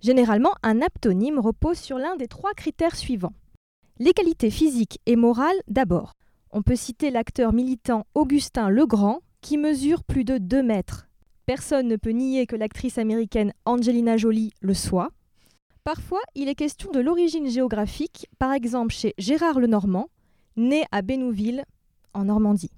Généralement, 0.00 0.54
un 0.62 0.80
aptonyme 0.80 1.38
repose 1.38 1.78
sur 1.78 1.98
l'un 1.98 2.16
des 2.16 2.28
trois 2.28 2.52
critères 2.54 2.96
suivants. 2.96 3.32
Les 3.98 4.12
qualités 4.12 4.50
physiques 4.50 5.00
et 5.06 5.16
morales 5.16 5.60
d'abord. 5.68 6.14
On 6.50 6.62
peut 6.62 6.76
citer 6.76 7.10
l'acteur 7.10 7.52
militant 7.52 8.06
Augustin 8.14 8.68
Legrand, 8.68 9.20
qui 9.44 9.58
mesure 9.58 10.02
plus 10.04 10.24
de 10.24 10.38
2 10.38 10.62
mètres. 10.62 11.06
Personne 11.44 11.86
ne 11.86 11.96
peut 11.96 12.12
nier 12.12 12.46
que 12.46 12.56
l'actrice 12.56 12.96
américaine 12.96 13.52
Angelina 13.66 14.16
Jolie 14.16 14.54
le 14.62 14.72
soit. 14.72 15.10
Parfois, 15.84 16.22
il 16.34 16.48
est 16.48 16.54
question 16.54 16.90
de 16.90 16.98
l'origine 16.98 17.50
géographique, 17.50 18.26
par 18.38 18.54
exemple 18.54 18.94
chez 18.94 19.12
Gérard 19.18 19.60
Lenormand, 19.60 20.08
né 20.56 20.84
à 20.92 21.02
Bénouville, 21.02 21.64
en 22.14 22.24
Normandie. 22.24 22.70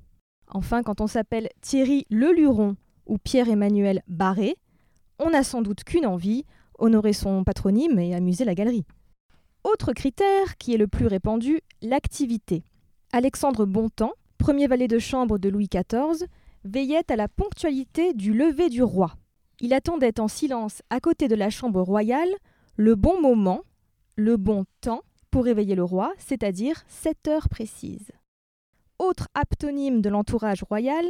Enfin, 0.48 0.82
quand 0.82 1.00
on 1.00 1.06
s'appelle 1.06 1.50
Thierry 1.60 2.04
Leluron 2.10 2.74
ou 3.06 3.16
Pierre-Emmanuel 3.16 4.02
Barré, 4.08 4.56
on 5.20 5.30
n'a 5.30 5.44
sans 5.44 5.62
doute 5.62 5.84
qu'une 5.84 6.04
envie, 6.04 6.46
honorer 6.80 7.12
son 7.12 7.44
patronyme 7.44 8.00
et 8.00 8.12
amuser 8.12 8.44
la 8.44 8.56
galerie. 8.56 8.86
Autre 9.62 9.92
critère 9.92 10.56
qui 10.58 10.74
est 10.74 10.78
le 10.78 10.88
plus 10.88 11.06
répandu, 11.06 11.60
l'activité. 11.80 12.64
Alexandre 13.12 13.66
Bontemps, 13.66 14.14
premier 14.36 14.66
valet 14.66 14.88
de 14.88 14.98
chambre 14.98 15.38
de 15.38 15.48
Louis 15.48 15.68
XIV, 15.72 16.26
veillait 16.66 17.10
à 17.10 17.16
la 17.16 17.28
ponctualité 17.28 18.12
du 18.12 18.32
lever 18.32 18.68
du 18.68 18.82
roi. 18.82 19.16
Il 19.60 19.72
attendait 19.72 20.20
en 20.20 20.28
silence 20.28 20.82
à 20.90 21.00
côté 21.00 21.28
de 21.28 21.34
la 21.34 21.50
chambre 21.50 21.80
royale 21.80 22.28
le 22.76 22.94
bon 22.94 23.20
moment, 23.20 23.62
le 24.16 24.36
bon 24.36 24.64
temps 24.80 25.02
pour 25.30 25.44
réveiller 25.44 25.74
le 25.74 25.84
roi, 25.84 26.12
c'est-à-dire 26.18 26.82
7 26.88 27.28
heures 27.28 27.48
précises. 27.48 28.10
Autre 28.98 29.28
aptonyme 29.34 30.00
de 30.00 30.08
l'entourage 30.08 30.62
royal, 30.62 31.04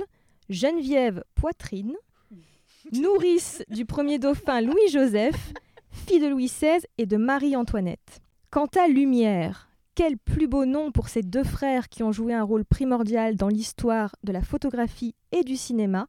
Geneviève 0.48 1.24
Poitrine, 1.34 1.94
nourrice 2.92 3.62
du 3.68 3.84
premier 3.84 4.18
dauphin 4.18 4.60
Louis-Joseph, 4.60 5.52
fille 5.90 6.20
de 6.20 6.28
Louis 6.28 6.46
XVI 6.46 6.86
et 6.98 7.06
de 7.06 7.16
Marie-Antoinette. 7.16 8.20
Quant 8.50 8.68
à 8.76 8.88
Lumière, 8.88 9.68
quel 9.96 10.18
plus 10.18 10.46
beau 10.46 10.66
nom 10.66 10.92
pour 10.92 11.08
ces 11.08 11.22
deux 11.22 11.42
frères 11.42 11.88
qui 11.88 12.02
ont 12.02 12.12
joué 12.12 12.34
un 12.34 12.42
rôle 12.42 12.66
primordial 12.66 13.34
dans 13.34 13.48
l'histoire 13.48 14.14
de 14.24 14.30
la 14.30 14.42
photographie 14.42 15.14
et 15.32 15.42
du 15.42 15.56
cinéma, 15.56 16.06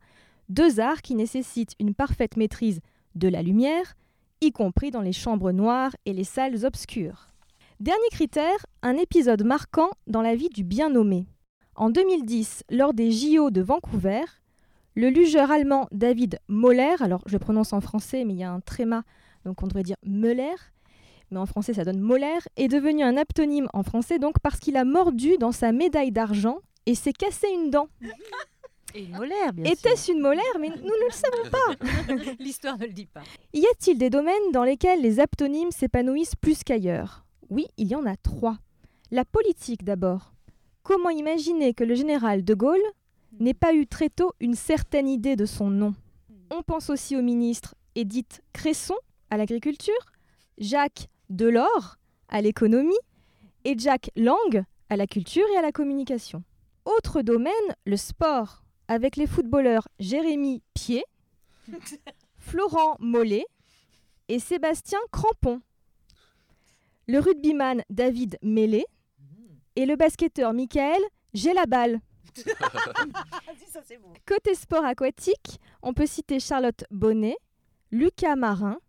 deux 0.50 0.82
arts 0.82 1.02
qui 1.02 1.16
nécessitent 1.16 1.74
une 1.80 1.96
parfaite 1.96 2.36
maîtrise 2.36 2.82
de 3.16 3.30
la 3.30 3.42
lumière, 3.42 3.96
y 4.42 4.52
compris 4.52 4.92
dans 4.92 5.02
les 5.02 5.14
chambres 5.14 5.54
noires 5.54 5.96
et 6.06 6.12
les 6.12 6.26
salles 6.26 6.66
obscures. 6.66 7.30
Dernier 7.80 8.10
critère, 8.12 8.66
un 8.82 8.98
épisode 8.98 9.46
marquant 9.46 9.90
dans 10.06 10.22
la 10.22 10.36
vie 10.36 10.50
du 10.50 10.66
bien 10.66 10.90
nommé. 10.90 11.26
En 11.76 11.90
2010, 11.90 12.66
lors 12.70 12.94
des 12.94 13.10
JO 13.10 13.52
de 13.52 13.62
Vancouver, 13.62 14.26
le 14.96 15.10
lugeur 15.10 15.50
allemand 15.50 15.88
David 15.94 16.40
Moller, 16.50 16.96
alors 17.00 17.24
je 17.26 17.38
prononce 17.38 17.72
en 17.72 17.80
français 17.80 18.26
mais 18.26 18.34
il 18.34 18.40
y 18.40 18.44
a 18.44 18.52
un 18.52 18.60
tréma, 18.60 19.04
donc 19.46 19.64
on 19.64 19.68
devrait 19.68 19.84
dire 19.84 19.98
Möller, 20.04 20.56
mais 21.32 21.40
en 21.40 21.46
français 21.46 21.74
ça 21.74 21.84
donne 21.84 22.00
Moller, 22.00 22.40
est 22.56 22.68
devenu 22.68 23.04
un 23.04 23.18
aptonyme 23.18 23.68
en 23.74 23.84
français 23.84 24.20
donc 24.20 24.40
parce 24.40 24.60
qu'il 24.60 24.78
a 24.78 24.86
mordu 24.86 25.38
dans 25.38 25.52
sa 25.52 25.72
médaille 25.72 26.12
d'argent 26.12 26.60
et 26.86 26.96
s'est 26.96 27.14
cassé 27.14 27.48
une 27.54 27.70
dent. 27.70 27.90
Et 28.96 29.04
une 29.04 29.18
molaire, 29.18 29.54
bien 29.54 29.66
sûr. 29.66 29.74
Était-ce 29.74 30.12
une 30.14 30.22
molaire? 30.22 30.44
Mais 30.60 30.70
nous 30.70 30.76
ne 30.76 31.06
le 31.06 31.12
savons 31.12 31.50
pas. 31.52 32.34
L'histoire 32.40 32.78
ne 32.78 32.86
le 32.86 32.94
dit 32.94 33.06
pas. 33.06 33.22
Y 33.54 33.66
a-t-il 33.66 33.98
des 33.98 34.10
domaines 34.10 34.52
dans 34.54 34.64
lesquels 34.64 35.02
les 35.02 35.20
aptonymes 35.20 35.72
s'épanouissent 35.72 36.36
plus 36.36 36.64
qu'ailleurs? 36.64 37.26
Oui, 37.50 37.68
il 37.78 37.88
y 37.88 37.96
en 37.96 38.06
a 38.06 38.16
trois. 38.16 38.58
La 39.12 39.26
politique 39.26 39.84
d'abord. 39.84 40.34
Comment 40.84 41.10
imaginer 41.10 41.74
que 41.74 41.84
le 41.84 41.96
général 41.96 42.46
de 42.46 42.54
Gaulle 42.54 42.80
n'ait 43.40 43.54
pas 43.54 43.74
eu 43.74 43.86
très 43.88 44.10
tôt 44.10 44.32
une 44.40 44.56
certaine 44.56 45.10
idée 45.10 45.36
de 45.36 45.46
son 45.46 45.70
nom? 45.70 45.94
On 46.50 46.64
pense 46.64 46.90
aussi 46.90 47.18
au 47.18 47.22
ministre 47.22 47.76
Édith 47.96 48.42
Cresson 48.54 48.96
à 49.30 49.36
l'agriculture, 49.36 49.94
Jacques 50.58 51.08
Delors 51.30 51.98
à 52.30 52.42
l'économie 52.42 52.98
et 53.64 53.78
Jack 53.78 54.10
Lang 54.16 54.64
à 54.90 54.96
la 54.96 55.08
culture 55.08 55.46
et 55.54 55.58
à 55.58 55.62
la 55.62 55.72
communication. 55.72 56.44
Autre 56.86 57.22
domaine, 57.22 57.54
le 57.86 57.98
sport, 57.98 58.64
avec 58.88 59.18
les 59.18 59.28
footballeurs 59.28 59.88
Jérémy 60.00 60.62
Pied, 60.74 61.04
Florent 62.38 62.96
Mollet 63.00 63.46
et 64.30 64.40
Sébastien 64.40 65.00
Crampon. 65.12 65.62
Le 67.08 67.20
rugbyman 67.20 67.84
David 67.90 68.38
Mélé 68.42 68.86
et 69.76 69.86
le 69.86 69.96
basketteur 69.96 70.54
Michael 70.54 71.02
J'ai 71.34 71.54
la 71.54 71.66
balle. 71.66 72.00
Côté 74.26 74.56
sport 74.56 74.86
aquatique, 74.86 75.60
on 75.82 75.94
peut 75.94 76.06
citer 76.06 76.40
Charlotte 76.40 76.84
Bonnet, 76.92 77.38
Lucas 77.92 78.36
Marin 78.36 78.80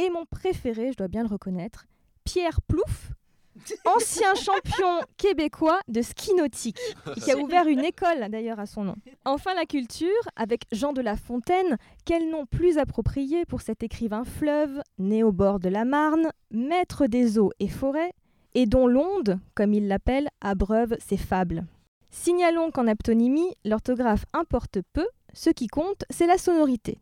et 0.00 0.10
mon 0.10 0.24
préféré, 0.24 0.92
je 0.92 0.96
dois 0.96 1.08
bien 1.08 1.22
le 1.22 1.28
reconnaître, 1.28 1.86
Pierre 2.24 2.62
Plouf, 2.62 3.12
ancien 3.84 4.34
champion 4.34 5.00
québécois 5.18 5.80
de 5.88 6.00
ski 6.00 6.32
nautique, 6.34 6.80
qui 7.22 7.30
a 7.30 7.36
ouvert 7.36 7.66
une 7.66 7.84
école 7.84 8.28
d'ailleurs 8.30 8.60
à 8.60 8.66
son 8.66 8.84
nom. 8.84 8.94
Enfin 9.26 9.52
la 9.54 9.66
culture, 9.66 10.08
avec 10.36 10.64
Jean 10.72 10.92
de 10.92 11.02
La 11.02 11.16
Fontaine, 11.16 11.76
quel 12.06 12.30
nom 12.30 12.46
plus 12.46 12.78
approprié 12.78 13.44
pour 13.44 13.60
cet 13.60 13.82
écrivain 13.82 14.24
fleuve, 14.24 14.80
né 14.98 15.22
au 15.22 15.32
bord 15.32 15.60
de 15.60 15.68
la 15.68 15.84
Marne, 15.84 16.30
maître 16.50 17.06
des 17.06 17.38
eaux 17.38 17.52
et 17.60 17.68
forêts, 17.68 18.12
et 18.54 18.66
dont 18.66 18.86
l'onde, 18.86 19.38
comme 19.54 19.74
il 19.74 19.86
l'appelle, 19.86 20.28
abreuve 20.40 20.96
ses 20.98 21.18
fables. 21.18 21.64
Signalons 22.10 22.70
qu'en 22.70 22.86
aptonymie, 22.86 23.54
l'orthographe 23.64 24.24
importe 24.32 24.78
peu, 24.94 25.06
ce 25.34 25.50
qui 25.50 25.68
compte, 25.68 26.04
c'est 26.10 26.26
la 26.26 26.38
sonorité. 26.38 26.98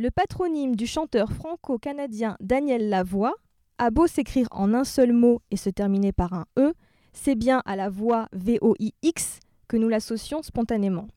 Le 0.00 0.12
patronyme 0.12 0.76
du 0.76 0.86
chanteur 0.86 1.32
franco-canadien 1.32 2.36
Daniel 2.38 2.88
Lavoie 2.88 3.34
a 3.78 3.90
beau 3.90 4.06
s'écrire 4.06 4.46
en 4.52 4.72
un 4.72 4.84
seul 4.84 5.12
mot 5.12 5.42
et 5.50 5.56
se 5.56 5.70
terminer 5.70 6.12
par 6.12 6.34
un 6.34 6.46
E, 6.56 6.72
c'est 7.12 7.34
bien 7.34 7.64
à 7.66 7.74
la 7.74 7.90
voix 7.90 8.28
VOIX 8.30 9.40
que 9.66 9.76
nous 9.76 9.88
l'associons 9.88 10.44
spontanément. 10.44 11.08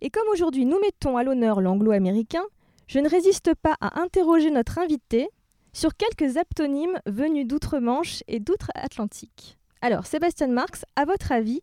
Et 0.00 0.08
comme 0.08 0.26
aujourd'hui 0.32 0.64
nous 0.64 0.80
mettons 0.80 1.18
à 1.18 1.24
l'honneur 1.24 1.60
l'anglo-américain, 1.60 2.44
je 2.86 3.00
ne 3.00 3.08
résiste 3.10 3.54
pas 3.54 3.76
à 3.82 4.00
interroger 4.00 4.50
notre 4.50 4.78
invité 4.78 5.28
sur 5.74 5.90
quelques 5.94 6.38
aptonymes 6.38 7.00
venus 7.04 7.46
d'outre-Manche 7.46 8.22
et 8.28 8.40
d'outre-Atlantique. 8.40 9.58
Alors, 9.82 10.06
Sébastien 10.06 10.48
Marx, 10.48 10.86
à 10.96 11.04
votre 11.04 11.32
avis, 11.32 11.60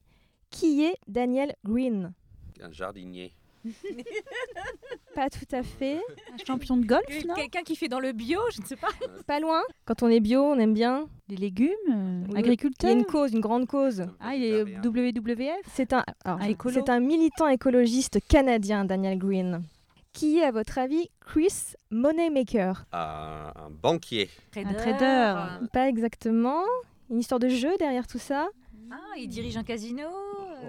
qui 0.52 0.86
est 0.86 0.98
Daniel 1.08 1.56
Green? 1.66 2.14
Un 2.62 2.72
jardinier. 2.72 3.34
Pas 5.16 5.30
tout 5.30 5.45
à 5.55 5.64
fait. 5.64 5.99
Un 6.34 6.45
champion 6.45 6.78
de 6.78 6.86
golf, 6.86 7.26
non 7.26 7.34
Quelqu'un 7.36 7.64
qui 7.64 7.76
fait 7.76 7.88
dans 7.88 7.99
le 7.99 8.12
bio, 8.12 8.39
je 8.53 8.62
ne 8.62 8.66
sais 8.66 8.76
pas. 8.76 8.88
Pas 9.28 9.39
loin. 9.39 9.62
Quand 9.86 10.03
on 10.03 10.07
est 10.07 10.20
bio, 10.20 10.41
on 10.41 10.57
aime 10.60 10.74
bien. 10.74 11.07
Les 11.28 11.36
légumes, 11.36 11.70
euh, 11.91 12.24
Oui, 12.30 12.38
agriculteur. 12.38 12.89
Il 12.89 12.93
y 12.93 12.95
a 12.95 12.99
une 12.99 13.05
cause, 13.05 13.34
une 13.34 13.39
grande 13.41 13.68
cause. 13.68 14.05
Ah, 14.20 14.36
il 14.36 14.43
est 14.43 14.64
WWF 14.64 15.62
C'est 15.74 15.93
un, 15.93 16.03
alors, 16.24 16.41
écolo. 16.43 16.74
c'est 16.74 16.89
un 16.89 16.99
militant 16.99 17.47
écologiste 17.47 18.20
canadien, 18.28 18.86
Daniel 18.86 19.18
Green. 19.18 19.62
Qui 20.14 20.39
est, 20.39 20.43
à 20.43 20.51
votre 20.51 20.78
avis, 20.80 21.10
Chris 21.22 21.76
Moneymaker 21.91 22.86
Un, 22.91 23.51
un 23.55 23.70
banquier. 23.70 24.30
Un 24.55 24.74
trader. 24.74 25.68
Pas 25.72 25.88
exactement. 25.88 26.64
Une 27.12 27.20
histoire 27.20 27.39
de 27.39 27.49
jeu 27.49 27.70
derrière 27.78 28.07
tout 28.07 28.18
ça. 28.20 28.47
Ah, 28.91 28.97
il 29.18 29.28
dirige 29.28 29.55
un 29.57 29.64
casino 29.64 30.07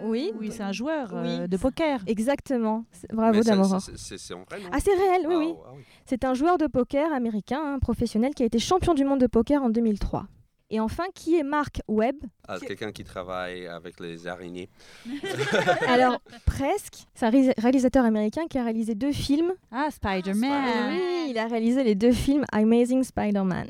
Oui. 0.05 0.32
Oui, 0.38 0.51
c'est 0.53 0.62
un 0.62 0.72
joueur 0.72 1.11
euh, 1.14 1.47
de 1.47 1.57
poker. 1.57 2.01
Exactement. 2.07 2.84
C'est- 2.93 3.12
Bravo 3.12 3.43
Damora. 3.43 3.78
c'est- 3.80 4.34
en 4.34 4.43
vrai, 4.45 4.61
non 4.61 4.68
Ah, 4.72 4.78
c'est 4.80 4.95
réel, 4.95 5.22
oui, 5.26 5.34
Ah, 5.34 5.38
oui. 5.38 5.55
ah 5.66 5.70
oui. 5.76 5.82
C'est 6.07 6.24
un 6.24 6.34
joueur 6.34 6.59
de 6.59 6.66
poker 6.66 7.12
américain, 7.12 7.61
un 7.74 7.78
professionnel, 7.78 8.34
qui 8.34 8.43
a 8.43 8.47
été 8.47 8.59
champion 8.59 8.95
du 8.95 9.05
monde 9.05 9.20
de 9.20 9.26
poker 9.26 9.62
en 9.62 9.70
2003. 9.70 10.26
Et 10.72 10.78
enfin, 10.78 11.05
qui 11.14 11.36
est 11.36 11.43
Mark 11.43 11.80
Webb 11.88 12.14
Ah, 12.47 12.59
Quelqu'un 12.61 12.93
qui 12.93 13.03
travaille 13.03 13.66
avec 13.66 13.99
les 13.99 14.28
araignées. 14.28 14.68
Alors, 15.88 16.20
presque. 16.47 17.05
C'est 17.14 17.26
un 17.26 17.30
réalis- 17.30 17.53
réalisateur 17.59 18.05
américain 18.05 18.43
qui 18.49 18.57
a 18.59 18.62
réalisé 18.62 18.95
deux 18.95 19.11
films. 19.12 19.53
Ah, 19.72 19.88
Spider-Man. 19.91 20.93
Oui, 20.95 21.26
il 21.30 21.38
a 21.38 21.47
réalisé 21.49 21.82
les 21.82 21.97
deux 21.97 22.12
films 22.12 22.45
Amazing 22.53 23.03
Spider-Man. 23.03 23.68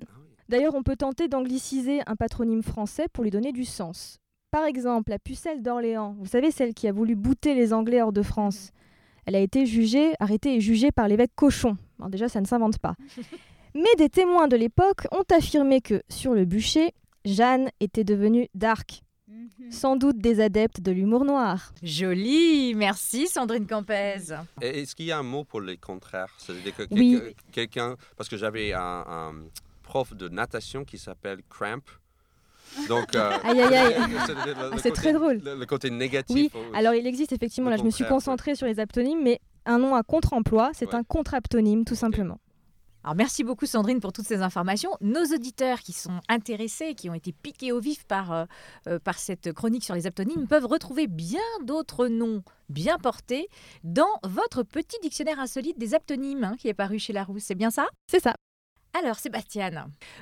D'ailleurs, 0.50 0.74
on 0.74 0.82
peut 0.82 0.96
tenter 0.96 1.26
d'angliciser 1.28 2.00
un 2.06 2.16
patronyme 2.16 2.62
français 2.62 3.06
pour 3.12 3.24
lui 3.24 3.30
donner 3.30 3.52
du 3.52 3.64
sens. 3.64 4.19
Par 4.50 4.64
exemple, 4.64 5.10
la 5.10 5.18
pucelle 5.18 5.62
d'Orléans, 5.62 6.16
vous 6.18 6.26
savez, 6.26 6.50
celle 6.50 6.74
qui 6.74 6.88
a 6.88 6.92
voulu 6.92 7.14
bouter 7.14 7.54
les 7.54 7.72
Anglais 7.72 8.02
hors 8.02 8.12
de 8.12 8.22
France. 8.22 8.72
Elle 9.26 9.36
a 9.36 9.40
été 9.40 9.64
jugée, 9.66 10.12
arrêtée 10.18 10.56
et 10.56 10.60
jugée 10.60 10.90
par 10.90 11.06
l'évêque 11.06 11.30
Cochon. 11.36 11.76
Alors 11.98 12.10
déjà, 12.10 12.28
ça 12.28 12.40
ne 12.40 12.46
s'invente 12.46 12.78
pas. 12.78 12.96
Mais 13.74 13.94
des 13.96 14.08
témoins 14.08 14.48
de 14.48 14.56
l'époque 14.56 15.06
ont 15.12 15.22
affirmé 15.32 15.80
que, 15.80 16.02
sur 16.08 16.34
le 16.34 16.44
bûcher, 16.44 16.92
Jeanne 17.24 17.70
était 17.78 18.02
devenue 18.04 18.48
dark. 18.54 19.02
Sans 19.70 19.94
doute 19.94 20.18
des 20.18 20.40
adeptes 20.40 20.80
de 20.80 20.90
l'humour 20.90 21.24
noir. 21.24 21.72
Joli, 21.82 22.74
merci 22.74 23.28
Sandrine 23.28 23.66
Campez. 23.66 24.16
Et 24.60 24.80
Est-ce 24.80 24.96
qu'il 24.96 25.06
y 25.06 25.12
a 25.12 25.18
un 25.18 25.22
mot 25.22 25.44
pour 25.44 25.60
les 25.60 25.76
contraires? 25.76 26.34
C'est-à-dire 26.38 26.74
que 26.74 26.82
Oui. 26.90 27.12
quelqu'un- 27.20 27.32
quelqu'un, 27.52 27.96
parce 28.16 28.28
que 28.28 28.36
j'avais 28.36 28.72
un, 28.72 29.04
un 29.06 29.32
prof 29.84 30.14
de 30.16 30.28
natation 30.28 30.84
qui 30.84 30.98
s'appelle 30.98 31.40
Cramp. 31.48 31.82
Donc, 32.88 33.14
euh, 33.14 33.30
Aïe, 33.44 33.60
aïe, 33.60 33.74
aïe. 33.74 33.94
Ah, 33.98 34.76
c'est 34.78 34.92
très 34.92 35.12
drôle. 35.12 35.40
Le, 35.44 35.54
le 35.56 35.66
côté 35.66 35.90
négatif. 35.90 36.52
Oui, 36.54 36.60
alors 36.74 36.94
il 36.94 37.06
existe 37.06 37.32
effectivement, 37.32 37.70
là 37.70 37.76
je 37.76 37.82
me 37.82 37.90
suis 37.90 38.04
concentrée 38.06 38.54
sur 38.54 38.66
les 38.66 38.80
aptonymes, 38.80 39.22
mais 39.22 39.40
un 39.66 39.78
nom 39.78 39.94
à 39.94 40.02
contre-emploi, 40.02 40.70
c'est 40.74 40.94
un 40.94 41.02
contre-aptonyme 41.02 41.84
tout 41.84 41.94
simplement. 41.94 42.38
Alors 43.02 43.16
merci 43.16 43.44
beaucoup 43.44 43.64
Sandrine 43.64 43.98
pour 43.98 44.12
toutes 44.12 44.26
ces 44.26 44.42
informations. 44.42 44.90
Nos 45.00 45.24
auditeurs 45.34 45.80
qui 45.80 45.92
sont 45.94 46.20
intéressés, 46.28 46.94
qui 46.94 47.08
ont 47.08 47.14
été 47.14 47.32
piqués 47.32 47.72
au 47.72 47.80
vif 47.80 48.04
par, 48.04 48.30
euh, 48.30 48.44
euh, 48.88 48.98
par 48.98 49.18
cette 49.18 49.54
chronique 49.54 49.84
sur 49.84 49.94
les 49.94 50.06
aptonymes, 50.06 50.46
peuvent 50.46 50.66
retrouver 50.66 51.06
bien 51.06 51.40
d'autres 51.64 52.08
noms 52.08 52.42
bien 52.68 52.98
portés 52.98 53.48
dans 53.84 54.20
votre 54.22 54.62
petit 54.64 54.98
dictionnaire 55.02 55.40
insolite 55.40 55.78
des 55.78 55.94
aptonymes 55.94 56.44
hein, 56.44 56.56
qui 56.58 56.68
est 56.68 56.74
paru 56.74 56.98
chez 56.98 57.14
Larousse. 57.14 57.44
C'est 57.44 57.54
bien 57.54 57.70
ça? 57.70 57.86
C'est 58.06 58.20
ça. 58.22 58.34
Alors 58.92 59.16
Sébastien, 59.20 59.70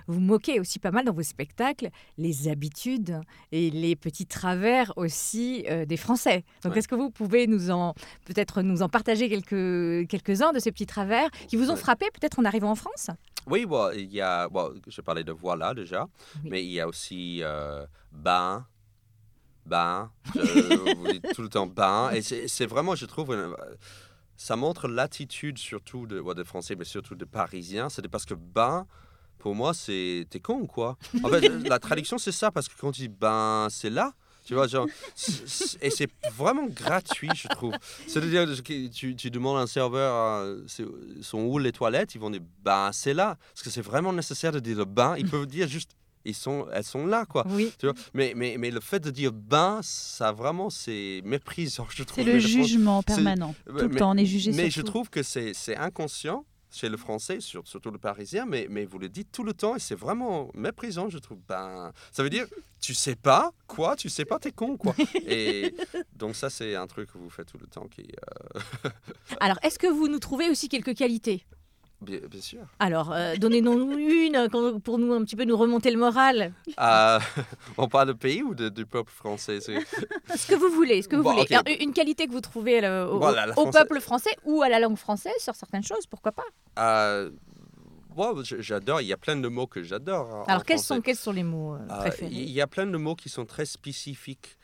vous 0.06 0.20
moquez 0.20 0.60
aussi 0.60 0.78
pas 0.78 0.90
mal 0.90 1.04
dans 1.06 1.12
vos 1.12 1.22
spectacles 1.22 1.88
les 2.18 2.48
habitudes 2.48 3.18
et 3.50 3.70
les 3.70 3.96
petits 3.96 4.26
travers 4.26 4.92
aussi 4.96 5.64
euh, 5.70 5.86
des 5.86 5.96
Français. 5.96 6.44
Donc 6.62 6.76
est-ce 6.76 6.86
que 6.86 6.94
vous 6.94 7.10
pouvez 7.10 7.46
nous 7.46 7.70
en 7.70 7.94
peut-être 8.26 8.60
nous 8.60 8.82
en 8.82 8.88
partager 8.90 9.28
quelques 9.30 10.06
quelques-uns 10.08 10.52
de 10.52 10.58
ces 10.58 10.70
petits 10.70 10.84
travers 10.86 11.30
qui 11.48 11.56
vous 11.56 11.70
ont 11.70 11.76
frappé 11.76 12.06
peut-être 12.12 12.38
en 12.38 12.44
arrivant 12.44 12.70
en 12.70 12.74
France? 12.74 13.08
Oui, 13.46 13.64
bon, 13.64 13.90
il 13.96 14.12
y 14.12 14.20
a. 14.20 14.48
Bon, 14.50 14.74
je 14.86 15.00
parlais 15.00 15.24
de 15.24 15.32
voilà 15.32 15.72
déjà, 15.72 16.06
mais 16.44 16.62
il 16.62 16.70
y 16.70 16.80
a 16.80 16.86
aussi 16.86 17.40
euh, 17.42 17.86
je- 20.34 20.94
vous 20.94 21.10
dites 21.12 21.32
tout 21.34 21.42
le 21.42 21.48
temps 21.48 21.66
ben. 21.66 22.10
Et 22.12 22.20
c'est 22.20 22.48
c'est 22.48 22.66
vraiment, 22.66 22.94
je 22.94 23.06
trouve, 23.06 23.32
une- 23.32 23.54
ça 24.38 24.56
montre 24.56 24.88
l'attitude 24.88 25.58
surtout 25.58 26.06
de, 26.06 26.22
des 26.32 26.44
Français, 26.44 26.76
mais 26.76 26.84
surtout 26.84 27.14
des 27.14 27.26
Parisiens. 27.26 27.90
C'est 27.90 28.08
parce 28.08 28.24
que 28.24 28.34
ben. 28.34 28.86
Pour 29.38 29.54
moi, 29.54 29.72
c'est 29.72 30.26
t'es 30.30 30.40
con 30.40 30.66
quoi? 30.66 30.96
En 31.22 31.28
fait, 31.28 31.48
la 31.48 31.78
traduction 31.78 32.18
c'est 32.18 32.32
ça 32.32 32.50
parce 32.50 32.66
que 32.68 32.74
quand 32.76 32.90
tu 32.90 33.02
dis 33.02 33.08
ben, 33.08 33.68
c'est 33.70 33.90
là. 33.90 34.14
Tu 34.44 34.54
vois, 34.54 34.66
et 35.82 35.90
c'est 35.90 36.08
vraiment 36.32 36.66
gratuit, 36.68 37.28
je 37.34 37.48
trouve. 37.48 37.74
C'est-à-dire 38.06 38.46
que 38.62 38.86
tu, 38.88 39.14
tu 39.14 39.30
demandes 39.30 39.58
à 39.58 39.60
un 39.60 39.66
serveur 39.66 40.14
euh, 40.14 40.62
sont 41.20 41.40
où 41.40 41.58
les 41.58 41.70
toilettes, 41.70 42.14
ils 42.14 42.20
vont 42.20 42.30
dire 42.30 42.40
ben 42.64 42.90
c'est 42.92 43.12
là. 43.12 43.36
Parce 43.52 43.62
que 43.62 43.68
c'est 43.68 43.82
vraiment 43.82 44.12
nécessaire 44.12 44.50
de 44.50 44.60
dire 44.60 44.78
le 44.78 44.86
ben. 44.86 45.16
Ils 45.18 45.28
peuvent 45.28 45.46
dire 45.46 45.68
juste 45.68 45.90
ils 46.28 46.34
sont, 46.34 46.66
elles 46.72 46.84
sont 46.84 47.06
là 47.06 47.24
quoi. 47.26 47.44
Oui. 47.50 47.72
Tu 47.78 47.86
vois 47.86 47.94
mais, 48.14 48.32
mais, 48.36 48.56
mais 48.58 48.70
le 48.70 48.80
fait 48.80 49.00
de 49.00 49.10
dire 49.10 49.32
ben, 49.32 49.80
ça 49.82 50.32
vraiment 50.32 50.70
c'est 50.70 51.20
méprisant, 51.24 51.86
je 51.90 52.02
trouve. 52.04 52.24
le 52.24 52.34
Mais 52.34 52.40
France- 52.40 52.50
jugement 52.52 53.00
c'est- 53.06 53.14
permanent. 53.14 53.54
Tout 53.66 53.72
le 53.74 53.88
mais- 53.88 53.96
temps, 53.98 54.10
on 54.12 54.16
est 54.16 54.26
jugé 54.26 54.52
Mais 54.52 54.70
je 54.70 54.82
trouve 54.82 55.10
que 55.10 55.22
c'est 55.22 55.54
c'est 55.54 55.76
inconscient 55.76 56.44
chez 56.70 56.90
le 56.90 56.98
français, 56.98 57.40
sur- 57.40 57.66
surtout 57.66 57.90
le 57.90 57.96
parisien, 57.98 58.44
mais, 58.44 58.66
mais 58.68 58.84
vous 58.84 58.98
le 58.98 59.08
dites 59.08 59.32
tout 59.32 59.42
le 59.42 59.54
temps 59.54 59.74
et 59.76 59.78
c'est 59.78 59.94
vraiment 59.94 60.50
méprisant, 60.52 61.08
je 61.08 61.16
trouve. 61.16 61.38
Ben, 61.48 61.92
ça 62.12 62.22
veut 62.22 62.28
dire, 62.28 62.44
tu 62.80 62.92
sais 62.92 63.16
pas 63.16 63.52
quoi, 63.66 63.96
tu 63.96 64.10
sais 64.10 64.26
pas, 64.26 64.38
t'es 64.38 64.52
con, 64.52 64.76
quoi. 64.76 64.94
Et 65.26 65.74
donc 66.14 66.36
ça, 66.36 66.50
c'est 66.50 66.74
un 66.74 66.86
truc 66.86 67.10
que 67.10 67.16
vous 67.16 67.30
faites 67.30 67.46
tout 67.50 67.56
le 67.58 67.66
temps 67.66 67.86
qui... 67.88 68.02
euh, 68.84 68.90
Alors 69.40 69.58
est-ce 69.62 69.78
que 69.78 69.86
vous 69.86 70.08
nous 70.08 70.18
trouvez 70.18 70.50
aussi 70.50 70.68
quelques 70.68 70.94
qualités? 70.94 71.42
Bien, 72.00 72.20
bien 72.30 72.40
sûr. 72.40 72.60
Alors 72.78 73.12
euh, 73.12 73.34
donnez-nous 73.36 73.96
une 73.98 74.36
euh, 74.36 74.78
pour 74.78 74.98
nous 74.98 75.12
un 75.12 75.22
petit 75.24 75.36
peu 75.36 75.44
nous 75.44 75.56
remonter 75.56 75.90
le 75.90 75.98
moral. 75.98 76.52
Euh, 76.80 77.18
on 77.78 77.88
parle 77.88 78.08
de 78.08 78.12
pays 78.12 78.42
ou 78.42 78.54
de- 78.54 78.68
du 78.68 78.86
peuple 78.86 79.10
français 79.12 79.60
Ce 79.60 80.46
que 80.46 80.54
vous 80.54 80.70
voulez, 80.74 81.02
ce 81.02 81.08
que 81.08 81.16
vous 81.16 81.22
Bon, 81.22 81.32
voulez. 81.34 81.46
Alors, 81.50 81.64
une 81.80 81.92
qualité 81.92 82.26
que 82.26 82.32
vous 82.32 82.40
trouvez 82.40 82.78
au, 82.88 83.18
Voilà, 83.18 83.52
peuple 83.72 84.00
français 84.00 84.30
ou 84.44 84.62
à 84.62 84.68
la 84.68 84.78
langue 84.80 84.96
française 84.98 85.32
sur 85.38 85.54
certaines 85.54 85.84
choses, 85.84 86.06
pourquoi 86.06 86.32
pas? 86.32 86.44
Euh, 86.78 87.30
j'adore, 88.42 89.00
il 89.00 89.06
y 89.06 89.12
a 89.12 89.16
plein 89.16 89.36
de 89.36 89.48
mots 89.48 89.66
que 89.66 89.82
j'adore. 89.82 90.28
en 90.34 90.44
Alors 90.44 90.64
quels 90.64 90.78
français. 90.78 90.94
sont, 90.94 91.00
quels 91.00 91.16
sont 91.16 91.32
les 91.32 91.44
mots 91.44 91.76
préférés? 92.00 92.32
Il 92.32 92.50
y 92.50 92.60
a 92.60 92.66
plein 92.66 92.86
de 92.86 92.96
mots 92.96 93.14
qui 93.14 93.28
sont 93.28 93.44
très 93.46 93.64
spécifiques 93.66 94.57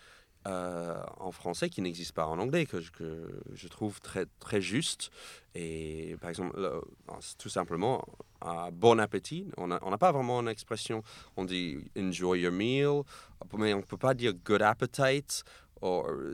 euh, 0.46 1.02
en 1.18 1.32
français 1.32 1.70
qui 1.70 1.80
n'existent 1.82 2.14
pas 2.14 2.26
en 2.26 2.38
anglais, 2.38 2.66
que 2.66 2.80
je, 2.80 2.90
que 2.90 3.30
je 3.54 3.68
trouve 3.68 4.00
très, 4.00 4.26
très 4.40 4.60
justes. 4.60 5.10
Et 5.54 6.16
par 6.20 6.30
exemple, 6.30 6.58
le- 6.60 6.82
c'est 7.20 7.38
tout 7.38 7.48
simplement, 7.48 8.04
euh, 8.44 8.70
bon 8.72 8.98
appétit, 9.00 9.46
on 9.56 9.68
n'a 9.68 9.98
pas 9.98 10.12
vraiment 10.12 10.40
une 10.40 10.48
expression. 10.48 11.02
On 11.36 11.44
dit 11.44 11.78
enjoy 11.96 12.40
your 12.40 12.52
meal, 12.52 13.02
mais 13.56 13.72
on 13.74 13.78
ne 13.78 13.82
peut 13.82 13.96
pas 13.96 14.14
dire 14.14 14.32
good 14.44 14.62
appetite. 14.62 15.44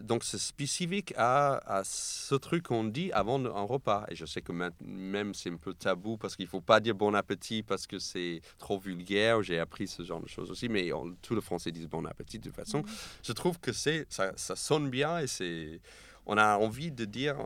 Donc 0.03 0.22
c'est 0.24 0.38
spécifique 0.38 1.12
à, 1.16 1.57
à 1.78 1.82
ce 1.84 2.34
truc 2.36 2.64
qu'on 2.68 2.84
dit 2.84 3.11
avant 3.12 3.44
un 3.44 3.62
repas. 3.62 4.05
Et 4.09 4.14
je 4.14 4.24
sais 4.26 4.42
que 4.42 4.53
même 4.80 5.34
c'est 5.34 5.51
un 5.51 5.57
peu 5.57 5.74
tabou 5.74 6.16
parce 6.16 6.36
qu'il 6.36 6.44
ne 6.46 6.51
faut 6.51 6.61
pas 6.61 6.78
dire 6.80 6.94
bon 6.94 7.14
appétit 7.14 7.62
parce 7.62 7.86
que 7.86 7.98
c'est 7.98 8.40
trop 8.59 8.78
vulgaire. 8.78 9.42
J'ai 9.42 9.59
appris 9.59 9.88
ce 9.88 10.03
genre 10.05 10.20
de 10.20 10.28
choses 10.28 10.51
aussi, 10.51 10.68
mais 10.68 10.92
on- 10.92 11.14
tous 11.20 11.34
les 11.34 11.40
Français 11.40 11.72
disent 11.72 11.88
bon 11.88 12.05
appétit 12.07 12.38
de 12.38 12.44
toute 12.44 12.55
façon. 12.55 12.82
Je 13.22 13.32
trouve 13.32 13.59
que 13.59 13.72
c'est 13.72 14.07
ça, 14.09 14.32
ça 14.36 14.55
sonne 14.57 14.88
bien 14.88 15.18
et 15.18 15.26
c'est 15.26 15.80
on 16.26 16.36
a 16.36 16.57
envie 16.59 16.92
de 16.92 17.05
dire 17.05 17.36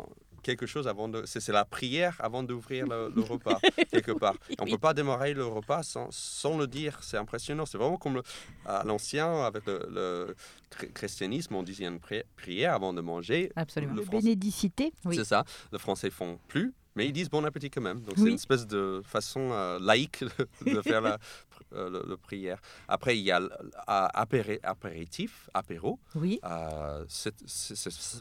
quelque 0.45 0.67
chose 0.67 0.87
avant 0.87 1.09
de 1.09 1.25
c'est 1.27 1.41
c'est 1.41 1.53
la 1.53 1.65
prière 1.65 2.15
avant 2.21 2.43
d'ouvrir 2.45 2.87
le, 2.87 3.11
le 3.15 3.23
repas 3.23 3.59
quelque 3.91 4.13
part. 4.13 4.37
Et 4.51 4.55
on 4.61 4.65
peut 4.67 4.79
pas 4.79 4.95
démarrer 4.95 5.35
le 5.35 5.45
repas 5.47 5.83
sans, 5.83 6.09
sans 6.13 6.57
le 6.57 6.67
dire. 6.69 6.99
C'est 7.03 7.17
impressionnant. 7.17 7.67
C'est 7.67 7.79
vraiment 7.79 7.97
comme 7.97 8.15
le- 8.15 8.23
à 8.67 8.85
l'ancien 8.85 9.43
avec 9.45 9.67
le, 9.67 9.77
le 9.91 10.37
chr- 10.71 10.93
christianisme, 10.93 11.55
on 11.57 11.63
disait 11.65 11.87
une 11.87 11.99
pri- 11.99 12.25
prière 12.37 12.75
avant 12.75 12.93
de 12.93 13.01
manger. 13.01 13.51
Absolument. 13.57 13.95
Le 13.95 14.01
Le 14.01 14.05
Français- 14.07 14.23
bénédicité. 14.23 14.93
c'est 15.13 15.25
ça. 15.25 15.45
Les 15.73 15.79
Français 15.79 16.11
font 16.11 16.39
plus, 16.47 16.73
mais 16.97 17.07
ils 17.07 17.13
disent 17.13 17.29
bon 17.31 17.45
appétit 17.45 17.71
quand 17.71 17.81
même. 17.81 18.01
Donc 18.03 18.15
c'est 18.17 18.29
une 18.29 18.35
espèce 18.35 18.67
de 18.67 19.03
façon 19.05 19.51
euh, 19.53 19.79
laïque 19.81 20.25
de 20.67 20.81
faire 20.83 21.01
la, 21.01 21.19
euh, 21.75 21.91
le- 21.91 22.05
le 22.09 22.17
prière. 22.17 22.59
Après, 22.89 23.17
il 23.19 23.23
y 23.25 23.31
a 23.33 23.41
apéré- 23.87 24.61
apéritif, 24.63 25.49
apéro. 25.55 25.99
Oui. 26.15 26.39
Euh, 26.45 27.05
c'est 27.09 27.35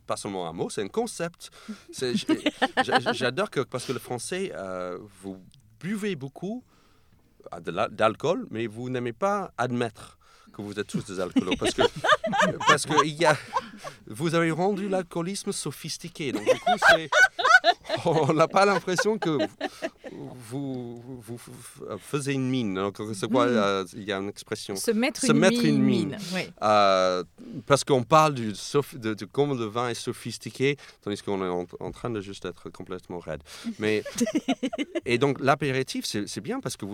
pas 0.08 0.18
seulement 0.18 0.48
un 0.48 0.54
mot, 0.54 0.70
c'est 0.70 0.82
un 0.84 0.88
concept. 0.88 1.50
J'adore 3.14 3.50
que 3.50 3.62
parce 3.62 3.86
que 3.86 3.94
le 3.94 4.00
français, 4.00 4.52
euh, 4.56 4.98
vous 5.22 5.38
buvez 5.80 6.16
beaucoup 6.16 6.64
d'alcool, 7.92 8.48
mais 8.50 8.68
vous 8.68 8.90
n'aimez 8.90 9.14
pas 9.14 9.52
admettre 9.58 10.18
que 10.54 10.62
vous 10.62 10.80
êtes 10.80 10.88
tous 10.88 11.04
des 11.06 11.20
alcoolos 11.20 11.56
parce 11.60 11.74
que 11.74 11.82
parce 12.68 12.86
que 12.86 13.06
il 13.06 13.16
y 13.16 13.26
a 13.26 13.36
vous 14.06 14.36
avez 14.36 14.52
rendu 14.52 14.88
l'alcoolisme 14.88 15.52
sophistiqué 15.52 16.32
donc 16.32 16.44
du 16.44 16.60
coup 16.60 16.78
c'est 16.92 17.10
on 18.06 18.34
n'a 18.34 18.48
pas 18.48 18.66
l'impression 18.66 19.18
que 19.18 19.38
vous, 20.50 21.02
vous, 21.22 21.38
faisiez 22.00 22.34
une 22.34 22.50
mine 22.50 22.80
c'est 23.14 23.30
quoi 23.30 23.46
Mm. 23.48 23.50
euh, 23.58 23.86
il 23.94 24.04
y 24.04 24.12
a 24.12 24.18
une 24.18 24.30
expression 24.30 24.76
Se 24.76 24.92
mettre 24.92 25.24
une 25.66 25.82
mine, 25.82 26.18
oui. 26.34 26.42
Euh, 26.62 27.24
parce 27.66 27.84
qu'on 27.84 28.04
parle 28.04 28.34
du 28.34 28.54
de, 28.54 29.14
de 29.14 29.26
comment 29.26 29.54
le 29.54 29.66
vin 29.66 29.90
est 29.90 29.94
sophistiqué, 29.94 30.78
tandis 31.02 31.22
qu'on 31.22 31.44
est 31.44 31.50
en, 31.50 31.66
en 31.80 31.92
train 31.92 32.10
de 32.10 32.22
juste 32.22 32.46
être 32.46 32.70
complètement 32.70 33.20
raide. 33.20 33.42
Mais, 33.80 34.04
et 35.06 35.18
donc 35.18 35.40
l'apéritif, 35.40 36.06
c'est 36.06 36.42
bien 36.42 36.60
parce 36.60 36.78
que 36.78 36.86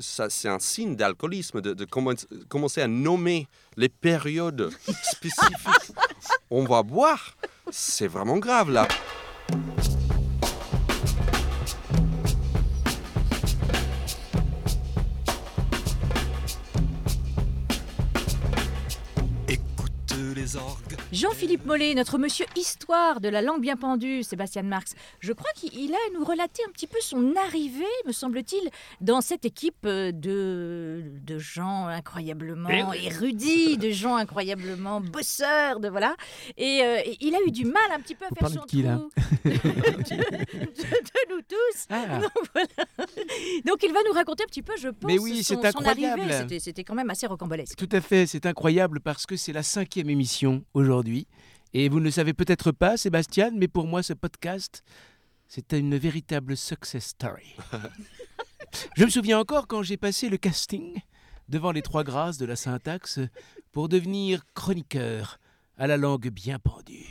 c'est 0.00 0.48
un 0.48 0.58
signe 0.58 0.96
d'alcoolisme, 0.96 1.60
de, 1.60 1.74
de 1.74 1.84
commen- 1.84 2.26
commencer 2.48 2.80
à 2.80 2.88
nommer 2.88 3.46
les 3.76 3.88
périodes 3.88 4.70
spécifiques. 5.12 5.92
On 6.50 6.64
va 6.64 6.82
boire, 6.82 7.36
c'est 7.70 8.06
vraiment 8.08 8.38
grave 8.38 8.70
là. 8.70 8.86
Orgues. 20.56 20.91
Jean-Philippe 21.12 21.66
Mollet, 21.66 21.94
notre 21.94 22.16
monsieur 22.16 22.46
histoire 22.56 23.20
de 23.20 23.28
la 23.28 23.42
langue 23.42 23.60
bien 23.60 23.76
pendue, 23.76 24.22
Sébastien 24.22 24.62
Marx, 24.62 24.94
je 25.20 25.34
crois 25.34 25.50
qu'il 25.54 25.92
a 25.92 25.96
à 25.96 26.18
nous 26.18 26.24
relater 26.24 26.62
un 26.66 26.72
petit 26.72 26.86
peu 26.86 26.96
son 27.02 27.34
arrivée, 27.36 27.84
me 28.06 28.12
semble-t-il, 28.12 28.70
dans 29.02 29.20
cette 29.20 29.44
équipe 29.44 29.84
euh, 29.84 30.10
de, 30.10 31.02
de 31.22 31.38
gens 31.38 31.86
incroyablement 31.86 32.70
oui. 32.70 33.04
érudits, 33.04 33.76
de 33.76 33.90
gens 33.90 34.16
incroyablement 34.16 35.02
bosseurs, 35.02 35.80
de 35.80 35.90
voilà. 35.90 36.16
Et, 36.56 36.80
euh, 36.82 37.02
et 37.04 37.18
il 37.20 37.34
a 37.34 37.38
eu 37.46 37.50
du 37.50 37.66
mal 37.66 37.92
un 37.94 38.00
petit 38.00 38.14
peu 38.14 38.24
à 38.24 38.34
faire 38.34 38.48
son 38.48 38.62
de 38.62 38.66
qui, 38.66 38.82
là 38.82 38.96
trou 38.96 39.10
de, 39.44 39.50
de 39.50 41.34
nous 41.34 41.42
tous. 41.46 41.86
Ah. 41.90 42.18
Donc, 42.22 42.48
voilà. 42.54 42.88
Donc 43.66 43.82
il 43.82 43.92
va 43.92 44.00
nous 44.08 44.14
raconter 44.14 44.44
un 44.44 44.46
petit 44.46 44.62
peu, 44.62 44.72
je 44.78 44.88
pense, 44.88 45.10
Mais 45.10 45.18
oui, 45.18 45.44
son, 45.44 45.62
arrivée. 45.62 46.58
C'était 46.58 46.84
quand 46.84 46.94
même 46.94 47.10
assez 47.10 47.26
rocambolesque. 47.26 47.76
Tout 47.76 47.88
à 47.92 48.00
fait, 48.00 48.26
c'est 48.26 48.46
incroyable 48.46 49.00
parce 49.00 49.26
que 49.26 49.36
c'est 49.36 49.52
la 49.52 49.62
cinquième 49.62 50.08
émission 50.08 50.64
aujourd'hui. 50.72 51.01
Et 51.74 51.88
vous 51.88 52.00
ne 52.00 52.04
le 52.04 52.10
savez 52.10 52.34
peut-être 52.34 52.72
pas, 52.72 52.96
Sébastien, 52.96 53.50
mais 53.54 53.68
pour 53.68 53.86
moi, 53.86 54.02
ce 54.02 54.12
podcast, 54.12 54.82
c'est 55.48 55.72
une 55.72 55.96
véritable 55.96 56.56
success 56.56 57.06
story. 57.08 57.54
Je 58.96 59.04
me 59.04 59.10
souviens 59.10 59.38
encore 59.38 59.66
quand 59.66 59.82
j'ai 59.82 59.96
passé 59.96 60.28
le 60.28 60.38
casting 60.38 61.00
devant 61.48 61.72
les 61.72 61.82
trois 61.82 62.04
grâces 62.04 62.38
de 62.38 62.46
la 62.46 62.56
syntaxe 62.56 63.20
pour 63.70 63.88
devenir 63.88 64.42
chroniqueur 64.54 65.38
à 65.76 65.86
la 65.86 65.96
langue 65.96 66.28
bien 66.28 66.58
pendue. 66.58 67.06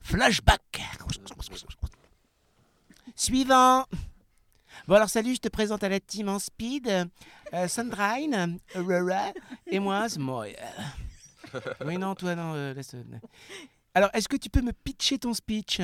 Flashback 0.00 0.80
Suivant 3.14 3.84
Bon 4.86 4.94
alors 4.94 5.08
salut, 5.08 5.34
je 5.34 5.40
te 5.40 5.48
présente 5.48 5.82
à 5.82 5.88
la 5.88 6.00
team 6.00 6.28
en 6.28 6.38
speed. 6.38 7.08
Euh, 7.52 7.68
Sandrine, 7.68 8.58
Aurora 8.74 9.32
et 9.66 9.78
moi, 9.78 10.08
Smoy. 10.08 10.54
Oui, 11.86 11.96
non, 11.98 12.14
toi, 12.14 12.34
non, 12.34 12.54
euh, 12.54 12.74
laisse. 12.74 12.94
Alors, 13.94 14.10
est-ce 14.12 14.28
que 14.28 14.36
tu 14.36 14.50
peux 14.50 14.62
me 14.62 14.72
pitcher 14.72 15.18
ton 15.18 15.32
speech? 15.34 15.80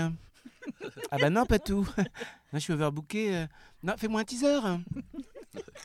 Ah 1.11 1.17
bah 1.19 1.31
non, 1.31 1.45
pas 1.47 1.59
tout. 1.59 1.87
Je 2.53 2.59
suis 2.59 2.73
overbooké. 2.73 3.37
euh. 3.37 3.47
Non, 3.83 3.95
fais-moi 3.97 4.21
un 4.21 4.25
teaser. 4.25 4.61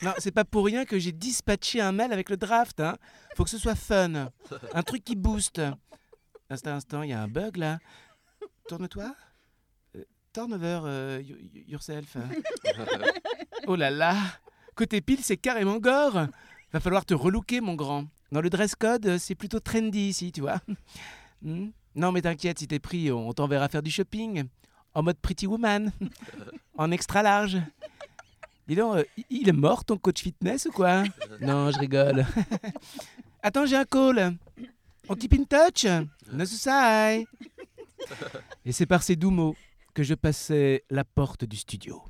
Non, 0.02 0.12
c'est 0.18 0.30
pas 0.30 0.44
pour 0.44 0.64
rien 0.64 0.84
que 0.84 0.98
j'ai 0.98 1.12
dispatché 1.12 1.80
un 1.80 1.92
mail 1.92 2.12
avec 2.12 2.30
le 2.30 2.36
draft. 2.36 2.80
Hein. 2.80 2.96
Faut 3.36 3.44
que 3.44 3.50
ce 3.50 3.58
soit 3.58 3.74
fun. 3.74 4.30
Un 4.72 4.82
truc 4.82 5.04
qui 5.04 5.16
booste. 5.16 5.60
Instant, 6.50 6.70
instant, 6.70 7.02
il 7.02 7.10
y 7.10 7.12
a 7.12 7.20
un 7.22 7.28
bug 7.28 7.56
là. 7.56 7.78
Tourne-toi. 8.68 9.14
Euh, 9.96 10.04
Turn 10.32 10.52
over 10.54 10.80
euh, 10.84 11.20
y- 11.22 11.32
y- 11.58 11.70
yourself. 11.70 12.16
Oh 13.66 13.76
là 13.76 13.90
là 13.90 14.16
Côté 14.74 15.00
pile, 15.00 15.22
c'est 15.22 15.36
carrément 15.36 15.78
gore 15.78 16.26
Va 16.72 16.80
falloir 16.80 17.04
te 17.04 17.14
relooker, 17.14 17.60
mon 17.60 17.74
grand. 17.74 18.04
Dans 18.30 18.40
le 18.40 18.50
dress 18.50 18.74
code, 18.74 19.06
euh, 19.06 19.18
c'est 19.18 19.34
plutôt 19.34 19.60
trendy 19.60 20.08
ici, 20.08 20.32
tu 20.32 20.40
vois. 20.40 20.60
Hmm? 21.40 21.68
Non, 21.94 22.10
mais 22.10 22.20
t'inquiète, 22.20 22.58
si 22.58 22.66
t'es 22.66 22.80
pris, 22.80 23.12
on 23.12 23.32
t'enverra 23.32 23.68
faire 23.68 23.80
du 23.80 23.92
shopping. 23.92 24.48
En 24.92 25.04
mode 25.04 25.18
Pretty 25.18 25.46
Woman. 25.46 25.92
en 26.76 26.90
extra 26.90 27.22
large. 27.22 27.58
Dis 28.66 28.74
donc, 28.74 28.96
euh, 28.96 29.04
il 29.30 29.48
est 29.48 29.52
mort 29.52 29.84
ton 29.84 29.96
coach 29.98 30.20
fitness 30.22 30.66
ou 30.66 30.72
quoi? 30.72 31.04
Non, 31.40 31.70
je 31.70 31.78
rigole. 31.78 32.26
Attends, 33.40 33.66
j'ai 33.66 33.76
un 33.76 33.84
call. 33.84 34.36
On 35.08 35.14
keep 35.14 35.32
in 35.34 35.44
touch? 35.44 35.86
No 36.32 36.44
suicide. 36.44 37.28
Et 38.64 38.72
c'est 38.72 38.86
par 38.86 39.04
ces 39.04 39.14
doux 39.14 39.30
mots 39.30 39.54
que 39.94 40.02
je 40.02 40.14
passais 40.14 40.84
la 40.90 41.04
porte 41.04 41.44
du 41.44 41.56
studio. 41.56 42.02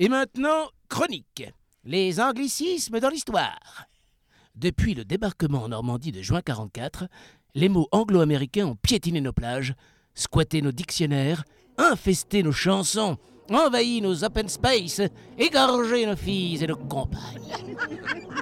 Et 0.00 0.08
maintenant, 0.08 0.68
chronique. 0.88 1.44
Les 1.84 2.20
anglicismes 2.20 2.98
dans 2.98 3.08
l'histoire. 3.08 3.86
Depuis 4.54 4.94
le 4.94 5.04
débarquement 5.04 5.62
en 5.62 5.68
Normandie 5.68 6.12
de 6.12 6.20
juin 6.20 6.42
44, 6.42 7.06
les 7.54 7.70
mots 7.70 7.88
anglo-américains 7.90 8.66
ont 8.66 8.76
piétiné 8.76 9.20
nos 9.20 9.32
plages, 9.32 9.74
squatté 10.14 10.60
nos 10.60 10.72
dictionnaires, 10.72 11.44
infesté 11.78 12.42
nos 12.42 12.52
chansons, 12.52 13.16
envahi 13.50 14.02
nos 14.02 14.24
open 14.24 14.48
space, 14.48 15.00
égorgé 15.38 16.04
nos 16.04 16.16
filles 16.16 16.62
et 16.62 16.66
nos 16.66 16.76
compagnes. 16.76 17.56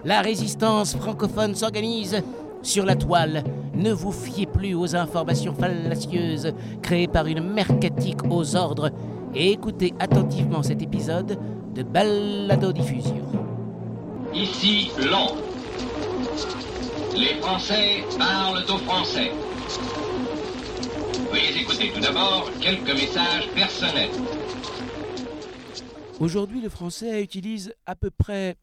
La 0.05 0.21
résistance 0.21 0.97
francophone 0.97 1.55
s'organise. 1.55 2.23
Sur 2.63 2.85
la 2.85 2.97
toile, 2.97 3.45
ne 3.75 3.93
vous 3.93 4.13
fiez 4.13 4.47
plus 4.47 4.75
aux 4.75 4.97
informations 4.97 5.55
fallacieuses 5.55 6.53
créées 6.83 7.09
par 7.09 7.27
une 7.27 7.41
mercatique 7.41 8.25
aux 8.29 8.57
ordres 8.57 8.91
et 9.35 9.53
écoutez 9.53 9.95
attentivement 10.01 10.63
cet 10.63 10.83
épisode 10.83 11.39
de 11.73 11.83
Balado-diffusion. 11.83 13.25
Ici 14.35 14.91
Londres. 14.99 15.50
Les 17.15 17.41
Français 17.41 18.05
parlent 18.19 18.65
aux 18.69 18.79
Français. 18.79 19.33
Veuillez 21.31 21.63
écouter 21.63 21.93
tout 21.93 22.01
d'abord 22.01 22.51
quelques 22.61 22.93
messages 22.93 23.49
personnels. 23.55 24.11
Aujourd'hui, 26.19 26.61
le 26.61 26.69
français 26.69 27.23
utilise 27.23 27.75
à 27.87 27.97
peu 27.97 28.11
près 28.11 28.57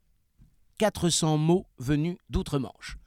400 0.78 1.38
mots 1.38 1.66
venus 1.80 2.18
d'outre-Manche, 2.30 2.98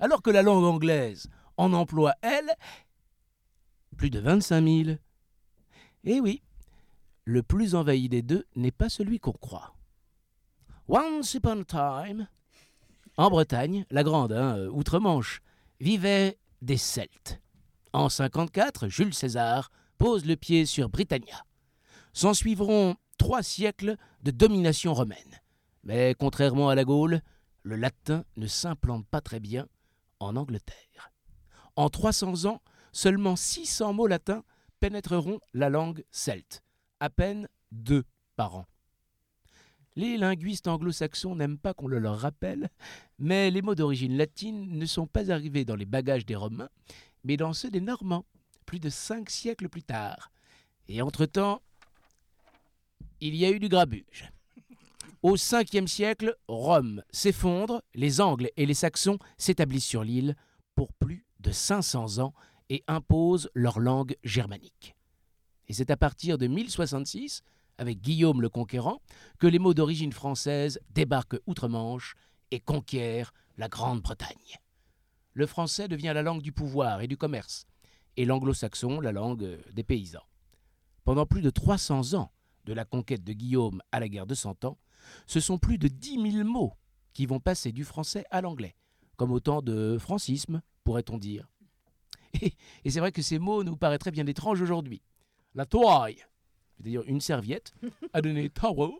alors 0.00 0.20
que 0.20 0.30
la 0.30 0.42
langue 0.42 0.64
anglaise 0.64 1.28
en 1.56 1.72
emploie, 1.72 2.14
elle, 2.22 2.50
plus 3.96 4.10
de 4.10 4.18
25 4.18 4.64
000. 4.84 4.96
Eh 6.04 6.20
oui, 6.20 6.42
le 7.24 7.42
plus 7.42 7.74
envahi 7.74 8.08
des 8.08 8.22
deux 8.22 8.46
n'est 8.56 8.72
pas 8.72 8.88
celui 8.88 9.20
qu'on 9.20 9.32
croit. 9.32 9.74
Once 10.88 11.34
upon 11.34 11.60
a 11.60 11.64
time, 11.64 12.26
en 13.20 13.28
Bretagne, 13.28 13.84
la 13.90 14.02
grande, 14.02 14.32
hein, 14.32 14.56
euh, 14.56 14.70
outre-Manche, 14.70 15.42
vivaient 15.78 16.38
des 16.62 16.78
Celtes. 16.78 17.38
En 17.92 18.08
54, 18.08 18.88
Jules 18.88 19.12
César 19.12 19.70
pose 19.98 20.24
le 20.24 20.36
pied 20.36 20.64
sur 20.64 20.88
Britannia. 20.88 21.44
S'en 22.14 22.32
suivront 22.32 22.96
trois 23.18 23.42
siècles 23.42 23.96
de 24.22 24.30
domination 24.30 24.94
romaine. 24.94 25.42
Mais 25.84 26.14
contrairement 26.18 26.70
à 26.70 26.74
la 26.74 26.84
Gaule, 26.84 27.20
le 27.62 27.76
latin 27.76 28.24
ne 28.36 28.46
s'implante 28.46 29.06
pas 29.06 29.20
très 29.20 29.38
bien 29.38 29.66
en 30.18 30.34
Angleterre. 30.34 31.12
En 31.76 31.90
300 31.90 32.46
ans, 32.46 32.62
seulement 32.90 33.36
600 33.36 33.92
mots 33.92 34.06
latins 34.06 34.44
pénétreront 34.80 35.40
la 35.52 35.68
langue 35.68 36.04
celte, 36.10 36.62
à 37.00 37.10
peine 37.10 37.48
deux 37.70 38.04
par 38.36 38.56
an. 38.56 38.66
Les 39.96 40.16
linguistes 40.16 40.68
anglo-saxons 40.68 41.34
n'aiment 41.34 41.58
pas 41.58 41.74
qu'on 41.74 41.88
le 41.88 41.98
leur 41.98 42.18
rappelle, 42.18 42.70
mais 43.18 43.50
les 43.50 43.62
mots 43.62 43.74
d'origine 43.74 44.16
latine 44.16 44.78
ne 44.78 44.86
sont 44.86 45.06
pas 45.06 45.30
arrivés 45.30 45.64
dans 45.64 45.76
les 45.76 45.84
bagages 45.84 46.26
des 46.26 46.36
Romains, 46.36 46.70
mais 47.24 47.36
dans 47.36 47.52
ceux 47.52 47.70
des 47.70 47.80
Normands, 47.80 48.24
plus 48.66 48.80
de 48.80 48.88
cinq 48.88 49.30
siècles 49.30 49.68
plus 49.68 49.82
tard. 49.82 50.30
Et 50.88 51.02
entre-temps, 51.02 51.60
il 53.20 53.34
y 53.34 53.44
a 53.44 53.50
eu 53.50 53.58
du 53.58 53.68
grabuge. 53.68 54.30
Au 55.22 55.36
5e 55.36 55.86
siècle, 55.86 56.34
Rome 56.48 57.02
s'effondre, 57.10 57.82
les 57.94 58.20
Angles 58.22 58.50
et 58.56 58.64
les 58.64 58.74
Saxons 58.74 59.18
s'établissent 59.36 59.84
sur 59.84 60.02
l'île 60.02 60.34
pour 60.74 60.92
plus 60.94 61.26
de 61.40 61.50
500 61.50 62.20
ans 62.20 62.32
et 62.70 62.82
imposent 62.86 63.50
leur 63.54 63.80
langue 63.80 64.16
germanique. 64.24 64.94
Et 65.68 65.74
c'est 65.74 65.90
à 65.90 65.96
partir 65.96 66.38
de 66.38 66.46
1066, 66.46 67.42
avec 67.80 68.02
Guillaume 68.02 68.42
le 68.42 68.50
Conquérant, 68.50 69.00
que 69.38 69.46
les 69.46 69.58
mots 69.58 69.72
d'origine 69.72 70.12
française 70.12 70.78
débarquent 70.90 71.40
outre-Manche 71.46 72.14
et 72.50 72.60
conquièrent 72.60 73.32
la 73.56 73.68
Grande-Bretagne. 73.68 74.58
Le 75.32 75.46
français 75.46 75.88
devient 75.88 76.12
la 76.14 76.20
langue 76.20 76.42
du 76.42 76.52
pouvoir 76.52 77.00
et 77.00 77.08
du 77.08 77.16
commerce, 77.16 77.66
et 78.18 78.26
l'anglo-saxon 78.26 79.00
la 79.00 79.12
langue 79.12 79.44
euh, 79.44 79.62
des 79.72 79.82
paysans. 79.82 80.26
Pendant 81.04 81.24
plus 81.24 81.40
de 81.40 81.48
300 81.48 82.12
ans, 82.12 82.30
de 82.66 82.74
la 82.74 82.84
conquête 82.84 83.24
de 83.24 83.32
Guillaume 83.32 83.80
à 83.92 83.98
la 83.98 84.10
guerre 84.10 84.26
de 84.26 84.34
Cent 84.34 84.62
Ans, 84.66 84.76
ce 85.26 85.40
sont 85.40 85.56
plus 85.56 85.78
de 85.78 85.88
10 85.88 86.32
000 86.32 86.46
mots 86.46 86.74
qui 87.14 87.24
vont 87.24 87.40
passer 87.40 87.72
du 87.72 87.84
français 87.84 88.24
à 88.30 88.42
l'anglais, 88.42 88.76
comme 89.16 89.32
autant 89.32 89.62
de 89.62 89.96
francisme, 89.98 90.60
pourrait-on 90.84 91.16
dire. 91.16 91.48
Et, 92.42 92.54
et 92.84 92.90
c'est 92.90 93.00
vrai 93.00 93.10
que 93.10 93.22
ces 93.22 93.38
mots 93.38 93.64
nous 93.64 93.76
paraîtraient 93.76 94.10
bien 94.10 94.26
étranges 94.26 94.60
aujourd'hui. 94.60 95.02
La 95.54 95.64
toile, 95.64 96.14
c'est-à-dire 96.80 97.02
une 97.06 97.20
serviette, 97.20 97.74
a 98.12 98.22
donné 98.22 98.48
towel. 98.48 98.92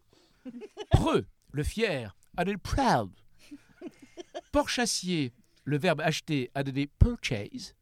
Preux, 0.90 1.26
le 1.52 1.62
fier, 1.62 2.14
a 2.36 2.44
donné 2.44 2.58
proud. 2.58 3.10
Porchassier, 4.52 5.32
le 5.64 5.78
verbe 5.78 6.00
acheter, 6.00 6.50
a 6.54 6.62
donné 6.62 6.86
purchase. 6.86 7.74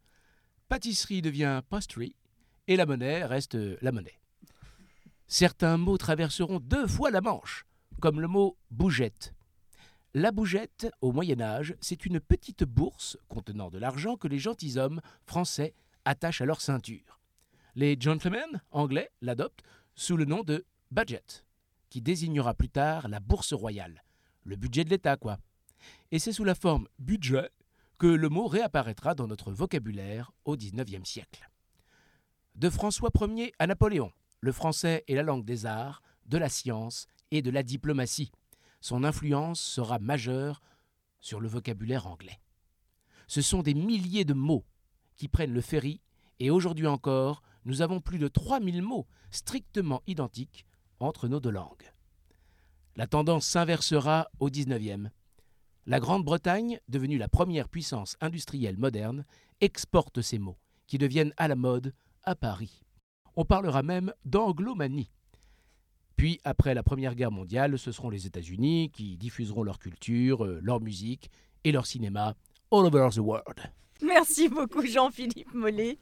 Pâtisserie 0.68 1.22
devient 1.22 1.62
pastry. 1.68 2.14
Et 2.66 2.76
la 2.76 2.86
monnaie 2.86 3.24
reste 3.24 3.57
la 3.80 3.92
monnaie. 3.92 4.20
Certains 5.26 5.78
mots 5.78 5.99
traverseront 5.99 6.61
deux 6.61 6.86
fois 6.86 7.11
la 7.11 7.20
Manche, 7.20 7.64
comme 8.01 8.20
le 8.20 8.28
mot 8.28 8.57
bougette. 8.70 9.34
La 10.14 10.32
bougette, 10.32 10.88
au 11.01 11.12
Moyen 11.12 11.40
Âge, 11.40 11.74
c'est 11.80 12.07
une 12.07 12.20
petite 12.20 12.64
bourse 12.64 13.18
contenant 13.28 13.70
de 13.70 13.78
l'argent 13.78 14.16
que 14.16 14.28
les 14.28 14.38
gentilshommes 14.38 15.01
français 15.26 15.74
attachent 16.05 16.40
à 16.40 16.46
leur 16.46 16.61
ceinture. 16.61 17.20
Les 17.74 17.96
gentlemen 17.99 18.62
anglais 18.70 19.11
l'adoptent 19.20 19.62
sous 19.99 20.16
le 20.16 20.26
nom 20.26 20.44
de 20.44 20.64
budget, 20.92 21.44
qui 21.90 22.01
désignera 22.01 22.55
plus 22.55 22.68
tard 22.68 23.09
la 23.09 23.18
bourse 23.18 23.53
royale, 23.53 24.05
le 24.44 24.55
budget 24.55 24.84
de 24.84 24.90
l'État, 24.90 25.16
quoi. 25.16 25.40
Et 26.12 26.20
c'est 26.20 26.32
sous 26.32 26.44
la 26.44 26.55
forme 26.55 26.86
budget 27.01 27.51
que 27.99 28.07
le 28.07 28.28
mot 28.28 28.46
réapparaîtra 28.46 29.16
dans 29.16 29.26
notre 29.26 29.51
vocabulaire 29.51 30.30
au 30.44 30.57
XIXe 30.57 31.03
siècle. 31.03 31.51
De 32.55 32.70
François 32.70 33.11
Ier 33.20 33.53
à 33.59 33.66
Napoléon, 33.66 34.12
le 34.40 34.53
français 34.53 35.03
est 35.09 35.16
la 35.16 35.24
langue 35.24 35.44
des 35.44 35.66
arts, 35.66 36.01
de 36.26 36.38
la 36.38 36.49
science 36.49 37.09
et 37.32 37.42
de 37.42 37.51
la 37.51 37.64
diplomatie. 37.64 38.30
Son 38.80 39.03
influence 39.03 39.61
sera 39.61 39.99
majeure 39.99 40.62
sur 41.18 41.40
le 41.40 41.49
vocabulaire 41.49 42.07
anglais. 42.07 42.38
Ce 43.26 43.42
sont 43.42 43.62
des 43.62 43.74
milliers 43.74 44.24
de 44.24 44.34
mots 44.34 44.64
qui 45.16 45.26
prennent 45.26 45.55
le 45.55 45.61
ferry 45.61 46.01
et 46.38 46.51
aujourd'hui 46.51 46.86
encore, 46.86 47.42
nous 47.64 47.82
avons 47.82 48.00
plus 48.00 48.18
de 48.18 48.28
3000 48.28 48.82
mots 48.82 49.06
strictement 49.30 50.02
identiques 50.06 50.66
entre 51.00 51.28
nos 51.28 51.40
deux 51.40 51.50
langues. 51.50 51.92
La 52.96 53.06
tendance 53.06 53.46
s'inversera 53.46 54.28
au 54.40 54.50
XIXe. 54.50 55.09
La 55.86 56.00
Grande-Bretagne, 56.00 56.80
devenue 56.88 57.16
la 57.16 57.28
première 57.28 57.68
puissance 57.68 58.16
industrielle 58.20 58.76
moderne, 58.76 59.24
exporte 59.61 60.20
ces 60.20 60.38
mots, 60.38 60.59
qui 60.86 60.98
deviennent 60.98 61.32
à 61.36 61.48
la 61.48 61.56
mode 61.56 61.94
à 62.24 62.34
Paris. 62.34 62.82
On 63.36 63.44
parlera 63.44 63.82
même 63.82 64.12
d'anglomanie. 64.24 65.11
Puis, 66.16 66.40
après 66.42 66.74
la 66.74 66.82
Première 66.82 67.14
Guerre 67.14 67.30
mondiale, 67.30 67.78
ce 67.78 67.92
seront 67.92 68.11
les 68.11 68.26
États-Unis 68.26 68.90
qui 68.90 69.16
diffuseront 69.16 69.62
leur 69.62 69.78
culture, 69.78 70.44
euh, 70.44 70.59
leur 70.62 70.80
musique 70.80 71.30
et 71.62 71.70
leur 71.70 71.86
cinéma 71.86 72.34
all 72.72 72.84
over 72.84 73.09
the 73.14 73.18
world. 73.18 73.72
Merci 74.02 74.48
beaucoup 74.48 74.84
Jean-Philippe 74.84 75.54
Mollet. 75.54 75.98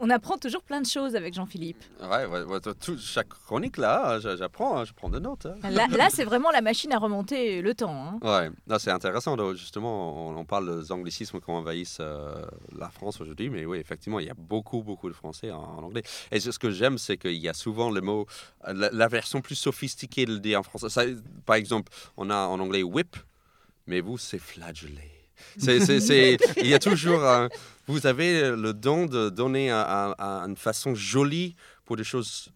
On 0.00 0.10
apprend 0.10 0.36
toujours 0.38 0.62
plein 0.62 0.80
de 0.80 0.86
choses 0.86 1.14
avec 1.16 1.34
Jean-Philippe. 1.34 1.82
Ouais, 2.00 2.26
ouais, 2.26 2.42
ouais, 2.42 2.60
tout- 2.60 2.98
chaque 2.98 3.28
chronique 3.28 3.76
là, 3.76 4.18
j'a- 4.20 4.36
j'apprends, 4.36 4.78
hein, 4.78 4.84
je 4.84 4.92
prends 4.92 5.08
des 5.08 5.20
notes. 5.20 5.46
hein. 5.46 5.54
Là, 5.70 5.86
là, 5.88 6.08
c'est 6.10 6.24
vraiment 6.24 6.50
la 6.50 6.60
machine 6.60 6.92
à 6.92 6.98
remonter 6.98 7.62
le 7.62 7.74
temps. 7.74 8.18
hein. 8.20 8.20
Ouais, 8.22 8.50
c'est 8.78 8.90
intéressant. 8.90 9.36
donc, 9.36 9.54
justement, 9.56 10.28
on, 10.30 10.36
on 10.36 10.44
parle 10.44 10.80
des 10.82 10.92
anglicismes 10.92 11.40
qui 11.40 11.50
envahissent 11.50 11.98
euh, 12.00 12.44
la 12.76 12.88
France 12.90 13.20
aujourd'hui, 13.20 13.48
mais 13.50 13.64
oui, 13.64 13.78
effectivement, 13.78 14.18
il 14.20 14.26
y 14.26 14.30
a 14.30 14.34
beaucoup, 14.36 14.82
beaucoup 14.82 15.08
de 15.08 15.14
français 15.14 15.50
en, 15.50 15.60
en 15.62 15.82
anglais. 15.84 16.02
Et 16.30 16.40
ce 16.40 16.58
que 16.58 16.70
j'aime, 16.70 16.98
c'est 16.98 17.16
qu'il 17.16 17.36
y 17.36 17.48
a 17.48 17.54
souvent 17.54 17.90
le 17.90 18.00
mot, 18.00 18.26
la, 18.66 18.90
la 18.90 19.08
version 19.08 19.40
plus 19.40 19.54
sophistiquée 19.54 20.26
de 20.26 20.32
le 20.34 20.40
dire 20.40 20.60
en 20.60 20.62
français. 20.62 20.88
Ça, 20.88 21.02
par 21.46 21.56
exemple, 21.56 21.92
on 22.16 22.30
a 22.30 22.36
en 22.46 22.58
anglais 22.60 22.82
whip, 22.82 23.16
mais 23.86 24.00
vous, 24.00 24.18
c'est 24.18 24.38
c'est- 26.00 26.38
il 26.58 26.66
y 26.68 26.74
a 26.74 26.78
toujours, 26.78 27.24
un- 27.24 27.48
vous 27.92 28.06
avez 28.06 28.50
le 28.56 28.72
don 28.72 29.06
de 29.06 29.28
donner 29.28 29.70
un- 29.70 29.78
un- 29.78 30.14
un- 30.18 30.48
une 30.48 30.56
façon 30.56 30.94
jolie 30.94 31.54
pour 31.84 31.96
des 31.96 32.04
choses 32.04 32.48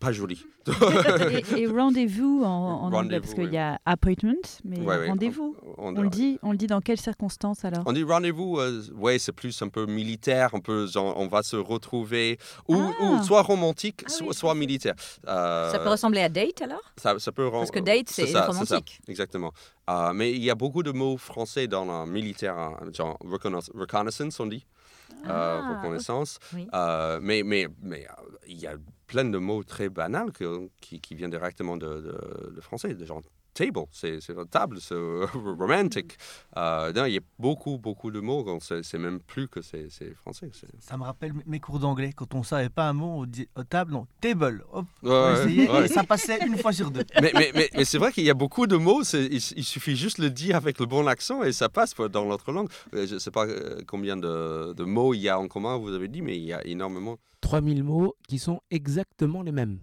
pas 0.00 0.10
jolies. 0.10 0.44
et, 1.56 1.60
et 1.60 1.66
rendez-vous 1.68 2.42
en, 2.42 2.48
en 2.48 2.92
anglais, 2.92 3.20
parce 3.20 3.34
qu'il 3.34 3.44
oui. 3.44 3.52
y 3.52 3.58
a 3.58 3.78
appointment, 3.84 4.32
mais 4.64 4.80
Ouais, 4.80 5.06
rendez-vous. 5.08 5.54
on- 5.76 5.94
On, 5.96 6.02
le 6.02 6.08
dit, 6.08 6.38
on 6.42 6.50
le 6.52 6.56
dit 6.56 6.66
dans 6.66 6.80
quelles 6.80 6.98
circonstances 7.00 7.64
alors? 7.64 7.82
On 7.86 7.92
dit 7.92 8.02
rendez-vous, 8.02 8.58
euh, 8.58 8.82
ouais, 8.94 9.18
c'est 9.20 9.30
plus 9.32 9.60
un 9.62 9.68
peu 9.68 9.86
militaire, 9.86 10.54
un 10.54 10.60
peu 10.60 10.86
genre 10.88 11.14
on 11.16 11.28
va 11.28 11.42
se 11.44 11.54
retrouver, 11.56 12.38
ou, 12.66 12.76
ou 12.76 13.22
soit 13.22 13.42
romantique, 13.42 14.02
soit, 14.08 14.32
soit 14.32 14.54
militaire. 14.56 14.94
Euh, 15.28 15.68
Ah. 15.68 15.72
Ça 15.72 15.78
peut 15.78 15.90
ressembler 15.90 16.22
à 16.22 16.28
date 16.28 16.62
alors? 16.62 16.82
ça, 16.96 17.16
ça 17.20 17.30
peut 17.30 17.48
Parce 17.52 17.70
que 17.70 17.78
date, 17.78 18.08
c'est 18.08 18.26
ça, 18.26 18.46
romantique. 18.46 18.98
exactement. 19.06 19.52
Euh, 19.90 20.12
mais 20.14 20.32
il 20.32 20.42
y 20.42 20.50
a 20.50 20.54
beaucoup 20.56 20.82
de 20.82 20.90
mots 20.90 21.18
français 21.18 21.68
dans 21.68 21.84
le 22.04 22.10
militaire, 22.10 22.58
hein, 22.58 22.78
genre 22.92 23.16
reconna- 23.24 23.70
reconnaissance, 23.74 24.40
on 24.40 24.46
dit, 24.46 24.64
euh, 24.64 24.73
Ah, 25.22 25.62
reconnaissance. 25.76 26.38
oui. 26.52 26.66
Euh, 26.74 27.18
mais 27.22 27.42
mais, 27.42 27.68
mais 27.82 28.06
euh, 28.06 28.36
il 28.46 28.58
y 28.60 28.66
a 28.66 28.76
plein 29.06 29.24
de 29.24 29.38
mots 29.38 29.62
très 29.64 29.88
banals 29.88 30.32
que- 30.32 30.68
qui, 30.80 31.00
qui 31.00 31.14
viennent 31.14 31.30
directement 31.30 31.76
de, 31.76 31.86
de, 32.00 32.50
de 32.54 32.60
français, 32.60 32.94
de 32.94 33.04
genre 33.04 33.22
table, 33.54 33.80
c'est 33.92 34.18
table, 34.50 34.78
c'est 34.80 34.94
romantic. 35.34 36.16
Euh, 36.56 36.92
non, 36.92 37.04
il 37.06 37.14
y 37.14 37.18
a 37.18 37.20
beaucoup, 37.38 37.78
beaucoup 37.78 38.10
de 38.10 38.20
mots, 38.20 38.44
on 38.46 38.60
sait- 38.60 38.82
c'est 38.82 38.98
même 38.98 39.20
plus 39.20 39.48
que 39.48 39.62
c'est 39.62 39.86
c'est 39.90 40.12
français. 40.14 40.50
Ça 40.80 40.96
me 40.96 41.04
rappelle 41.04 41.32
mes 41.46 41.60
cours 41.60 41.78
d'anglais. 41.78 42.12
Quand 42.14 42.34
on 42.34 42.42
savait 42.42 42.68
pas 42.68 42.88
un 42.88 42.92
mot, 42.92 43.20
on 43.22 43.24
dit 43.26 43.48
euh, 43.58 43.62
table, 43.64 43.92
non, 43.92 44.06
table. 44.20 44.64
Hop, 44.72 44.84
Ouais, 45.02 45.10
on 45.10 45.24
ouais, 45.34 45.42
essayait 45.44 45.70
ouais. 45.70 45.84
et 45.84 45.88
ça 45.88 46.04
passait 46.04 46.44
une 46.46 46.58
fois 46.58 46.72
sur 46.72 46.90
deux. 46.90 47.04
mais 47.22 47.30
mais, 47.34 47.50
mais, 47.54 47.70
mais 47.74 47.84
c'est 47.84 47.98
vrai 47.98 48.12
qu'il 48.12 48.24
y 48.24 48.30
a 48.30 48.34
beaucoup 48.34 48.66
de 48.66 48.76
mots, 48.76 49.02
il, 49.14 49.34
il 49.34 49.64
suffit 49.64 49.96
juste 49.96 50.18
de 50.18 50.24
le 50.24 50.30
dire 50.30 50.56
avec 50.56 50.78
le 50.80 50.86
bon 50.86 51.06
accent 51.06 51.42
et 51.42 51.52
ça 51.52 51.68
passe 51.68 51.94
dans 51.94 52.24
l'autre 52.24 52.50
langue. 52.52 52.68
Euh, 52.94 53.06
Je 53.06 53.14
ne 53.14 53.18
sais 53.18 53.30
pas 53.30 53.46
euh, 53.46 53.80
combien 53.86 54.16
de, 54.16 54.72
de 54.74 54.84
mots 54.84 55.14
il 55.14 55.20
y 55.20 55.28
a 55.28 55.38
en 55.38 55.48
commun, 55.48 55.76
vous 55.78 55.92
avez 55.92 56.08
dit, 56.08 56.22
mais 56.22 56.36
il 56.36 56.44
y 56.44 56.52
a 56.52 56.66
énormément. 56.66 57.16
3000 57.40 57.84
mots 57.84 58.14
qui 58.26 58.38
sont 58.38 58.60
exactement 58.70 59.42
les 59.42 59.52
mêmes, 59.52 59.78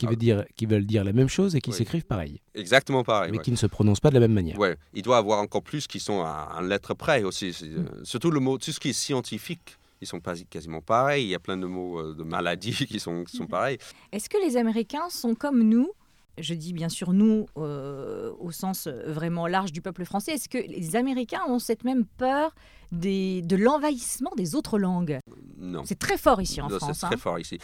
qui, 0.00 0.06
veut 0.06 0.16
dire, 0.16 0.44
qui 0.56 0.66
veulent 0.66 0.86
dire 0.86 1.04
la 1.04 1.12
même 1.12 1.28
chose 1.28 1.54
et 1.56 1.60
qui 1.60 1.70
Oui. 1.70 1.76
s'écrivent 1.76 2.04
pareil, 2.06 2.40
Exactement 2.54 3.04
pareil. 3.04 3.30
mais 3.30 3.38
ouais. 3.38 3.44
qui 3.44 3.50
ne 3.50 3.56
se 3.56 3.66
prononcent 3.66 4.00
pas 4.00 4.10
de 4.10 4.14
la 4.14 4.20
même 4.20 4.32
manière. 4.32 4.58
Ouais, 4.58 4.76
il 4.94 5.02
doit 5.02 5.16
y 5.16 5.18
avoir 5.18 5.40
encore 5.40 5.62
plus 5.62 5.86
qui 5.86 6.00
sont 6.00 6.20
à, 6.22 6.48
à 6.56 6.62
lettre 6.62 6.94
près 6.94 7.22
aussi. 7.22 7.52
c'est, 7.52 7.66
euh, 7.66 7.84
surtout 8.02 8.30
le 8.30 8.40
mot, 8.40 8.58
tout 8.58 8.72
ce 8.72 8.80
qui 8.80 8.90
est 8.90 8.92
scientifique, 8.92 9.76
ils 10.00 10.06
sont 10.06 10.20
pas 10.20 10.34
quasiment 10.48 10.80
pareils. 10.80 11.24
Il 11.24 11.28
y 11.30 11.34
a 11.34 11.38
plein 11.38 11.56
de 11.58 11.66
mots 11.66 11.98
euh, 12.00 12.14
de 12.14 12.22
maladies 12.22 12.72
qui 12.88 12.98
sont, 13.00 13.24
qui 13.24 13.36
sont 13.36 13.46
pareils. 13.46 13.78
Est-ce 14.12 14.28
que 14.30 14.38
les 14.44 14.56
Américains 14.56 15.08
sont 15.10 15.34
comme 15.34 15.62
nous? 15.62 15.90
Je 16.38 16.54
dis 16.54 16.72
bien 16.72 16.88
sûr 16.88 17.12
nous 17.12 17.46
euh, 17.58 18.32
au 18.38 18.50
sens 18.50 18.88
vraiment 19.06 19.46
large 19.46 19.72
du 19.72 19.82
peuple 19.82 20.06
français. 20.06 20.32
Est-ce 20.32 20.48
que 20.48 20.56
les 20.56 20.96
Américains 20.96 21.42
ont 21.48 21.58
cette 21.58 21.84
même 21.84 22.06
peur 22.06 22.54
des, 22.92 23.42
de 23.42 23.56
l'envahissement 23.56 24.30
des 24.38 24.54
autres 24.54 24.78
langues? 24.78 25.18
Non. 25.58 25.82
C'est 25.84 25.98
très 25.98 26.16
fort 26.16 26.40
ici 26.40 26.62
en 26.62 26.68
Non, 26.70 26.78
France. 26.78 26.98
C'est 27.00 27.06
très 27.06 27.16
hein. 27.16 27.18
fort 27.18 27.38
ici. 27.38 27.58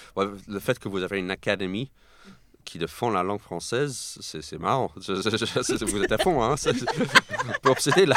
Le 0.49 0.59
fait 0.59 0.79
que 0.79 0.89
vous 0.91 1.03
avez 1.03 1.19
une 1.19 1.31
académie 1.31 1.91
qui 2.67 2.79
défend 2.79 3.09
la 3.11 3.23
langue 3.23 3.41
française, 3.41 4.19
c'est 4.21 4.59
marrant. 4.59 4.91
Je- 4.97 5.15
je- 5.15 5.31
je- 5.79 5.85
vous 5.87 6.03
êtes 6.03 6.13
à 6.13 6.19
fond, 6.19 6.43
hein. 6.43 6.57
Peu 7.63 7.71
obsédé 7.71 8.05
là. 8.05 8.17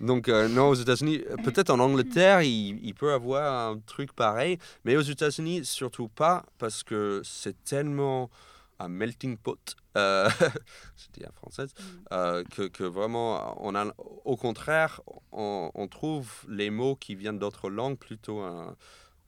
Donc, 0.00 0.28
euh, 0.28 0.48
non, 0.48 0.70
aux 0.70 0.74
États-Unis, 0.74 1.20
peut-être 1.44 1.70
en 1.70 1.78
Angleterre, 1.78 2.42
il, 2.42 2.80
il 2.84 2.94
peut 2.94 3.12
avoir 3.12 3.70
un 3.70 3.78
truc 3.86 4.12
pareil, 4.14 4.58
mais 4.84 4.96
aux 4.96 5.02
États-Unis, 5.02 5.64
surtout 5.64 6.08
pas, 6.08 6.44
parce 6.58 6.82
que 6.82 7.20
c'est 7.24 7.62
tellement 7.64 8.30
un 8.78 8.88
melting 8.88 9.36
pot, 9.36 9.76
euh, 9.98 10.26
je 10.96 11.06
dis 11.12 11.26
en 11.28 11.32
française, 11.32 11.72
euh, 12.12 12.42
que, 12.50 12.62
que 12.68 12.82
vraiment, 12.84 13.54
on 13.62 13.74
a, 13.74 13.84
au 14.24 14.36
contraire, 14.36 15.02
on, 15.32 15.70
on 15.74 15.86
trouve 15.86 16.30
les 16.48 16.70
mots 16.70 16.96
qui 16.96 17.14
viennent 17.14 17.38
d'autres 17.38 17.68
langues 17.68 17.98
plutôt 17.98 18.40
un, 18.40 18.74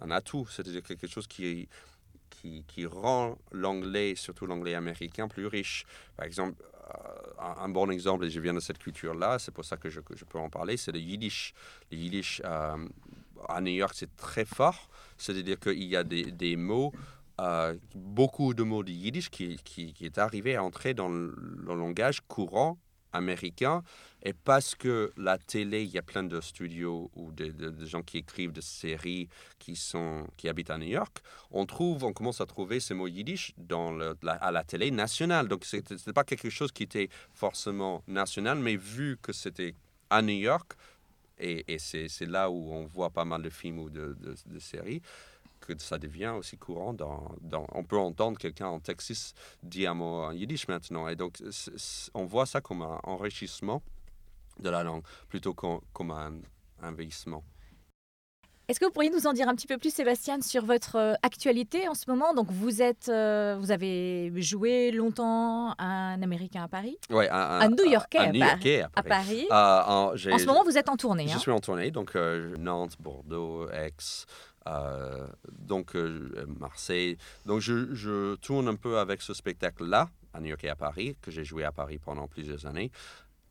un 0.00 0.10
atout, 0.10 0.46
c'est-à-dire 0.50 0.82
quelque 0.82 1.06
chose 1.06 1.26
qui, 1.26 1.68
qui, 2.66 2.86
rend 2.86 3.38
l'anglais, 3.52 4.14
surtout 4.16 4.46
l'anglais 4.46 4.74
américain, 4.74 5.28
plus 5.28 5.46
riche. 5.46 5.84
Par 6.16 6.26
exemple, 6.26 6.62
euh, 6.62 7.42
un, 7.58 7.68
bon 7.68 7.90
exemple, 7.90 8.24
et 8.24 8.30
je 8.30 8.40
viens 8.40 8.54
de 8.54 8.60
cette 8.60 8.78
culture-là, 8.78 9.38
c'est 9.38 9.52
pour 9.52 9.64
ça 9.64 9.76
que 9.76 9.88
je, 9.88 10.00
peux 10.00 10.38
en 10.38 10.50
parler, 10.50 10.76
c'est 10.76 10.92
le 10.92 11.00
yiddish. 11.00 11.54
Le 11.90 11.98
yiddish, 11.98 12.42
euh, 12.44 12.88
à 13.48 13.60
New 13.60 13.72
York, 13.72 13.94
c'est 13.96 14.14
très 14.16 14.44
fort, 14.44 14.88
c'est-à-dire 15.16 15.58
qu'il 15.58 15.84
y 15.84 15.96
a 15.96 16.04
des, 16.04 16.56
mots 16.56 16.92
euh, 17.40 17.76
beaucoup 17.94 18.54
de 18.54 18.62
mots 18.62 18.82
de 18.82 18.90
yiddish 18.90 19.30
qui, 19.30 19.94
est 20.00 20.18
arrivé 20.18 20.56
à 20.56 20.62
entrer 20.62 20.94
dans 20.94 21.08
le 21.08 21.74
langage 21.74 22.20
courant 22.28 22.78
américain. 23.12 23.82
Et 24.22 24.32
parce 24.32 24.74
que 24.74 25.12
la 25.16 25.36
télé, 25.36 25.82
il 25.82 25.90
y 25.90 25.98
a 25.98 26.02
plein 26.02 26.22
de 26.22 26.40
studios 26.40 27.10
ou 27.16 27.32
de, 27.32 27.46
de- 27.46 27.84
gens 27.84 28.02
qui 28.02 28.18
écrivent 28.18 28.52
des 28.52 28.60
séries 28.60 29.28
qui, 29.58 29.74
sont, 29.74 30.26
qui 30.36 30.48
habitent 30.48 30.70
à 30.70 30.78
New 30.78 30.86
York, 30.86 31.18
on, 31.50 31.66
trouve, 31.66 32.04
on 32.04 32.12
commence 32.12 32.40
à 32.40 32.46
trouver 32.46 32.78
ces 32.78 32.94
mots 32.94 33.08
yiddish 33.08 33.52
dans 33.56 33.92
le- 33.92 34.16
à 34.26 34.50
la 34.52 34.62
télé 34.64 34.90
nationale. 34.90 35.48
Donc, 35.48 35.64
ce 35.64 35.76
n'était 35.76 36.12
pas 36.12 36.24
quelque 36.24 36.50
chose 36.50 36.70
qui 36.70 36.84
était 36.84 37.08
forcément 37.32 38.02
national, 38.06 38.58
mais 38.58 38.76
vu 38.76 39.18
que 39.20 39.32
c'était 39.32 39.74
à 40.10 40.22
New 40.22 40.38
York, 40.38 40.74
et, 41.38 41.64
et 41.66 41.78
c'est 41.78 42.26
là 42.26 42.48
où 42.50 42.72
on 42.72 42.86
voit 42.86 43.10
pas 43.10 43.24
mal 43.24 43.42
de 43.42 43.50
films 43.50 43.80
ou 43.80 43.90
de- 43.90 44.16
de 44.46 44.58
séries, 44.60 45.02
que 45.66 45.78
ça 45.78 45.98
devient 45.98 46.34
aussi 46.38 46.58
courant. 46.58 46.92
Dans, 46.92 47.30
dans- 47.40 47.66
on 47.72 47.84
peut 47.84 47.98
entendre 47.98 48.38
quelqu'un 48.38 48.66
en 48.68 48.80
Texas 48.80 49.32
dire 49.62 49.92
un 49.92 49.94
mot 49.94 50.24
en 50.24 50.32
yiddish 50.32 50.68
maintenant. 50.68 51.08
Et 51.08 51.16
donc, 51.16 51.38
on 52.14 52.24
voit 52.26 52.46
ça 52.46 52.60
comme 52.60 52.82
un 52.82 53.00
enrichissement 53.04 53.82
de 54.60 54.68
la 54.68 54.82
langue 54.82 55.02
plutôt 55.28 55.54
qu'en- 55.54 55.80
comme 55.92 56.10
un 56.10 56.34
envahissement. 56.82 57.42
Est-ce 58.68 58.78
que 58.78 58.84
vous 58.86 58.92
pourriez 58.92 59.10
nous 59.10 59.26
en 59.26 59.32
dire 59.32 59.48
un 59.48 59.54
petit 59.56 59.66
peu 59.66 59.76
plus, 59.76 59.92
Sébastien, 59.92 60.40
sur 60.40 60.64
votre 60.64 60.94
euh, 60.96 61.14
actualité 61.22 61.88
en 61.88 61.94
ce 61.94 62.08
moment? 62.08 62.32
Donc, 62.32 62.50
vous 62.50 62.80
êtes, 62.80 63.08
euh, 63.08 63.56
vous 63.58 63.70
avez 63.72 64.32
joué 64.40 64.92
longtemps 64.92 65.74
un 65.78 66.22
Américain 66.22 66.62
à 66.62 66.68
Paris, 66.68 66.96
Ouais, 67.10 67.28
un, 67.28 67.60
un 67.60 67.68
New-Yorkais 67.68 68.18
un 68.18 68.40
à, 68.40 68.56
Paris. 68.56 68.80
à 68.94 69.02
Paris. 69.02 69.46
Euh, 69.50 69.54
en, 69.54 70.16
ce 70.16 70.46
moment, 70.46 70.62
vous 70.64 70.78
êtes 70.78 70.88
en 70.88 70.96
tournée. 70.96 71.26
Je 71.26 71.34
hein? 71.34 71.38
suis 71.38 71.50
en 71.50 71.58
tournée, 71.58 71.90
donc 71.90 72.14
euh, 72.14 72.54
Nantes, 72.56 72.94
Bordeaux, 73.00 73.68
Aix, 73.70 73.92
euh, 74.66 75.26
donc 75.50 75.96
euh, 75.96 76.46
Marseille. 76.58 77.16
Donc 77.46 77.60
je, 77.60 77.94
je 77.94 78.34
tourne 78.36 78.68
un 78.68 78.76
peu 78.76 78.98
avec 78.98 79.22
ce 79.22 79.34
spectacle-là, 79.34 80.08
à 80.34 80.40
New 80.40 80.48
York 80.48 80.64
et 80.64 80.68
à 80.68 80.76
Paris, 80.76 81.16
que 81.20 81.30
j'ai 81.30 81.44
joué 81.44 81.64
à 81.64 81.72
Paris 81.72 81.98
pendant 81.98 82.26
plusieurs 82.26 82.66
années. 82.66 82.90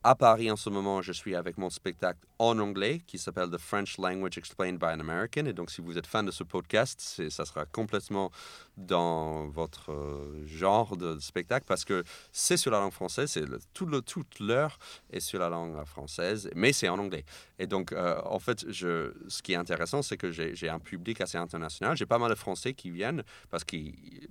À 0.04 0.16
Paris, 0.16 0.50
en 0.50 0.56
ce 0.56 0.68
moment, 0.68 1.00
je 1.00 1.12
suis 1.12 1.36
avec 1.36 1.58
mon 1.58 1.70
spectacle 1.70 2.18
en 2.40 2.58
anglais 2.58 3.00
qui 3.06 3.18
s'appelle 3.18 3.48
The 3.50 3.58
French 3.58 3.98
Language 3.98 4.36
Explained 4.36 4.80
by 4.80 4.86
an 4.86 4.98
American. 4.98 5.46
Et 5.46 5.52
donc, 5.52 5.70
si 5.70 5.80
vous 5.80 5.96
êtes 5.96 6.08
fan 6.08 6.26
de 6.26 6.32
ce 6.32 6.42
podcast, 6.42 7.22
ça 7.30 7.44
sera 7.44 7.66
complètement 7.66 8.32
dans 8.76 9.46
votre 9.46 9.92
euh, 9.92 10.44
genre 10.44 10.96
de 10.96 11.20
spectacle 11.20 11.66
parce 11.68 11.84
que 11.84 12.02
c'est 12.32 12.56
sur 12.56 12.72
la 12.72 12.80
langue 12.80 12.90
française, 12.92 13.30
c'est 13.30 13.46
le- 13.46 13.60
tout 13.74 13.86
le, 13.86 14.02
toute 14.02 14.40
l'heure 14.40 14.76
est 15.12 15.20
sur 15.20 15.38
la 15.38 15.48
langue 15.48 15.84
française, 15.84 16.50
mais 16.56 16.72
c'est 16.72 16.88
en 16.88 16.98
anglais. 16.98 17.24
Et 17.60 17.68
donc, 17.68 17.92
euh, 17.92 18.20
en 18.24 18.40
fait, 18.40 18.68
je, 18.72 19.12
ce 19.28 19.40
qui 19.40 19.52
est 19.52 19.56
intéressant, 19.56 20.02
c'est 20.02 20.16
que 20.16 20.32
j'ai 20.32 20.56
j'ai 20.56 20.68
un 20.68 20.80
public 20.80 21.20
assez 21.20 21.38
international. 21.38 21.96
J'ai 21.96 22.06
pas 22.06 22.18
mal 22.18 22.30
de 22.30 22.34
Français 22.34 22.74
qui 22.74 22.90
viennent 22.90 23.22
parce 23.50 23.62
que 23.62 23.76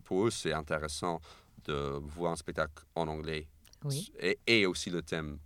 pour 0.04 0.28
eux, 0.28 0.32
c'est 0.32 0.52
intéressant 0.52 1.22
de 1.64 1.98
voir 2.10 2.34
un 2.34 2.36
spectacle 2.36 2.84
en 2.96 3.08
anglais 3.08 3.48
Oui. 3.86 4.12
et, 4.20 4.38
et 4.48 4.66
aussi 4.66 4.90
le 4.90 5.02
thème 5.02 5.38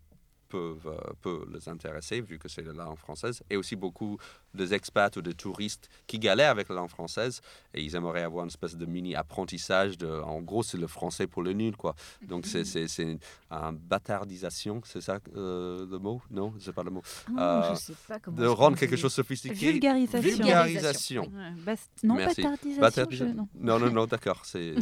peuvent, 0.50 0.88
euh, 0.88 1.14
peut 1.22 1.46
les 1.54 1.68
intéresser 1.70 2.22
vu 2.22 2.39
que 2.39 2.48
c'est 2.48 2.62
la 2.62 2.74
langue 2.74 2.98
française 2.98 3.43
et 3.50 3.58
aussi 3.58 3.76
beaucoup 3.76 4.18
des 4.56 4.74
expats 4.74 5.16
ou 5.18 5.22
des 5.22 5.34
touristes 5.34 5.89
qui 6.08 6.18
galèrent 6.20 6.51
avec 6.51 6.70
la 6.70 6.76
langue 6.76 6.89
française 6.89 7.41
et 7.74 7.82
ils 7.84 7.95
aimeraient 7.95 8.24
avoir 8.24 8.43
une 8.45 8.49
espèce 8.49 8.76
de 8.76 8.86
mini 8.86 9.16
apprentissage 9.16 9.97
de 9.97 10.08
en 10.08 10.41
gros 10.41 10.64
c'est 10.64 10.78
le 10.78 10.88
français 10.88 11.28
pour 11.28 11.43
le 11.43 11.53
nul 11.53 11.76
quoi 11.76 11.95
donc 12.22 12.45
c'est 12.45 12.64
c'est 12.74 12.88
c'est 12.88 13.18
un 13.51 13.74
bâtardisation 13.74 14.82
c'est 14.86 15.01
ça 15.01 15.20
euh, 15.36 15.86
le 15.89 15.97
mot? 15.99 16.22
Non 16.32 16.53
c'est 16.60 16.74
pas 16.74 16.84
le 16.84 16.91
mot 16.91 17.01
Oh, 17.38 17.62
je 17.72 17.76
sais 17.76 17.93
pas 18.08 18.20
comment 18.20 18.38
de 18.38 18.45
rendre 18.45 18.78
quelque 18.78 18.95
chose 18.95 19.12
de 19.12 19.16
sophistiqué 19.16 19.72
Vulgarisation. 19.72 20.22
vulgarisation 20.30 21.24
Ouais, 21.24 21.51
bas- 21.66 21.76
non, 22.03 22.16
Merci. 22.16 22.41
bâtardisation, 22.43 22.82
Bâtardisa- 22.82 23.28
je- 23.30 23.34
non. 23.36 23.47
non 23.60 23.80
non 23.80 23.91
non 23.91 24.06
d'accord 24.14 24.45
c'est 24.45 24.74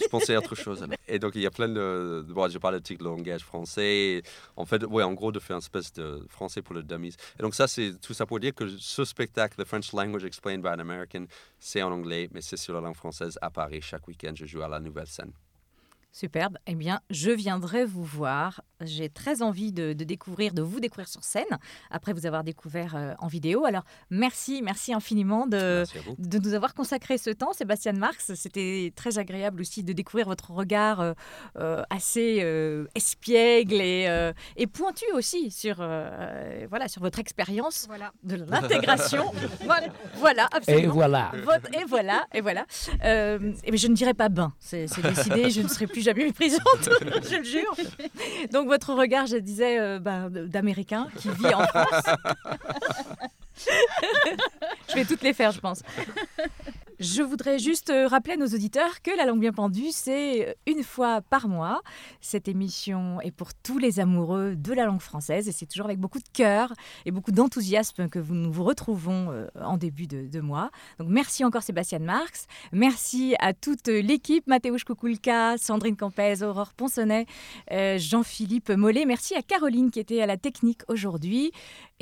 je 0.00 0.06
pensais 0.08 0.34
à 0.34 0.38
autre 0.38 0.54
chose. 0.54 0.82
alors. 0.82 0.96
Et 1.06 1.18
donc, 1.18 1.32
il 1.34 1.42
y 1.42 1.46
a 1.46 1.50
plein 1.50 1.68
de. 1.68 2.24
Bon, 2.28 2.48
je 2.48 2.56
parle 2.56 2.80
de 2.80 3.04
langage 3.04 3.42
français. 3.42 4.22
En 4.56 4.64
fait, 4.64 4.82
ouais, 4.84 5.02
en 5.02 5.12
gros, 5.12 5.30
de 5.32 5.38
faire 5.38 5.56
une 5.56 5.62
espèce 5.62 5.92
de 5.92 6.24
français 6.28 6.62
pour 6.62 6.74
le 6.74 6.82
dummies. 6.82 7.14
Et 7.38 7.42
donc, 7.42 7.54
ça, 7.54 7.68
c'est 7.68 8.00
tout 8.00 8.14
ça 8.14 8.24
pour 8.24 8.40
dire 8.40 8.54
que 8.54 8.66
ce 8.78 9.04
spectacle, 9.12 9.62
The 9.62 9.68
French 9.68 9.92
Language 9.92 10.24
Explained 10.24 10.62
by 10.62 10.70
an 10.70 10.80
American, 10.80 11.26
c'est 11.58 11.82
en 11.82 11.92
anglais, 11.92 12.28
mais 12.32 12.42
c'est 12.42 12.56
sur 12.56 12.74
la 12.74 12.80
langue 12.80 12.96
française 12.96 13.38
à 13.40 13.50
Paris. 13.50 13.80
Chaque 13.82 14.08
week-end, 14.08 14.32
je 14.34 14.46
joue 14.46 14.62
à 14.62 14.68
la 14.68 14.80
nouvelle 14.80 15.06
scène. 15.06 15.32
Superbe. 16.12 16.58
Eh 16.66 16.74
bien, 16.74 17.00
je 17.10 17.30
viendrai 17.30 17.86
vous 17.86 18.04
voir. 18.04 18.60
J'ai 18.82 19.08
très 19.08 19.40
envie 19.42 19.72
de, 19.72 19.92
de 19.94 20.04
découvrir, 20.04 20.52
de 20.52 20.60
vous 20.60 20.78
découvrir 20.80 21.08
sur 21.08 21.22
scène, 21.24 21.44
après 21.90 22.12
vous 22.12 22.26
avoir 22.26 22.44
découvert 22.44 22.96
euh, 22.96 23.14
en 23.20 23.28
vidéo. 23.28 23.64
Alors, 23.64 23.84
merci, 24.10 24.60
merci 24.62 24.92
infiniment 24.92 25.46
de, 25.46 25.84
Merci 25.86 25.98
de 26.18 26.38
nous 26.38 26.52
avoir 26.54 26.74
consacré 26.74 27.16
ce 27.16 27.30
temps, 27.30 27.52
Sébastien 27.54 27.92
Marx. 27.92 28.34
C'était 28.34 28.92
très 28.94 29.18
agréable 29.18 29.60
aussi 29.62 29.82
de 29.84 29.92
découvrir 29.94 30.26
votre 30.26 30.50
regard 30.50 31.00
euh, 31.00 31.12
euh, 31.58 31.82
assez 31.90 32.40
euh, 32.42 32.86
espiègle 32.94 33.74
et, 33.80 34.06
euh, 34.08 34.32
et 34.56 34.66
pointu 34.66 35.04
aussi 35.14 35.50
sur, 35.50 35.76
euh, 35.78 36.66
voilà, 36.68 36.88
sur 36.88 37.00
votre 37.00 37.20
expérience 37.20 37.88
de 38.24 38.34
l'intégration. 38.36 39.32
voilà, 39.64 39.86
voilà, 40.16 40.48
absolument. 40.52 40.82
Et 40.82 40.86
voilà. 40.88 41.32
Votre- 41.44 41.74
et 41.80 41.84
voilà, 41.84 42.26
et 42.34 42.40
voilà. 42.42 42.66
Euh, 43.04 43.52
et 43.64 43.70
mais 43.70 43.76
je 43.78 43.86
ne 43.86 43.94
dirai 43.94 44.12
pas 44.12 44.28
bain, 44.28 44.52
c'est 44.58 44.88
c'est 44.88 45.02
décidé, 45.02 45.48
je 45.50 45.62
ne 45.62 45.68
serai 45.68 45.86
plus 45.86 46.01
jamais 46.02 46.24
méprisante, 46.24 46.62
je 47.30 47.36
le 47.36 47.44
jure. 47.44 47.74
Donc 48.52 48.68
votre 48.68 48.94
regard, 48.94 49.26
je 49.26 49.36
disais, 49.36 49.80
euh, 49.80 49.98
ben, 49.98 50.28
d'américain 50.30 51.08
qui 51.18 51.28
vit 51.28 51.54
en 51.54 51.66
France. 51.66 52.04
je 54.88 54.94
vais 54.94 55.04
toutes 55.04 55.22
les 55.22 55.32
faire, 55.32 55.52
je 55.52 55.60
pense. 55.60 55.82
Je 57.02 57.20
voudrais 57.20 57.58
juste 57.58 57.90
euh, 57.90 58.06
rappeler 58.06 58.34
à 58.34 58.36
nos 58.36 58.46
auditeurs 58.46 59.02
que 59.02 59.10
La 59.16 59.26
langue 59.26 59.40
bien 59.40 59.52
pendue, 59.52 59.90
c'est 59.90 60.50
euh, 60.50 60.52
une 60.68 60.84
fois 60.84 61.20
par 61.20 61.48
mois. 61.48 61.82
Cette 62.20 62.46
émission 62.46 63.20
est 63.22 63.32
pour 63.32 63.54
tous 63.54 63.78
les 63.78 63.98
amoureux 63.98 64.54
de 64.54 64.72
la 64.72 64.84
langue 64.84 65.00
française 65.00 65.48
et 65.48 65.52
c'est 65.52 65.66
toujours 65.66 65.86
avec 65.86 65.98
beaucoup 65.98 66.20
de 66.20 66.28
cœur 66.32 66.72
et 67.04 67.10
beaucoup 67.10 67.32
d'enthousiasme 67.32 68.08
que 68.08 68.20
nous 68.20 68.52
vous 68.52 68.62
retrouvons 68.62 69.32
euh, 69.32 69.48
en 69.60 69.78
début 69.78 70.06
de, 70.06 70.40
mois. 70.40 70.70
Donc 71.00 71.08
merci 71.08 71.44
encore 71.44 71.64
Sébastien 71.64 71.98
Marx. 71.98 72.46
Merci 72.70 73.34
à 73.40 73.52
toute 73.52 73.88
l'équipe, 73.88 74.46
Mathéouche 74.46 74.84
Kukulka, 74.84 75.58
Sandrine 75.58 75.96
Campez, 75.96 76.42
Aurore 76.42 76.72
Ponsonnet, 76.72 77.26
Jean-Philippe 77.70 78.70
Mollet. 78.70 79.06
Merci 79.06 79.34
à 79.34 79.42
Caroline 79.42 79.90
qui 79.90 79.98
était 79.98 80.22
à 80.22 80.26
la 80.26 80.36
technique 80.36 80.82
aujourd'hui. 80.88 81.52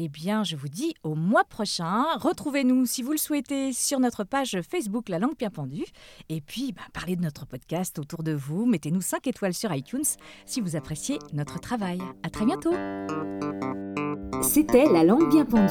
Eh 0.02 0.08
bien, 0.08 0.44
je 0.44 0.56
vous 0.56 0.70
dis 0.70 0.94
au 1.02 1.14
mois 1.14 1.44
prochain. 1.44 2.06
Retrouvez-nous, 2.16 2.86
si 2.86 3.02
vous 3.02 3.10
le 3.10 3.18
souhaitez, 3.18 3.74
sur 3.74 4.00
notre 4.00 4.24
page 4.24 4.58
Facebook 4.66 5.10
La 5.10 5.18
Langue 5.18 5.36
Bien 5.36 5.50
Pendue. 5.50 5.84
Et 6.30 6.40
puis, 6.40 6.72
bah, 6.72 6.80
parlez 6.94 7.16
de 7.16 7.20
notre 7.20 7.44
podcast 7.44 7.98
autour 7.98 8.22
de 8.22 8.32
vous. 8.32 8.64
Mettez-nous 8.64 9.02
5 9.02 9.26
étoiles 9.26 9.52
sur 9.52 9.74
iTunes 9.74 10.06
si 10.46 10.62
vous 10.62 10.74
appréciez 10.74 11.18
notre 11.34 11.60
travail. 11.60 12.00
À 12.22 12.30
très 12.30 12.46
bientôt. 12.46 12.72
C'était 14.40 14.90
La 14.90 15.04
langue 15.04 15.28
bien 15.28 15.44
pendue. 15.44 15.68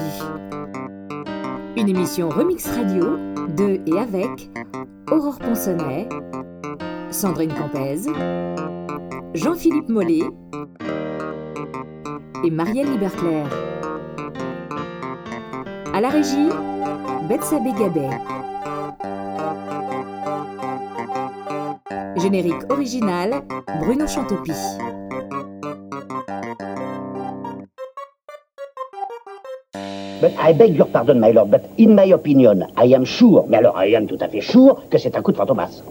Une 1.76 1.90
émission 1.90 2.30
remix 2.30 2.68
radio 2.68 3.18
de 3.58 3.82
et 3.88 3.98
avec 3.98 4.52
Aurore 5.10 5.40
Ponsonnet, 5.40 6.08
Sandrine 7.10 7.56
Campez, 7.56 8.02
Jean-Philippe 9.34 9.90
Mollet 9.90 10.30
et 12.44 12.52
Marielle 12.52 12.92
Liberclair. 12.92 13.50
À 15.94 16.02
la 16.02 16.10
régie, 16.10 16.50
Betsabé 17.28 17.72
Gabet. 17.74 18.10
Générique 22.18 22.70
original, 22.70 23.42
Bruno 23.80 24.06
Chantopie. 24.08 24.52
But 30.22 30.32
I 30.38 30.54
beg 30.54 30.76
your 30.76 30.88
pardon, 30.88 31.20
my 31.20 31.32
lord, 31.32 31.50
but 31.50 31.64
in 31.78 31.96
my 31.96 32.12
opinion, 32.14 32.68
I 32.78 32.94
am 32.94 33.06
sure, 33.06 33.46
mais 33.48 33.58
alors 33.58 33.76
I 33.78 33.96
am 33.96 34.06
tout 34.06 34.18
à 34.20 34.28
fait 34.28 34.42
sure, 34.42 34.84
que 34.92 34.98
c'est 34.98 35.16
un 35.16 35.22
coup 35.22 35.32
de 35.32 35.38
fantomas. 35.38 35.82